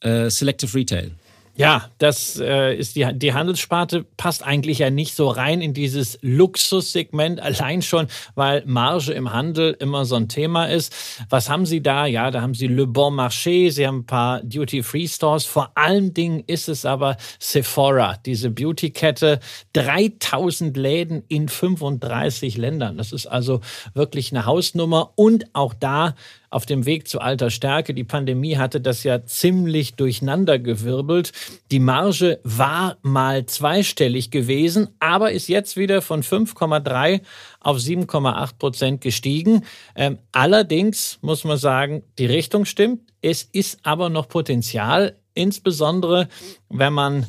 äh, 0.00 0.30
Selective 0.30 0.72
Retail. 0.74 1.10
Ja, 1.56 1.90
das 1.98 2.38
äh, 2.40 2.74
ist 2.74 2.96
die, 2.96 3.06
die 3.14 3.34
Handelssparte 3.34 4.04
passt 4.16 4.42
eigentlich 4.42 4.78
ja 4.78 4.88
nicht 4.88 5.14
so 5.14 5.28
rein 5.28 5.60
in 5.60 5.74
dieses 5.74 6.18
Luxussegment, 6.22 7.40
allein 7.40 7.82
schon, 7.82 8.06
weil 8.34 8.62
Marge 8.66 9.12
im 9.12 9.32
Handel 9.32 9.76
immer 9.78 10.04
so 10.04 10.16
ein 10.16 10.28
Thema 10.28 10.66
ist. 10.66 10.94
Was 11.28 11.50
haben 11.50 11.66
Sie 11.66 11.82
da? 11.82 12.06
Ja, 12.06 12.30
da 12.30 12.40
haben 12.40 12.54
Sie 12.54 12.66
Le 12.66 12.86
Bon 12.86 13.14
Marché, 13.14 13.70
Sie 13.70 13.86
haben 13.86 14.00
ein 14.00 14.06
paar 14.06 14.42
Duty-Free-Stores. 14.42 15.44
Vor 15.44 15.72
allen 15.74 16.14
Dingen 16.14 16.44
ist 16.46 16.68
es 16.68 16.84
aber 16.84 17.16
Sephora, 17.38 18.16
diese 18.24 18.50
Beauty-Kette. 18.50 19.40
3000 19.72 20.76
Läden 20.76 21.24
in 21.28 21.48
35 21.48 22.56
Ländern. 22.56 22.96
Das 22.96 23.12
ist 23.12 23.26
also 23.26 23.60
wirklich 23.92 24.32
eine 24.32 24.46
Hausnummer. 24.46 25.12
Und 25.16 25.46
auch 25.52 25.74
da 25.74 26.14
auf 26.50 26.66
dem 26.66 26.84
Weg 26.84 27.08
zu 27.08 27.20
alter 27.20 27.50
Stärke. 27.50 27.94
Die 27.94 28.04
Pandemie 28.04 28.56
hatte 28.56 28.80
das 28.80 29.04
ja 29.04 29.24
ziemlich 29.24 29.94
durcheinandergewirbelt. 29.94 31.32
Die 31.70 31.78
Marge 31.78 32.40
war 32.42 32.98
mal 33.02 33.46
zweistellig 33.46 34.30
gewesen, 34.30 34.88
aber 34.98 35.32
ist 35.32 35.48
jetzt 35.48 35.76
wieder 35.76 36.02
von 36.02 36.22
5,3 36.22 37.20
auf 37.60 37.78
7,8 37.78 38.58
Prozent 38.58 39.00
gestiegen. 39.00 39.64
Ähm, 39.94 40.18
allerdings 40.32 41.18
muss 41.22 41.44
man 41.44 41.56
sagen, 41.56 42.02
die 42.18 42.26
Richtung 42.26 42.64
stimmt. 42.64 43.00
Es 43.22 43.42
ist 43.42 43.78
aber 43.84 44.08
noch 44.08 44.28
Potenzial, 44.28 45.16
insbesondere 45.34 46.28
wenn 46.68 46.92
man 46.92 47.26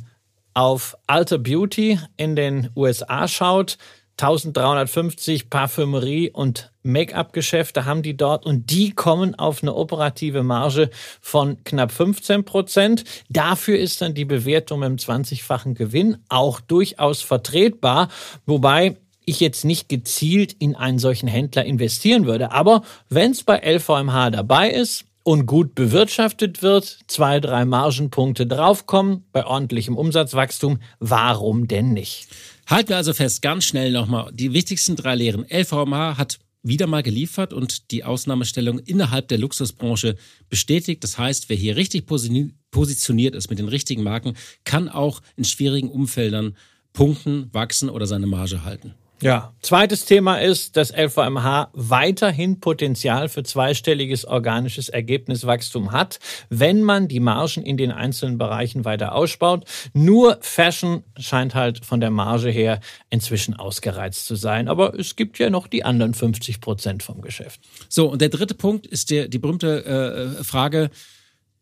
auf 0.54 0.98
Alter 1.08 1.38
Beauty 1.38 2.00
in 2.18 2.36
den 2.36 2.70
USA 2.76 3.28
schaut. 3.28 3.78
1350 4.18 5.50
Parfümerie 5.50 6.30
und 6.32 6.72
Make-up-Geschäfte 6.84 7.86
haben 7.86 8.04
die 8.04 8.18
dort 8.18 8.46
und 8.46 8.70
die 8.70 8.92
kommen 8.92 9.36
auf 9.36 9.62
eine 9.62 9.76
operative 9.76 10.44
Marge 10.44 10.90
von 11.22 11.64
knapp 11.64 11.92
15 11.92 12.44
Prozent. 12.44 13.04
Dafür 13.30 13.78
ist 13.78 14.02
dann 14.02 14.14
die 14.14 14.26
Bewertung 14.26 14.84
im 14.84 14.98
20-fachen 14.98 15.74
Gewinn 15.76 16.18
auch 16.30 16.60
durchaus 16.60 17.22
vertretbar, 17.22 18.10
wobei 18.46 18.98
ich 19.26 19.40
jetzt 19.40 19.66
nicht 19.66 19.90
gezielt 19.90 20.54
in 20.54 20.76
einen 20.76 21.00
solchen 21.00 21.28
Händler 21.28 21.66
investieren 21.66 22.26
würde. 22.26 22.52
Aber 22.52 22.84
wenn 23.10 23.32
es 23.32 23.44
bei 23.44 23.60
LVMH 23.60 24.32
dabei 24.32 24.72
ist, 24.72 25.06
und 25.24 25.46
gut 25.46 25.76
bewirtschaftet 25.76 26.62
wird, 26.62 27.00
zwei, 27.08 27.40
drei 27.40 27.66
Margenpunkte 27.66 28.48
draufkommen 28.48 29.26
bei 29.32 29.46
ordentlichem 29.46 29.96
Umsatzwachstum, 29.96 30.80
warum 31.00 31.68
denn 31.68 31.94
nicht? 31.94 32.28
Halten 32.68 32.90
wir 32.90 32.98
also 32.98 33.14
fest, 33.14 33.42
ganz 33.42 33.66
schnell 33.66 33.92
nochmal, 33.92 34.32
die 34.34 34.54
wichtigsten 34.54 34.96
drei 34.96 35.16
Lehren. 35.16 35.46
LVMH 35.50 36.18
hat 36.18 36.40
wieder 36.64 36.88
mal 36.88 37.04
geliefert 37.04 37.54
und 37.54 37.92
die 37.92 38.04
Ausnahmestellung 38.04 38.80
innerhalb 38.80 39.28
der 39.28 39.40
Luxusbranche 39.40 40.16
bestätigt. 40.50 41.04
Das 41.04 41.18
heißt, 41.18 41.50
wer 41.50 41.58
hier 41.58 41.76
richtig 41.76 42.06
positioniert 42.06 43.36
ist 43.36 43.50
mit 43.50 43.60
den 43.60 43.68
richtigen 43.68 44.04
Marken, 44.04 44.36
kann 44.64 44.88
auch 44.88 45.22
in 45.36 45.44
schwierigen 45.44 45.90
Umfeldern 45.90 46.56
punkten, 46.94 47.50
wachsen 47.52 47.90
oder 47.90 48.06
seine 48.06 48.28
Marge 48.28 48.64
halten. 48.64 48.94
Ja. 49.22 49.54
Zweites 49.62 50.06
Thema 50.06 50.38
ist, 50.38 50.76
dass 50.78 50.92
LVMH 50.92 51.70
weiterhin 51.74 52.60
Potenzial 52.60 53.30
für 53.30 53.44
zweistelliges 53.44 54.26
organisches 54.26 54.90
Ergebniswachstum 54.90 55.92
hat, 55.92 56.20
wenn 56.50 56.82
man 56.84 57.08
die 57.08 57.20
Margen 57.20 57.62
in 57.62 57.78
den 57.78 57.92
einzelnen 57.92 58.38
Bereichen 58.38 58.84
weiter 58.84 59.14
ausbaut. 59.14 59.66
Nur 59.94 60.40
Fashion 60.42 61.04
scheint 61.18 61.54
halt 61.54 61.86
von 61.86 62.02
der 62.02 62.10
Marge 62.10 62.50
her 62.50 62.80
inzwischen 63.10 63.56
ausgereizt 63.56 64.26
zu 64.26 64.36
sein. 64.36 64.68
Aber 64.68 64.98
es 64.98 65.16
gibt 65.16 65.38
ja 65.38 65.50
noch 65.50 65.68
die 65.68 65.86
anderen 65.86 66.14
50 66.14 66.60
Prozent 66.60 67.04
vom 67.04 67.22
Geschäft. 67.22 67.62
So, 67.90 68.10
und 68.10 68.22
der 68.22 68.30
dritte 68.30 68.56
Punkt 68.56 68.88
ist 68.88 69.12
der, 69.12 69.28
die 69.28 69.40
berühmte 69.40 70.36
äh, 70.40 70.44
Frage, 70.44 70.90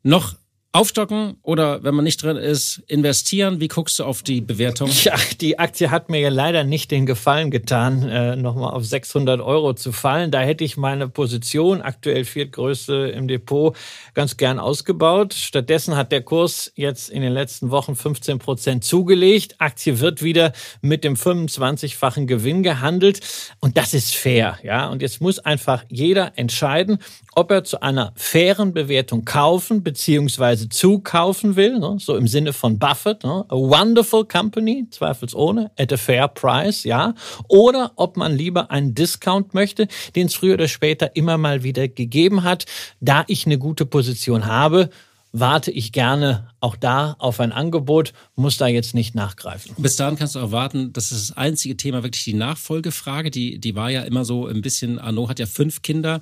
noch 0.02 0.36
Aufstocken 0.72 1.38
oder 1.42 1.84
wenn 1.84 1.96
man 1.96 2.06
nicht 2.06 2.22
drin 2.22 2.38
ist, 2.38 2.84
investieren? 2.86 3.60
Wie 3.60 3.68
guckst 3.68 3.98
du 3.98 4.04
auf 4.04 4.22
die 4.22 4.40
Bewertung? 4.40 4.92
Ja, 5.04 5.16
die 5.42 5.58
Aktie 5.58 5.90
hat 5.90 6.10
mir 6.10 6.20
ja 6.20 6.30
leider 6.30 6.64
nicht 6.64 6.92
den 6.92 7.08
Gefallen 7.08 7.50
getan, 7.50 8.04
äh, 8.08 8.36
nochmal 8.36 8.74
auf 8.74 8.86
600 8.86 9.42
Euro 9.42 9.74
zu 9.74 9.92
fallen. 9.92 10.30
Da 10.30 10.42
hätte 10.42 10.64
ich 10.64 10.78
meine 10.78 11.10
Position, 11.10 11.82
aktuell 11.82 12.24
viertgrößte 12.24 13.12
im 13.16 13.28
Depot, 13.28 13.76
ganz 14.14 14.38
gern 14.38 14.60
ausgebaut. 14.60 15.34
Stattdessen 15.34 15.96
hat 15.96 16.12
der 16.12 16.22
Kurs 16.22 16.72
jetzt 16.76 17.10
in 17.10 17.24
den 17.24 17.34
letzten 17.34 17.72
Wochen 17.72 17.96
15 17.96 18.38
Prozent 18.38 18.84
zugelegt. 18.84 19.56
Aktie 19.58 20.00
wird 20.00 20.22
wieder 20.22 20.54
mit 20.82 21.04
dem 21.04 21.16
25-fachen 21.16 22.28
Gewinn 22.28 22.62
gehandelt 22.62 23.22
und 23.60 23.76
das 23.76 23.96
ist 23.96 24.16
fair, 24.16 24.60
ja. 24.62 24.88
Und 24.90 25.02
jetzt 25.02 25.20
muss 25.20 25.40
einfach 25.40 25.84
jeder 25.90 26.38
entscheiden, 26.38 27.00
ob 27.40 27.52
er 27.52 27.64
zu 27.64 27.82
einer 27.82 28.12
fairen 28.18 28.74
Bewertung 28.74 29.24
kaufen 29.24 29.82
bzw. 29.82 30.68
zukaufen 30.68 31.56
will, 31.56 31.80
ne? 31.80 31.96
so 31.98 32.18
im 32.18 32.28
Sinne 32.28 32.52
von 32.52 32.78
Buffett, 32.78 33.24
ne? 33.24 33.46
a 33.48 33.56
wonderful 33.56 34.26
company, 34.26 34.86
zweifelsohne, 34.92 35.72
at 35.80 35.94
a 35.94 35.98
fair 35.98 36.28
price, 36.28 36.84
ja, 36.84 37.14
oder 37.48 37.94
ob 37.96 38.18
man 38.18 38.36
lieber 38.36 38.72
einen 38.72 38.94
Discount 38.94 39.54
möchte, 39.54 39.88
den 40.18 40.28
es 40.28 40.36
früher 40.36 40.56
oder 40.56 40.68
später 40.68 41.16
immer 41.16 41.38
mal 41.38 41.64
wieder 41.64 41.88
gegeben 41.88 42.44
hat. 42.44 42.66
Da 43.00 43.24
ich 43.28 43.46
eine 43.46 43.58
gute 43.58 43.86
Position 43.86 44.46
habe, 44.46 44.90
warte 45.32 45.72
ich 45.72 45.92
gerne 45.92 46.48
auch 46.60 46.76
da 46.76 47.16
auf 47.20 47.40
ein 47.40 47.52
Angebot, 47.52 48.14
muss 48.36 48.58
da 48.58 48.68
jetzt 48.68 48.96
nicht 48.96 49.16
nachgreifen. 49.16 49.76
Bis 49.78 49.96
dahin 49.96 50.18
kannst 50.18 50.36
du 50.36 50.40
auch 50.40 50.52
warten, 50.52 50.92
das 50.94 51.12
ist 51.12 51.30
das 51.30 51.38
einzige 51.38 51.78
Thema, 51.78 52.04
wirklich 52.04 52.24
die 52.24 52.34
Nachfolgefrage, 52.34 53.30
die, 53.32 53.60
die 53.60 53.76
war 53.76 53.90
ja 53.90 54.02
immer 54.02 54.26
so 54.26 54.48
ein 54.48 54.62
bisschen, 54.62 55.00
Arnaud 55.00 55.30
hat 55.30 55.40
ja 55.40 55.46
fünf 55.46 55.82
Kinder, 55.82 56.22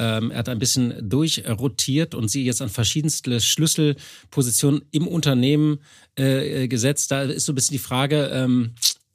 ähm, 0.00 0.30
er 0.30 0.38
hat 0.38 0.48
ein 0.48 0.58
bisschen 0.58 0.94
durchrotiert 1.08 2.14
und 2.14 2.30
sie 2.30 2.42
jetzt 2.44 2.62
an 2.62 2.70
verschiedenste 2.70 3.38
Schlüsselpositionen 3.38 4.82
im 4.92 5.06
Unternehmen 5.06 5.80
äh, 6.16 6.68
gesetzt. 6.68 7.10
Da 7.10 7.22
ist 7.22 7.44
so 7.44 7.52
ein 7.52 7.54
bisschen 7.54 7.74
die 7.74 7.78
Frage, 7.78 8.30
ähm, 8.32 8.72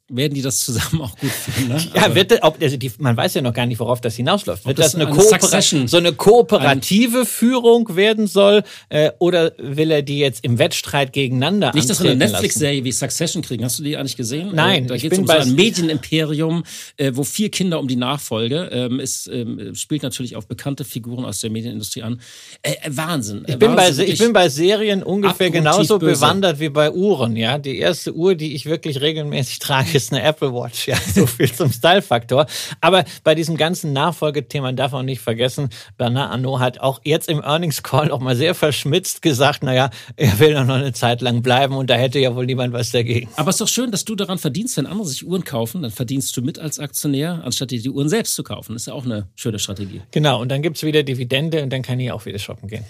werden 0.08 0.34
die 0.34 0.42
das 0.42 0.60
zusammen 0.60 1.02
auch 1.02 1.16
gut 1.16 1.30
finden. 1.30 1.74
Ne? 1.74 1.84
ja, 1.94 2.14
wird, 2.14 2.42
ob, 2.42 2.62
also 2.62 2.76
die, 2.76 2.92
man 2.98 3.16
weiß 3.16 3.34
ja 3.34 3.42
noch 3.42 3.52
gar 3.52 3.66
nicht, 3.66 3.80
worauf 3.80 4.00
das 4.00 4.14
hinausläuft. 4.14 4.64
Wird 4.64 4.78
das, 4.78 4.92
das 4.92 4.94
eine, 4.94 5.10
eine 5.10 5.88
so 5.88 5.96
eine 5.96 6.12
kooperative 6.12 7.20
ein 7.20 7.26
Führung 7.26 7.96
werden 7.96 8.28
soll 8.28 8.62
äh, 8.88 9.10
oder 9.18 9.52
will 9.58 9.90
er 9.90 10.02
die 10.02 10.20
jetzt 10.20 10.44
im 10.44 10.58
Wettstreit 10.58 11.12
gegeneinander 11.12 11.72
Nicht, 11.74 11.90
dass 11.90 12.02
wir 12.02 12.10
eine 12.10 12.24
Netflix-Serie 12.24 12.84
wie 12.84 12.92
Succession 12.92 13.42
kriegen. 13.42 13.64
Hast 13.64 13.80
du 13.80 13.82
die 13.82 13.96
eigentlich 13.96 14.16
gesehen? 14.16 14.50
Nein. 14.54 14.84
Äh, 14.84 14.86
da 14.86 14.96
geht 14.96 15.12
es 15.12 15.18
um 15.18 15.26
so 15.26 15.32
ein 15.32 15.54
Medienimperium, 15.54 16.62
äh, 16.98 17.10
wo 17.14 17.24
vier 17.24 17.50
Kinder 17.50 17.80
um 17.80 17.88
die 17.88 17.96
Nachfolge. 17.96 18.68
Ähm, 18.70 19.00
ist, 19.00 19.26
ähm, 19.26 19.74
spielt 19.74 20.04
natürlich 20.04 20.36
auf 20.36 20.46
bekannte 20.46 20.84
Figuren 20.84 21.24
aus 21.24 21.40
der 21.40 21.50
Medienindustrie 21.50 22.02
an. 22.02 22.20
Äh, 22.62 22.74
äh 22.82 22.90
Wahnsinn. 22.90 23.44
Ich 23.48 23.58
bin, 23.58 23.74
Wahnsinn, 23.74 24.06
bei, 24.06 24.12
ich 24.12 24.18
bin 24.20 24.32
bei 24.32 24.48
Serien 24.48 25.02
ungefähr 25.02 25.50
genauso 25.50 25.98
bewandert 25.98 26.60
wie 26.60 26.68
bei 26.68 26.92
Uhren. 26.92 27.34
Ja, 27.34 27.58
Die 27.58 27.76
erste 27.76 28.14
Uhr, 28.14 28.36
die 28.36 28.54
ich 28.54 28.66
wirklich 28.66 29.00
regelmäßig 29.00 29.58
trage, 29.58 29.95
ist 29.96 30.12
eine 30.12 30.22
Apple 30.22 30.52
Watch. 30.52 30.88
Ja, 30.88 30.96
so 30.96 31.26
viel 31.26 31.50
zum 31.52 31.72
Style-Faktor. 31.72 32.46
Aber 32.80 33.04
bei 33.24 33.34
diesem 33.34 33.56
ganzen 33.56 33.92
Nachfolgethema 33.92 34.72
darf 34.72 34.92
man 34.92 35.06
nicht 35.06 35.20
vergessen, 35.20 35.70
Bernard 35.96 36.32
Arnault 36.32 36.60
hat 36.60 36.80
auch 36.80 37.00
jetzt 37.04 37.28
im 37.28 37.42
Earnings 37.42 37.82
Call 37.82 38.06
noch 38.06 38.20
mal 38.20 38.36
sehr 38.36 38.54
verschmitzt 38.54 39.22
gesagt, 39.22 39.62
naja, 39.62 39.90
er 40.16 40.38
will 40.38 40.54
noch 40.54 40.68
eine 40.74 40.92
Zeit 40.92 41.20
lang 41.22 41.42
bleiben 41.42 41.74
und 41.76 41.90
da 41.90 41.94
hätte 41.94 42.18
ja 42.18 42.34
wohl 42.34 42.46
niemand 42.46 42.72
was 42.72 42.90
dagegen. 42.90 43.28
Aber 43.36 43.50
es 43.50 43.56
ist 43.56 43.60
doch 43.60 43.68
schön, 43.68 43.90
dass 43.90 44.04
du 44.04 44.14
daran 44.14 44.38
verdienst, 44.38 44.76
wenn 44.76 44.86
andere 44.86 45.08
sich 45.08 45.26
Uhren 45.26 45.44
kaufen, 45.44 45.82
dann 45.82 45.90
verdienst 45.90 46.36
du 46.36 46.42
mit 46.42 46.58
als 46.58 46.78
Aktionär, 46.78 47.42
anstatt 47.44 47.70
dir 47.70 47.80
die 47.80 47.90
Uhren 47.90 48.08
selbst 48.08 48.34
zu 48.34 48.42
kaufen. 48.42 48.74
Das 48.74 48.82
ist 48.82 48.86
ja 48.86 48.92
auch 48.92 49.04
eine 49.04 49.28
schöne 49.34 49.58
Strategie. 49.58 50.02
Genau, 50.10 50.40
und 50.40 50.50
dann 50.50 50.62
gibt 50.62 50.76
es 50.76 50.82
wieder 50.82 51.02
Dividende 51.02 51.62
und 51.62 51.70
dann 51.70 51.82
kann 51.82 51.98
ich 51.98 52.12
auch 52.12 52.26
wieder 52.26 52.38
shoppen 52.38 52.68
gehen. 52.68 52.84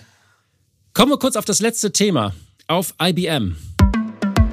Kommen 0.92 1.12
wir 1.12 1.18
kurz 1.18 1.36
auf 1.36 1.44
das 1.44 1.60
letzte 1.60 1.92
Thema, 1.92 2.34
auf 2.68 2.94
IBM. 3.00 3.56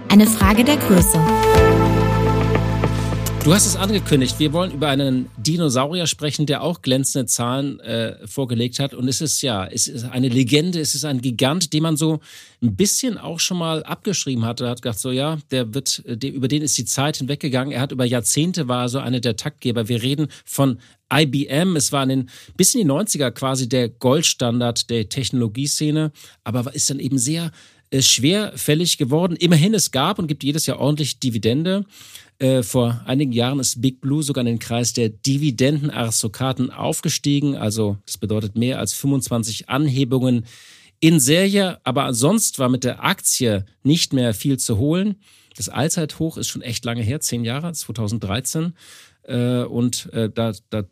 Eine 0.10 0.28
Frage 0.28 0.64
der 0.64 0.78
Größe. 0.78 1.20
Du 3.44 3.54
hast 3.54 3.66
es 3.66 3.76
angekündigt, 3.76 4.40
wir 4.40 4.54
wollen 4.54 4.72
über 4.72 4.88
einen 4.88 5.30
Dinosaurier 5.36 6.08
sprechen, 6.08 6.46
der 6.46 6.64
auch 6.64 6.82
glänzende 6.82 7.26
Zahlen 7.26 7.78
äh, 7.82 8.26
vorgelegt 8.26 8.80
hat. 8.80 8.94
Und 8.94 9.10
es 9.10 9.20
ist 9.20 9.42
ja, 9.42 9.66
es 9.66 9.90
ist 9.90 10.06
eine 10.06 10.30
Legende, 10.30 10.80
es 10.80 10.96
ist 10.96 11.04
ein 11.04 11.20
Gigant, 11.20 11.74
den 11.74 11.84
man 11.84 11.98
so 11.98 12.22
ein 12.62 12.78
bisschen 12.78 13.18
auch 13.18 13.42
schon 13.42 13.58
mal 13.58 13.84
abgeschrieben 13.84 14.46
hatte. 14.46 14.70
Hat 14.70 14.82
gedacht, 14.82 14.98
so 14.98 15.12
ja, 15.12 15.40
der 15.52 15.74
wird, 15.74 16.04
der, 16.06 16.32
über 16.32 16.48
den 16.48 16.62
ist 16.62 16.78
die 16.78 16.86
Zeit 16.86 17.18
hinweggegangen. 17.18 17.74
Er 17.74 17.82
hat 17.82 17.92
über 17.92 18.06
Jahrzehnte 18.06 18.70
war 18.70 18.88
so 18.88 19.00
einer 19.00 19.20
der 19.20 19.36
Taktgeber. 19.36 19.90
Wir 19.90 20.02
reden 20.02 20.28
von 20.46 20.80
IBM. 21.14 21.76
Es 21.76 21.92
war 21.92 22.04
in 22.04 22.10
den, 22.10 22.30
bis 22.56 22.74
in 22.74 22.88
die 22.88 22.90
90er 22.90 23.32
quasi 23.32 23.68
der 23.68 23.90
Goldstandard 23.90 24.90
der 24.90 25.10
Technologieszene, 25.10 26.14
aber 26.46 26.74
ist 26.74 26.90
dann 26.90 27.00
eben 27.00 27.18
sehr 27.18 27.48
äh, 27.48 27.50
schwerfällig 28.02 28.98
geworden. 28.98 29.36
Immerhin, 29.36 29.74
es 29.74 29.92
gab 29.92 30.20
und 30.20 30.28
gibt 30.28 30.44
jedes 30.44 30.66
Jahr 30.66 30.80
ordentlich 30.80 31.20
Dividende. 31.20 31.86
Äh, 32.40 32.64
vor 32.64 33.02
einigen 33.06 33.32
Jahren 33.32 33.60
ist 33.60 33.82
Big 33.82 34.02
Blue 34.02 34.24
sogar 34.24 34.42
in 34.42 34.48
den 34.48 34.60
Kreis 34.60 34.94
der 34.94 35.10
Dividendenaristokraten 35.10 36.72
aufgestiegen. 36.72 37.56
Also 37.56 37.98
das 38.06 38.18
bedeutet 38.18 38.58
mehr 38.58 38.80
als 38.80 38.94
25 38.94 39.70
Anhebungen 39.70 40.46
in 41.00 41.20
Serie. 41.20 41.80
Aber 41.84 42.14
sonst 42.14 42.60
war 42.60 42.70
mit 42.70 42.84
der 42.84 43.04
Aktie 43.04 43.66
nicht 43.84 44.14
mehr 44.14 44.34
viel 44.34 44.58
zu 44.58 44.78
holen. 44.78 45.16
Das 45.56 45.70
Allzeithoch 45.70 46.38
ist 46.38 46.48
schon 46.48 46.64
echt 46.64 46.84
lange 46.86 47.04
her, 47.04 47.20
zehn 47.20 47.46
Jahre, 47.46 47.72
2013. 47.72 48.74
Äh, 49.24 49.64
und 49.64 50.12
äh, 50.14 50.30
da, 50.34 50.54
da 50.70 50.84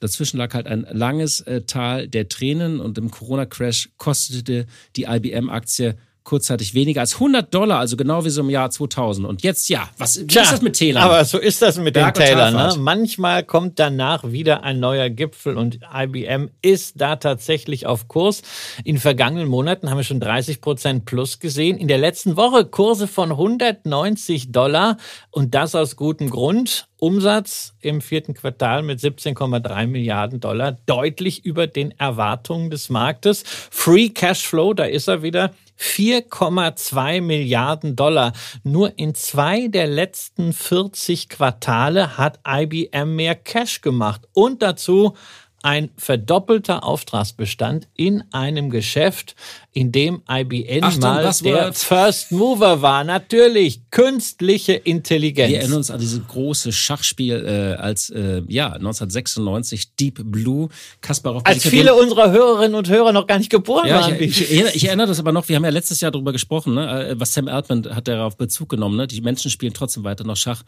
Dazwischen 0.00 0.38
lag 0.38 0.54
halt 0.54 0.66
ein 0.66 0.86
langes 0.90 1.40
äh, 1.40 1.60
Tal 1.62 2.08
der 2.08 2.26
Tränen 2.28 2.80
und 2.80 2.96
im 2.96 3.10
Corona-Crash 3.10 3.90
kostete 3.98 4.66
die 4.96 5.04
IBM-Aktie 5.04 5.98
kurzzeitig 6.30 6.74
weniger 6.74 7.00
als 7.00 7.14
100 7.14 7.52
Dollar, 7.52 7.80
also 7.80 7.96
genau 7.96 8.24
wie 8.24 8.30
so 8.30 8.42
im 8.42 8.50
Jahr 8.50 8.70
2000. 8.70 9.26
Und 9.26 9.42
jetzt, 9.42 9.68
ja, 9.68 9.90
was 9.98 10.14
Tja, 10.14 10.42
ist 10.42 10.52
das 10.52 10.62
mit 10.62 10.74
Tälern? 10.74 11.02
Aber 11.02 11.24
so 11.24 11.38
ist 11.38 11.60
das 11.60 11.76
mit 11.76 11.94
Berg 11.94 12.14
den 12.14 12.24
Tälern. 12.24 12.54
Ne? 12.54 12.74
Manchmal 12.78 13.42
kommt 13.42 13.80
danach 13.80 14.22
wieder 14.30 14.62
ein 14.62 14.78
neuer 14.78 15.10
Gipfel 15.10 15.56
und 15.56 15.80
IBM 15.92 16.50
ist 16.62 17.00
da 17.00 17.16
tatsächlich 17.16 17.86
auf 17.88 18.06
Kurs. 18.06 18.42
In 18.84 18.98
vergangenen 18.98 19.48
Monaten 19.48 19.90
haben 19.90 19.96
wir 19.96 20.04
schon 20.04 20.20
30 20.20 20.60
Prozent 20.60 21.04
plus 21.04 21.40
gesehen. 21.40 21.76
In 21.76 21.88
der 21.88 21.98
letzten 21.98 22.36
Woche 22.36 22.64
Kurse 22.64 23.08
von 23.08 23.32
190 23.32 24.52
Dollar 24.52 24.98
und 25.32 25.56
das 25.56 25.74
aus 25.74 25.96
gutem 25.96 26.30
Grund. 26.30 26.86
Umsatz 27.00 27.74
im 27.80 28.00
vierten 28.00 28.34
Quartal 28.34 28.82
mit 28.82 29.00
17,3 29.00 29.86
Milliarden 29.86 30.40
Dollar, 30.40 30.78
deutlich 30.86 31.44
über 31.44 31.66
den 31.66 31.92
Erwartungen 31.98 32.70
des 32.70 32.90
Marktes. 32.90 33.42
Free 33.70 34.10
Cashflow, 34.10 34.74
da 34.74 34.84
ist 34.84 35.08
er 35.08 35.22
wieder, 35.22 35.52
4,2 35.78 37.22
Milliarden 37.22 37.96
Dollar. 37.96 38.32
Nur 38.62 38.98
in 38.98 39.14
zwei 39.14 39.68
der 39.68 39.86
letzten 39.86 40.52
40 40.52 41.30
Quartale 41.30 42.18
hat 42.18 42.38
IBM 42.46 43.16
mehr 43.16 43.34
Cash 43.34 43.80
gemacht. 43.80 44.28
Und 44.34 44.62
dazu 44.62 45.14
ein 45.62 45.90
verdoppelter 45.96 46.84
Auftragsbestand 46.84 47.88
in 47.94 48.24
einem 48.32 48.70
Geschäft, 48.70 49.34
in 49.72 49.92
dem 49.92 50.22
IBM 50.28 50.82
Achtung, 50.82 51.00
mal 51.00 51.32
der 51.42 51.72
First 51.72 52.32
Mover 52.32 52.82
war. 52.82 53.04
Natürlich 53.04 53.82
künstliche 53.90 54.72
Intelligenz. 54.72 55.50
Wir 55.50 55.58
erinnern 55.60 55.78
uns 55.78 55.92
an 55.92 56.00
dieses 56.00 56.26
große 56.26 56.72
Schachspiel 56.72 57.44
äh, 57.46 57.80
als 57.80 58.10
äh, 58.10 58.42
ja 58.48 58.72
1996 58.72 59.94
Deep 59.94 60.22
Blue. 60.24 60.68
Kasparov. 61.00 61.42
Als 61.44 61.66
viele 61.66 61.94
unserer 61.94 62.32
Hörerinnen 62.32 62.74
und 62.74 62.88
Hörer 62.88 63.12
noch 63.12 63.28
gar 63.28 63.38
nicht 63.38 63.50
geboren 63.50 63.86
ja, 63.86 64.00
waren. 64.00 64.14
Ich, 64.20 64.50
ich, 64.50 64.74
ich, 64.74 64.84
erinnere 64.86 65.06
das 65.06 65.20
aber 65.20 65.30
noch. 65.30 65.48
Wir 65.48 65.54
haben 65.54 65.64
ja 65.64 65.70
letztes 65.70 66.00
Jahr 66.00 66.10
darüber 66.10 66.32
gesprochen, 66.32 66.74
ne? 66.74 67.10
Äh, 67.10 67.20
was 67.20 67.32
Sam 67.32 67.46
Altman 67.46 67.94
hat 67.94 68.08
darauf 68.08 68.36
Bezug 68.36 68.70
genommen. 68.70 68.96
Ne? 68.96 69.06
Die 69.06 69.20
Menschen 69.20 69.52
spielen 69.52 69.72
trotzdem 69.72 70.02
weiter 70.02 70.24
noch 70.24 70.36
Schach. 70.36 70.62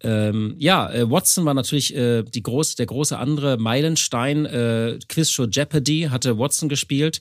Ähm, 0.00 0.54
ja, 0.58 0.92
äh, 0.92 1.10
Watson 1.10 1.44
war 1.44 1.54
natürlich 1.54 1.94
äh, 1.96 2.22
die 2.22 2.42
groß, 2.42 2.76
der 2.76 2.86
große 2.86 3.18
andere 3.18 3.56
Meilenstein. 3.56 4.46
Äh, 4.46 4.98
Quizshow 5.08 5.46
Jeopardy 5.50 6.08
hatte 6.10 6.38
Watson 6.38 6.68
gespielt. 6.68 7.20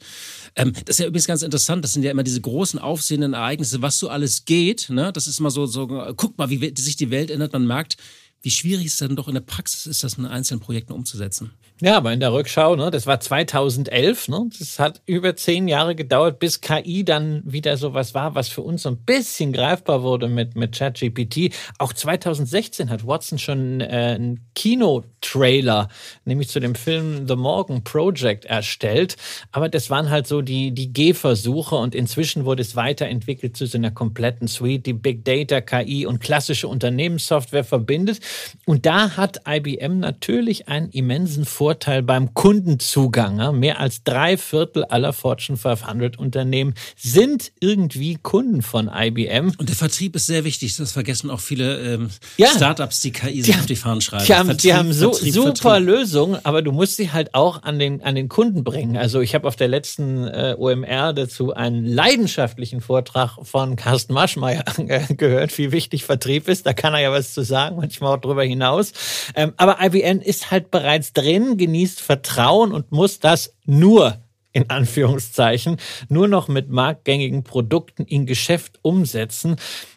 Ähm, 0.56 0.74
das 0.86 0.96
ist 0.96 1.00
ja 1.00 1.08
übrigens 1.08 1.23
ganz 1.28 1.42
interessant. 1.42 1.84
Das 1.84 1.94
sind 1.94 2.04
ja 2.04 2.12
immer 2.12 2.24
diese 2.24 2.42
großen 2.42 2.80
aufsehenden 2.80 3.34
Ereignisse, 3.34 3.82
was 3.82 3.98
so 4.00 4.10
alles 4.10 4.46
geht. 4.46 4.90
Ne? 4.90 5.12
Das 5.14 5.28
ist 5.28 5.40
immer 5.40 5.52
so, 5.52 5.66
so, 5.66 5.88
guck 6.16 6.38
mal, 6.38 6.50
wie 6.50 6.74
sich 6.78 6.96
die 6.96 7.12
Welt 7.12 7.32
ändert. 7.32 7.54
Man 7.54 7.68
merkt, 7.68 7.98
wie 8.44 8.52
schwierig 8.52 8.88
es 8.88 8.98
dann 8.98 9.16
doch 9.16 9.28
in 9.28 9.34
der 9.34 9.42
Praxis 9.42 9.86
ist, 9.86 10.04
das 10.04 10.16
in 10.18 10.26
einzelnen 10.26 10.60
Projekten 10.60 10.94
umzusetzen. 10.94 11.52
Ja, 11.82 11.98
aber 11.98 12.14
in 12.14 12.20
der 12.20 12.32
Rückschau, 12.32 12.76
ne, 12.76 12.92
das 12.92 13.08
war 13.08 13.20
2011, 13.20 14.28
ne, 14.28 14.50
das 14.58 14.80
hat 14.80 15.02
über 15.06 15.36
zehn 15.36 15.68
Jahre 15.68 15.96
gedauert, 15.96 16.40
bis 16.40 16.62
KI 16.62 17.04
dann 17.04 17.42
wieder 17.46 17.78
sowas 17.78 18.14
war, 18.14 18.36
was 18.36 18.48
für 18.48 18.62
uns 18.62 18.84
so 18.84 18.90
ein 18.90 18.98
bisschen 18.98 19.52
greifbar 19.52 20.04
wurde 20.04 20.30
mit, 20.30 20.56
mit 20.56 20.78
ChatGPT. 20.78 21.54
Auch 21.80 21.92
2016 21.92 22.90
hat 22.90 23.08
Watson 23.08 23.40
schon 23.40 23.82
äh, 23.82 23.86
einen 24.16 24.40
Kinotrailer, 24.56 25.88
nämlich 26.26 26.50
zu 26.50 26.60
dem 26.60 26.76
Film 26.76 27.28
The 27.28 27.36
Morgan 27.36 27.84
Project 27.84 28.46
erstellt. 28.46 29.18
Aber 29.52 29.68
das 29.68 29.90
waren 29.90 30.10
halt 30.10 30.28
so 30.28 30.42
die, 30.42 30.72
die 30.72 30.94
Gehversuche 30.94 31.76
und 31.76 31.96
inzwischen 31.96 32.46
wurde 32.46 32.62
es 32.62 32.76
weiterentwickelt 32.76 33.58
zu 33.58 33.66
so 33.66 33.78
einer 33.78 33.92
kompletten 33.92 34.48
Suite, 34.48 34.86
die 34.86 34.94
Big 34.94 35.26
Data, 35.26 35.60
KI 35.60 36.06
und 36.06 36.20
klassische 36.20 36.68
Unternehmenssoftware 36.68 37.64
verbindet. 37.64 38.20
Und 38.66 38.86
da 38.86 39.18
hat 39.18 39.42
IBM 39.48 40.00
natürlich 40.00 40.68
einen 40.68 40.90
immensen 40.90 41.46
Vorteil 41.46 42.02
beim 42.02 42.34
Kundenzugang. 42.34 43.60
Mehr 43.60 43.80
als 43.80 44.04
drei 44.04 44.38
Viertel 44.38 44.86
aller 44.86 45.14
Fortune 45.14 45.58
500 45.58 46.18
Unternehmen 46.18 46.74
sind 46.96 47.52
irgendwie 47.60 48.16
Kunden 48.16 48.62
von 48.62 48.90
IBM. 48.94 49.54
Und 49.58 49.70
der 49.70 49.76
Vertrieb 49.76 50.16
ist 50.16 50.28
sehr 50.28 50.44
wichtig. 50.44 50.76
Das 50.78 50.92
vergessen 50.92 51.30
auch 51.30 51.40
viele 51.40 51.80
ähm, 51.80 52.10
ja. 52.38 52.48
Startups, 52.56 53.02
die 53.02 53.12
KI 53.12 53.42
die, 53.42 53.54
auf 53.54 53.66
die 53.66 53.76
Fahnen 53.76 54.02
schreiben. 54.02 54.26
Die 54.26 54.34
haben, 54.34 54.46
Vertrieb, 54.46 54.62
die 54.62 54.74
haben 54.74 54.94
so, 54.94 55.12
Vertrieb, 55.12 55.34
super 55.34 55.56
Vertrieb. 55.56 55.88
Lösungen, 55.88 56.40
aber 56.44 56.62
du 56.62 56.72
musst 56.72 56.98
sie 56.98 57.12
halt 57.12 57.34
auch 57.34 57.64
an 57.64 57.80
den, 57.80 58.04
an 58.04 58.16
den 58.16 58.30
Kunden 58.30 58.64
bringen. 58.64 58.98
Also 58.98 59.22
ich 59.22 59.36
habe 59.36 59.48
auf 59.48 59.56
der 59.56 59.68
letzten 59.68 60.28
äh, 60.28 60.56
OMR 60.58 61.14
dazu 61.14 61.54
einen 61.54 61.86
leidenschaftlichen 61.86 62.82
Vortrag 62.82 63.38
von 63.44 63.76
Carsten 63.76 64.14
Maschmeyer 64.14 64.64
gehört, 65.10 65.58
wie 65.58 65.72
wichtig 65.72 66.04
Vertrieb 66.04 66.48
ist. 66.48 66.66
Da 66.66 66.74
kann 66.74 66.94
er 66.94 67.02
ja 67.02 67.12
was 67.12 67.34
zu 67.34 67.44
sagen, 67.44 67.78
manchmal 67.78 68.20
auch 68.24 68.30
darüber 68.30 68.44
hinaus. 68.44 68.94
Ähm, 69.36 69.54
aber 69.58 69.78
IBM 69.82 70.20
ist 70.22 70.52
halt 70.52 70.72
bereits 70.72 71.14
drin, 71.14 71.58
genießt 71.58 72.02
Vertrauen 72.02 72.72
und 72.72 72.92
muss 72.92 73.20
das 73.20 73.56
nur 73.66 74.20
in 74.56 74.70
Anführungszeichen 74.70 75.78
nur 76.10 76.28
noch 76.28 76.48
mit 76.48 76.70
marktgängigen 76.70 77.44
Produkten 77.44 78.06
in 78.06 78.28
Geschäft 78.28 78.78
umsetzen. 78.84 79.56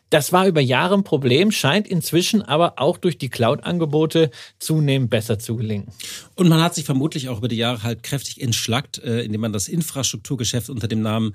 Das 0.09 0.33
war 0.33 0.47
über 0.47 0.61
Jahre 0.61 0.95
ein 0.95 1.05
Problem, 1.05 1.51
scheint 1.53 1.87
inzwischen 1.87 2.41
aber 2.41 2.75
auch 2.77 2.97
durch 2.97 3.19
die 3.19 3.29
Cloud-Angebote 3.29 4.31
zunehmend 4.59 5.11
besser 5.11 5.39
zu 5.39 5.57
gelingen. 5.57 5.89
Und 6.37 6.49
man 6.49 6.63
hat 6.63 6.75
sich 6.75 6.87
vermutlich 6.87 7.29
auch 7.29 7.39
über 7.39 7.49
die 7.49 7.57
Jahre 7.57 7.83
halt 7.83 8.03
kräftig 8.03 8.41
entschlackt, 8.41 8.99
äh, 8.99 9.23
indem 9.23 9.43
man 9.43 9.53
das 9.53 9.69
Infrastrukturgeschäft 9.69 10.71
unter 10.71 10.89
dem 10.89 11.03
Namen 11.03 11.35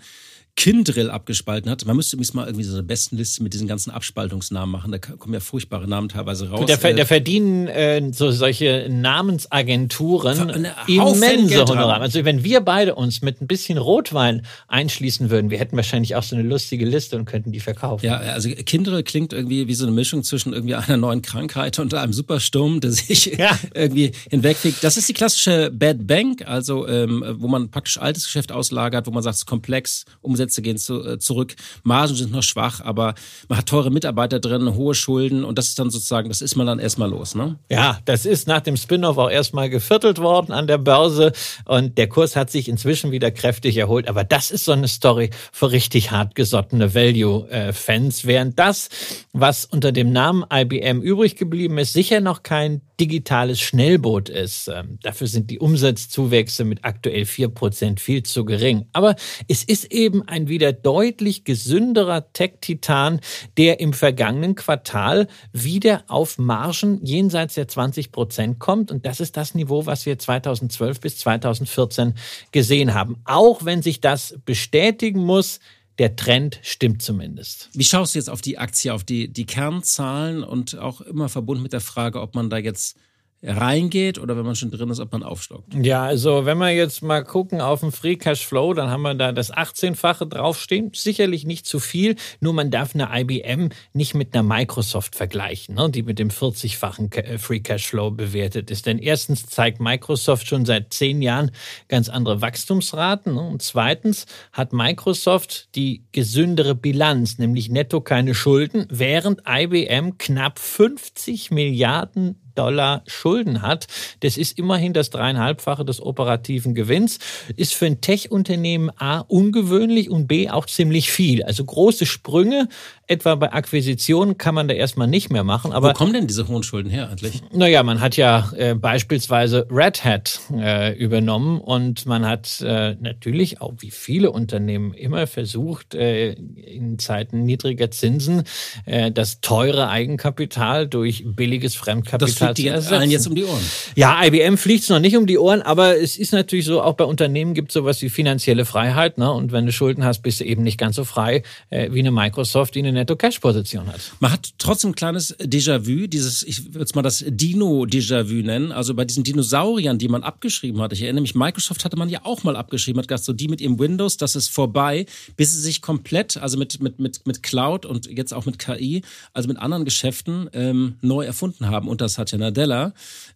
Kindrill 0.55 1.09
abgespalten 1.09 1.71
hat. 1.71 1.85
Man 1.85 1.95
müsste 1.95 2.15
übrigens 2.15 2.33
mal 2.33 2.45
irgendwie 2.45 2.65
so 2.65 2.73
eine 2.73 2.83
Bestenliste 2.83 3.41
mit 3.41 3.53
diesen 3.53 3.67
ganzen 3.67 3.89
Abspaltungsnamen 3.91 4.71
machen. 4.71 4.91
Da 4.91 4.97
kommen 4.97 5.33
ja 5.33 5.39
furchtbare 5.39 5.87
Namen 5.87 6.09
teilweise 6.09 6.49
raus. 6.49 6.65
Der, 6.65 6.93
der 6.93 7.05
verdienen 7.05 7.67
äh, 7.67 8.11
so 8.11 8.31
solche 8.31 8.87
Namensagenturen 8.89 10.67
immense 10.87 11.65
Honorare. 11.65 12.01
Also 12.01 12.25
wenn 12.25 12.43
wir 12.43 12.61
beide 12.61 12.95
uns 12.95 13.21
mit 13.21 13.41
ein 13.41 13.47
bisschen 13.47 13.77
Rotwein 13.77 14.45
einschließen 14.67 15.29
würden, 15.29 15.49
wir 15.49 15.57
hätten 15.57 15.75
wahrscheinlich 15.77 16.15
auch 16.15 16.23
so 16.23 16.35
eine 16.35 16.47
lustige 16.47 16.85
Liste 16.85 17.15
und 17.15 17.25
könnten 17.25 17.51
die 17.51 17.59
verkaufen. 17.59 18.05
Ja, 18.05 18.17
also 18.17 18.49
Kindrill 18.49 19.03
klingt 19.03 19.33
irgendwie 19.33 19.67
wie 19.67 19.73
so 19.73 19.85
eine 19.85 19.93
Mischung 19.93 20.23
zwischen 20.23 20.53
irgendwie 20.53 20.75
einer 20.75 20.97
neuen 20.97 21.21
Krankheit 21.21 21.79
und 21.79 21.93
einem 21.93 22.13
Supersturm, 22.13 22.81
der 22.81 22.91
sich 22.91 23.37
ja. 23.37 23.57
irgendwie 23.73 24.11
hinwegfegt. 24.29 24.83
Das 24.83 24.97
ist 24.97 25.07
die 25.07 25.13
klassische 25.13 25.71
Bad 25.71 26.05
Bank, 26.05 26.47
also 26.47 26.87
ähm, 26.87 27.23
wo 27.37 27.47
man 27.47 27.71
praktisch 27.71 27.97
altes 27.97 28.25
Geschäft 28.25 28.51
auslagert, 28.51 29.07
wo 29.07 29.11
man 29.11 29.23
sagt, 29.23 29.35
es 29.35 29.41
ist 29.41 29.45
komplex, 29.45 30.05
um 30.21 30.35
Umsätze 30.41 30.61
gehen 30.61 30.77
zu, 30.77 31.05
äh, 31.05 31.19
zurück, 31.19 31.55
Margen 31.83 32.15
sind 32.15 32.31
noch 32.31 32.41
schwach, 32.41 32.81
aber 32.81 33.13
man 33.47 33.59
hat 33.59 33.67
teure 33.67 33.91
Mitarbeiter 33.91 34.39
drin, 34.39 34.75
hohe 34.75 34.95
Schulden 34.95 35.43
und 35.43 35.57
das 35.57 35.67
ist 35.67 35.79
dann 35.79 35.91
sozusagen, 35.91 36.29
das 36.29 36.41
ist 36.41 36.55
man 36.55 36.65
dann 36.65 36.79
erstmal 36.79 37.09
los. 37.09 37.35
Ne? 37.35 37.59
Ja, 37.69 37.99
das 38.05 38.25
ist 38.25 38.47
nach 38.47 38.61
dem 38.61 38.75
Spin-off 38.75 39.17
auch 39.17 39.29
erstmal 39.29 39.69
geviertelt 39.69 40.17
worden 40.17 40.51
an 40.51 40.65
der 40.65 40.79
Börse 40.79 41.31
und 41.65 41.97
der 41.97 42.07
Kurs 42.07 42.35
hat 42.35 42.49
sich 42.49 42.67
inzwischen 42.69 43.11
wieder 43.11 43.29
kräftig 43.29 43.77
erholt. 43.77 44.07
Aber 44.07 44.23
das 44.23 44.49
ist 44.49 44.65
so 44.65 44.71
eine 44.71 44.87
Story 44.87 45.29
für 45.51 45.71
richtig 45.71 46.11
hartgesottene 46.11 46.95
Value-Fans, 46.95 48.25
während 48.25 48.57
das, 48.57 48.89
was 49.33 49.65
unter 49.65 49.91
dem 49.91 50.11
Namen 50.11 50.43
IBM 50.51 51.01
übrig 51.01 51.35
geblieben 51.35 51.77
ist, 51.77 51.93
sicher 51.93 52.19
noch 52.19 52.41
kein 52.41 52.81
digitales 53.01 53.59
Schnellboot 53.59 54.29
ist. 54.29 54.67
Ähm, 54.67 54.99
dafür 55.01 55.25
sind 55.25 55.49
die 55.49 55.57
Umsatzzuwächse 55.57 56.63
mit 56.63 56.85
aktuell 56.85 57.25
vier 57.25 57.49
Prozent 57.49 57.99
viel 57.99 58.21
zu 58.21 58.45
gering. 58.45 58.85
Aber 58.93 59.15
es 59.47 59.63
ist 59.63 59.91
eben 59.91 60.21
ein 60.27 60.49
wieder 60.49 60.71
deutlich 60.71 61.43
gesünderer 61.43 62.31
Tech-Titan, 62.31 63.19
der 63.57 63.79
im 63.79 63.93
vergangenen 63.93 64.53
Quartal 64.53 65.27
wieder 65.51 66.03
auf 66.09 66.37
Margen 66.37 67.03
jenseits 67.03 67.55
der 67.55 67.67
20 67.67 68.11
Prozent 68.11 68.59
kommt. 68.59 68.91
Und 68.91 69.07
das 69.07 69.19
ist 69.19 69.35
das 69.35 69.55
Niveau, 69.55 69.87
was 69.87 70.05
wir 70.05 70.19
2012 70.19 70.99
bis 70.99 71.17
2014 71.17 72.13
gesehen 72.51 72.93
haben. 72.93 73.15
Auch 73.25 73.65
wenn 73.65 73.81
sich 73.81 73.99
das 73.99 74.37
bestätigen 74.45 75.25
muss, 75.25 75.59
der 75.99 76.15
Trend 76.15 76.59
stimmt 76.63 77.01
zumindest. 77.01 77.69
Wie 77.73 77.83
schaust 77.83 78.15
du 78.15 78.19
jetzt 78.19 78.29
auf 78.29 78.41
die 78.41 78.57
Aktie, 78.57 78.93
auf 78.93 79.03
die, 79.03 79.31
die 79.31 79.45
Kernzahlen 79.45 80.43
und 80.43 80.77
auch 80.77 81.01
immer 81.01 81.29
verbunden 81.29 81.63
mit 81.63 81.73
der 81.73 81.81
Frage, 81.81 82.21
ob 82.21 82.35
man 82.35 82.49
da 82.49 82.57
jetzt 82.57 82.97
reingeht 83.43 84.19
oder 84.19 84.37
wenn 84.37 84.45
man 84.45 84.55
schon 84.55 84.69
drin 84.69 84.89
ist, 84.89 84.99
ob 84.99 85.11
man 85.11 85.23
aufstockt? 85.23 85.73
Ja, 85.73 86.03
also 86.03 86.45
wenn 86.45 86.59
wir 86.59 86.69
jetzt 86.69 87.01
mal 87.01 87.23
gucken 87.23 87.59
auf 87.59 87.79
den 87.79 87.91
Free 87.91 88.15
Cash 88.15 88.45
Flow, 88.45 88.73
dann 88.73 88.89
haben 88.89 89.01
wir 89.01 89.15
da 89.15 89.31
das 89.31 89.51
18-fache 89.51 90.25
draufstehen. 90.25 90.91
Sicherlich 90.93 91.45
nicht 91.45 91.65
zu 91.65 91.79
viel, 91.79 92.15
nur 92.39 92.53
man 92.53 92.69
darf 92.69 92.93
eine 92.93 93.09
IBM 93.11 93.69
nicht 93.93 94.13
mit 94.13 94.33
einer 94.33 94.43
Microsoft 94.43 95.15
vergleichen, 95.15 95.75
ne, 95.75 95.89
die 95.89 96.03
mit 96.03 96.19
dem 96.19 96.29
40-fachen 96.29 97.13
äh, 97.15 97.37
Free 97.39 97.61
Cash 97.61 97.87
Flow 97.87 98.11
bewertet 98.11 98.69
ist. 98.69 98.85
Denn 98.85 98.99
erstens 98.99 99.47
zeigt 99.47 99.79
Microsoft 99.79 100.47
schon 100.47 100.65
seit 100.65 100.93
zehn 100.93 101.21
Jahren 101.21 101.51
ganz 101.87 102.09
andere 102.09 102.41
Wachstumsraten 102.41 103.33
ne, 103.33 103.41
und 103.41 103.61
zweitens 103.63 104.27
hat 104.53 104.71
Microsoft 104.71 105.75
die 105.75 106.03
gesündere 106.11 106.75
Bilanz, 106.75 107.39
nämlich 107.39 107.69
netto 107.69 108.01
keine 108.01 108.35
Schulden, 108.35 108.85
während 108.89 109.41
IBM 109.47 110.17
knapp 110.19 110.59
50 110.59 111.49
Milliarden 111.49 112.35
Dollar 112.61 113.01
Schulden 113.07 113.63
hat. 113.63 113.87
Das 114.19 114.37
ist 114.37 114.59
immerhin 114.59 114.93
das 114.93 115.09
dreieinhalbfache 115.09 115.83
des 115.83 115.99
operativen 115.99 116.75
Gewinns. 116.75 117.17
Ist 117.55 117.73
für 117.73 117.87
ein 117.87 118.01
Tech-Unternehmen 118.01 118.91
A 118.97 119.19
ungewöhnlich 119.21 120.11
und 120.11 120.27
B 120.27 120.47
auch 120.47 120.67
ziemlich 120.67 121.11
viel. 121.11 121.41
Also 121.41 121.65
große 121.65 122.05
Sprünge, 122.05 122.69
etwa 123.07 123.33
bei 123.33 123.51
Akquisitionen, 123.51 124.37
kann 124.37 124.53
man 124.53 124.67
da 124.67 124.75
erstmal 124.75 125.07
nicht 125.07 125.31
mehr 125.31 125.43
machen. 125.43 125.71
Aber 125.71 125.89
Wo 125.89 125.93
kommen 125.93 126.13
denn 126.13 126.27
diese 126.27 126.47
hohen 126.47 126.61
Schulden 126.61 126.91
her 126.91 127.09
eigentlich? 127.09 127.41
Naja, 127.51 127.81
man 127.81 127.99
hat 127.99 128.15
ja 128.15 128.51
äh, 128.55 128.75
beispielsweise 128.75 129.65
Red 129.71 130.03
Hat 130.03 130.39
äh, 130.53 130.95
übernommen 130.95 131.59
und 131.59 132.05
man 132.05 132.27
hat 132.27 132.61
äh, 132.61 132.95
natürlich 132.99 133.59
auch 133.59 133.73
wie 133.79 133.89
viele 133.89 134.29
Unternehmen 134.29 134.93
immer 134.93 135.25
versucht, 135.25 135.95
äh, 135.95 136.33
in 136.33 136.99
Zeiten 136.99 137.43
niedriger 137.43 137.89
Zinsen 137.89 138.43
äh, 138.85 139.11
das 139.11 139.41
teure 139.41 139.89
Eigenkapital 139.89 140.87
durch 140.87 141.23
billiges 141.25 141.75
Fremdkapital 141.75 142.50
fliegt 142.57 142.89
die 142.89 142.93
allen 142.93 143.11
jetzt 143.11 143.27
um 143.27 143.35
die 143.35 143.43
Ohren. 143.43 143.63
Ja, 143.95 144.23
IBM 144.23 144.57
fliegt 144.57 144.83
es 144.83 144.89
noch 144.89 144.99
nicht 144.99 145.15
um 145.17 145.27
die 145.27 145.37
Ohren, 145.37 145.61
aber 145.61 145.97
es 145.97 146.17
ist 146.17 146.33
natürlich 146.33 146.65
so, 146.65 146.81
auch 146.81 146.93
bei 146.93 147.03
Unternehmen 147.03 147.53
gibt 147.53 147.69
es 147.69 147.73
sowas 147.73 148.01
wie 148.01 148.09
finanzielle 148.09 148.65
Freiheit. 148.65 149.17
Ne? 149.17 149.31
Und 149.31 149.51
wenn 149.51 149.65
du 149.65 149.71
Schulden 149.71 150.03
hast, 150.03 150.21
bist 150.21 150.39
du 150.39 150.45
eben 150.45 150.63
nicht 150.63 150.77
ganz 150.77 150.95
so 150.95 151.03
frei 151.03 151.43
äh, 151.69 151.89
wie 151.91 151.99
eine 151.99 152.11
Microsoft, 152.11 152.75
die 152.75 152.79
eine 152.79 152.91
Netto-Cash-Position 152.91 153.87
hat. 153.87 153.99
Man 154.19 154.31
hat 154.31 154.49
trotzdem 154.57 154.91
ein 154.91 154.95
kleines 154.95 155.37
Déjà-vu, 155.39 156.07
dieses, 156.07 156.43
ich 156.43 156.73
würde 156.73 156.83
es 156.83 156.95
mal 156.95 157.01
das 157.01 157.23
Dino-Déjà-vu 157.27 158.45
nennen, 158.45 158.71
also 158.71 158.93
bei 158.93 159.05
diesen 159.05 159.23
Dinosauriern, 159.23 159.97
die 159.97 160.07
man 160.07 160.23
abgeschrieben 160.23 160.81
hat. 160.81 160.93
Ich 160.93 161.01
erinnere 161.01 161.21
mich, 161.21 161.35
Microsoft 161.35 161.85
hatte 161.85 161.97
man 161.97 162.09
ja 162.09 162.21
auch 162.23 162.43
mal 162.43 162.55
abgeschrieben, 162.55 162.99
hat 162.99 163.07
gesagt, 163.07 163.25
so 163.25 163.33
die 163.33 163.47
mit 163.47 163.61
ihrem 163.61 163.79
Windows, 163.79 164.17
das 164.17 164.35
ist 164.35 164.49
vorbei, 164.49 165.05
bis 165.35 165.53
sie 165.53 165.61
sich 165.61 165.81
komplett, 165.81 166.37
also 166.37 166.57
mit, 166.57 166.81
mit, 166.81 166.99
mit, 166.99 167.25
mit 167.27 167.43
Cloud 167.43 167.85
und 167.85 168.07
jetzt 168.07 168.33
auch 168.33 168.45
mit 168.45 168.59
KI, 168.59 169.03
also 169.33 169.47
mit 169.47 169.57
anderen 169.57 169.85
Geschäften 169.85 170.49
ähm, 170.53 170.95
neu 171.01 171.25
erfunden 171.25 171.67
haben. 171.67 171.87
Und 171.87 172.01
das 172.01 172.17
hat 172.17 172.30
Satya 172.31 172.37
Nadella. 172.37 172.93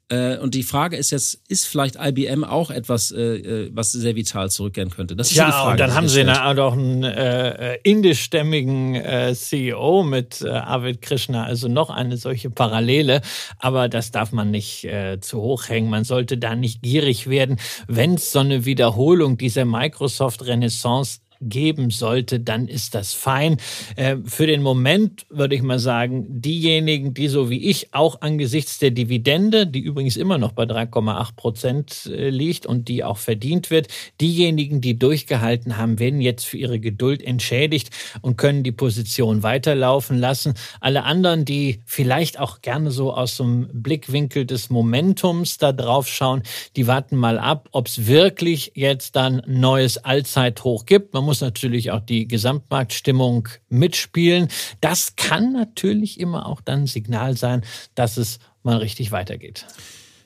Äh, 0.07 0.37
und 0.37 0.53
die 0.53 0.61
Frage 0.61 0.97
ist 0.97 1.09
jetzt, 1.09 1.41
ist 1.47 1.65
vielleicht 1.65 1.95
IBM 1.99 2.43
auch 2.43 2.69
etwas, 2.69 3.09
äh, 3.09 3.21
äh, 3.21 3.71
was 3.73 3.91
sehr 3.91 4.15
vital 4.15 4.51
zurückkehren 4.51 4.91
könnte? 4.91 5.15
Das 5.15 5.31
ist 5.31 5.37
ja, 5.37 5.47
die 5.47 5.51
Frage, 5.51 5.71
und 5.71 5.79
dann 5.79 5.95
haben 5.95 6.07
sie 6.07 6.21
eine, 6.21 6.45
auch 6.45 6.73
einen 6.73 7.03
äh, 7.03 7.77
indischstämmigen 7.81 8.93
äh, 8.93 9.33
CEO 9.33 10.03
mit 10.03 10.41
äh, 10.41 10.49
Arvind 10.49 11.01
Krishna, 11.01 11.45
also 11.45 11.67
noch 11.67 11.89
eine 11.89 12.17
solche 12.17 12.51
Parallele. 12.51 13.21
Aber 13.57 13.89
das 13.89 14.11
darf 14.11 14.31
man 14.31 14.51
nicht 14.51 14.83
äh, 14.85 15.19
zu 15.21 15.41
hoch 15.41 15.69
hängen. 15.69 15.89
Man 15.89 16.03
sollte 16.03 16.37
da 16.37 16.55
nicht 16.55 16.83
gierig 16.83 17.27
werden. 17.27 17.57
Wenn 17.87 18.13
es 18.13 18.31
so 18.31 18.39
eine 18.39 18.65
Wiederholung 18.65 19.39
dieser 19.39 19.65
Microsoft-Renaissance 19.65 21.21
geben 21.49 21.89
sollte, 21.89 22.39
dann 22.39 22.67
ist 22.67 22.95
das 22.95 23.13
fein. 23.13 23.57
Äh, 23.95 24.17
für 24.25 24.47
den 24.47 24.61
Moment 24.61 25.25
würde 25.29 25.55
ich 25.55 25.61
mal 25.61 25.79
sagen, 25.79 26.25
diejenigen, 26.41 27.13
die 27.13 27.27
so 27.27 27.49
wie 27.49 27.69
ich 27.69 27.93
auch 27.93 28.21
angesichts 28.21 28.79
der 28.79 28.91
Dividende, 28.91 29.67
die 29.67 29.79
übrigens 29.79 30.17
immer 30.17 30.37
noch 30.37 30.51
bei 30.51 30.63
3,8 30.63 31.35
Prozent 31.35 32.05
äh, 32.07 32.29
liegt 32.29 32.65
und 32.65 32.87
die 32.87 33.03
auch 33.03 33.17
verdient 33.17 33.69
wird, 33.71 33.87
diejenigen, 34.21 34.81
die 34.81 34.97
durchgehalten 34.97 35.77
haben, 35.77 35.99
werden 35.99 36.21
jetzt 36.21 36.45
für 36.45 36.57
ihre 36.57 36.79
Geduld 36.79 37.23
entschädigt 37.23 37.89
und 38.21 38.37
können 38.37 38.63
die 38.63 38.71
Position 38.71 39.43
weiterlaufen 39.43 40.17
lassen. 40.17 40.53
Alle 40.79 41.03
anderen, 41.03 41.45
die 41.45 41.81
vielleicht 41.85 42.39
auch 42.39 42.61
gerne 42.61 42.91
so 42.91 43.13
aus 43.13 43.37
dem 43.37 43.67
Blickwinkel 43.73 44.45
des 44.45 44.69
Momentums 44.69 45.57
da 45.57 45.71
drauf 45.71 46.07
schauen, 46.07 46.43
die 46.75 46.87
warten 46.87 47.15
mal 47.15 47.37
ab, 47.37 47.69
ob 47.71 47.87
es 47.87 48.07
wirklich 48.07 48.71
jetzt 48.75 49.15
dann 49.15 49.41
neues 49.45 49.97
Allzeithoch 49.97 50.85
gibt. 50.85 51.13
Man 51.13 51.23
muss 51.23 51.34
natürlich 51.41 51.91
auch 51.91 52.01
die 52.01 52.27
Gesamtmarktstimmung 52.27 53.49
mitspielen. 53.69 54.49
Das 54.81 55.15
kann 55.15 55.53
natürlich 55.53 56.19
immer 56.19 56.45
auch 56.45 56.61
dann 56.61 56.81
ein 56.81 56.87
Signal 56.87 57.37
sein, 57.37 57.63
dass 57.95 58.17
es 58.17 58.39
mal 58.63 58.77
richtig 58.77 59.11
weitergeht. 59.11 59.65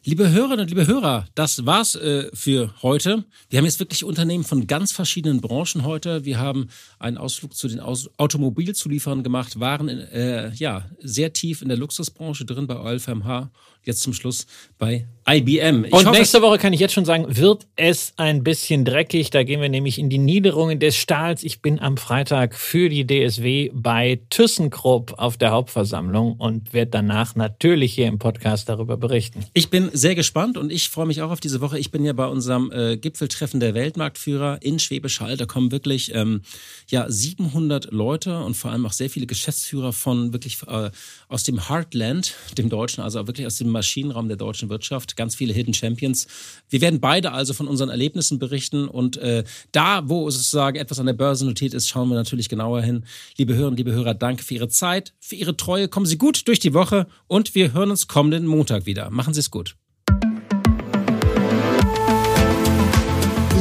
Liebe 0.05 0.31
Hörerinnen 0.31 0.61
und 0.61 0.69
liebe 0.69 0.87
Hörer, 0.87 1.27
das 1.35 1.65
war's 1.65 1.93
äh, 1.95 2.29
für 2.33 2.73
heute. 2.81 3.25
Wir 3.49 3.59
haben 3.59 3.65
jetzt 3.65 3.81
wirklich 3.81 4.05
Unternehmen 4.05 4.45
von 4.45 4.65
ganz 4.65 4.93
verschiedenen 4.93 5.41
Branchen 5.41 5.83
heute. 5.83 6.23
Wir 6.23 6.39
haben 6.39 6.69
einen 6.99 7.17
Ausflug 7.17 7.53
zu 7.53 7.67
den 7.67 7.81
Aus 7.81 8.09
Automobilzulieferern 8.17 9.23
gemacht, 9.23 9.59
waren 9.59 9.89
äh, 9.89 10.53
ja 10.53 10.89
sehr 10.99 11.33
tief 11.33 11.61
in 11.61 11.67
der 11.67 11.77
Luxusbranche 11.77 12.45
drin 12.45 12.65
bei 12.65 12.79
OLFMH 12.79 13.51
jetzt 13.83 14.01
zum 14.01 14.13
Schluss 14.13 14.45
bei 14.77 15.07
IBM. 15.27 15.85
Ich 15.85 15.93
und 15.93 16.05
hoffe, 16.05 16.17
nächste 16.17 16.41
Woche 16.41 16.57
kann 16.57 16.73
ich 16.73 16.79
jetzt 16.79 16.93
schon 16.93 17.05
sagen, 17.05 17.25
wird 17.27 17.67
es 17.75 18.13
ein 18.17 18.43
bisschen 18.43 18.83
dreckig. 18.83 19.29
Da 19.29 19.43
gehen 19.43 19.61
wir 19.61 19.69
nämlich 19.69 19.99
in 19.99 20.09
die 20.09 20.17
Niederungen 20.17 20.79
des 20.79 20.95
Stahls. 20.95 21.43
Ich 21.43 21.61
bin 21.61 21.79
am 21.79 21.97
Freitag 21.97 22.55
für 22.55 22.89
die 22.89 23.05
DSW 23.05 23.69
bei 23.73 24.21
ThyssenKrupp 24.31 25.19
auf 25.19 25.37
der 25.37 25.51
Hauptversammlung 25.51 26.33
und 26.33 26.73
werde 26.73 26.91
danach 26.91 27.35
natürlich 27.35 27.93
hier 27.93 28.07
im 28.07 28.17
Podcast 28.17 28.69
darüber 28.69 28.97
berichten. 28.97 29.45
Ich 29.53 29.69
bin 29.69 29.91
sehr 29.93 30.15
gespannt 30.15 30.57
und 30.57 30.71
ich 30.71 30.89
freue 30.89 31.05
mich 31.05 31.21
auch 31.21 31.29
auf 31.29 31.39
diese 31.39 31.61
Woche. 31.61 31.77
Ich 31.77 31.91
bin 31.91 32.03
ja 32.05 32.13
bei 32.13 32.25
unserem 32.25 32.71
äh, 32.71 32.97
Gipfeltreffen 32.97 33.59
der 33.59 33.75
Weltmarktführer 33.75 34.59
in 34.61 34.79
Schwäbisch 34.79 35.19
Hall. 35.19 35.37
Da 35.37 35.45
kommen 35.45 35.71
wirklich 35.71 36.15
ähm, 36.15 36.41
ja 36.87 37.05
700 37.07 37.91
Leute 37.91 38.39
und 38.39 38.55
vor 38.57 38.71
allem 38.71 38.85
auch 38.87 38.93
sehr 38.93 39.11
viele 39.11 39.27
Geschäftsführer 39.27 39.93
von 39.93 40.33
wirklich 40.33 40.57
äh, 40.67 40.89
aus 41.27 41.43
dem 41.43 41.69
Heartland, 41.69 42.33
dem 42.57 42.69
Deutschen, 42.69 43.03
also 43.03 43.27
wirklich 43.27 43.45
aus 43.45 43.57
dem 43.57 43.68
Maschinenraum 43.71 44.27
der 44.27 44.37
deutschen 44.37 44.69
Wirtschaft, 44.69 45.15
ganz 45.15 45.35
viele 45.35 45.53
Hidden 45.53 45.73
Champions. 45.73 46.27
Wir 46.69 46.81
werden 46.81 46.99
beide 46.99 47.31
also 47.31 47.53
von 47.53 47.67
unseren 47.67 47.89
Erlebnissen 47.89 48.39
berichten 48.39 48.87
und 48.87 49.17
äh, 49.17 49.43
da, 49.71 50.07
wo 50.07 50.29
sozusagen 50.29 50.77
etwas 50.77 50.99
an 50.99 51.05
der 51.05 51.13
Börse 51.13 51.45
notiert 51.45 51.73
ist, 51.73 51.87
schauen 51.87 52.09
wir 52.09 52.15
natürlich 52.15 52.49
genauer 52.49 52.81
hin. 52.81 53.05
Liebe 53.37 53.55
Hörerinnen, 53.55 53.77
liebe 53.77 53.91
Hörer, 53.91 54.13
danke 54.13 54.43
für 54.43 54.55
Ihre 54.55 54.69
Zeit, 54.69 55.13
für 55.19 55.35
Ihre 55.35 55.57
Treue. 55.57 55.87
Kommen 55.87 56.05
Sie 56.05 56.17
gut 56.17 56.47
durch 56.47 56.59
die 56.59 56.73
Woche 56.73 57.07
und 57.27 57.55
wir 57.55 57.73
hören 57.73 57.91
uns 57.91 58.07
kommenden 58.07 58.45
Montag 58.45 58.85
wieder. 58.85 59.09
Machen 59.09 59.33
Sie 59.33 59.39
es 59.39 59.51
gut. 59.51 59.75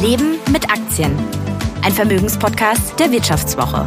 Leben 0.02 0.36
mit 0.52 0.70
Aktien. 0.70 1.12
Ein 1.82 1.92
Vermögenspodcast 1.92 2.98
der 3.00 3.11
Wirtschaftswoche. 3.11 3.86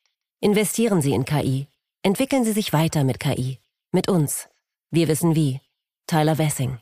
Investieren 0.43 1.03
Sie 1.03 1.13
in 1.13 1.23
KI 1.23 1.67
Entwickeln 2.03 2.43
Sie 2.43 2.51
sich 2.51 2.73
weiter 2.73 3.03
mit 3.03 3.19
KI. 3.19 3.59
Mit 3.91 4.09
uns. 4.09 4.49
Wir 4.89 5.07
wissen 5.07 5.35
wie. 5.35 5.61
Tyler 6.07 6.39
Wessing. 6.39 6.79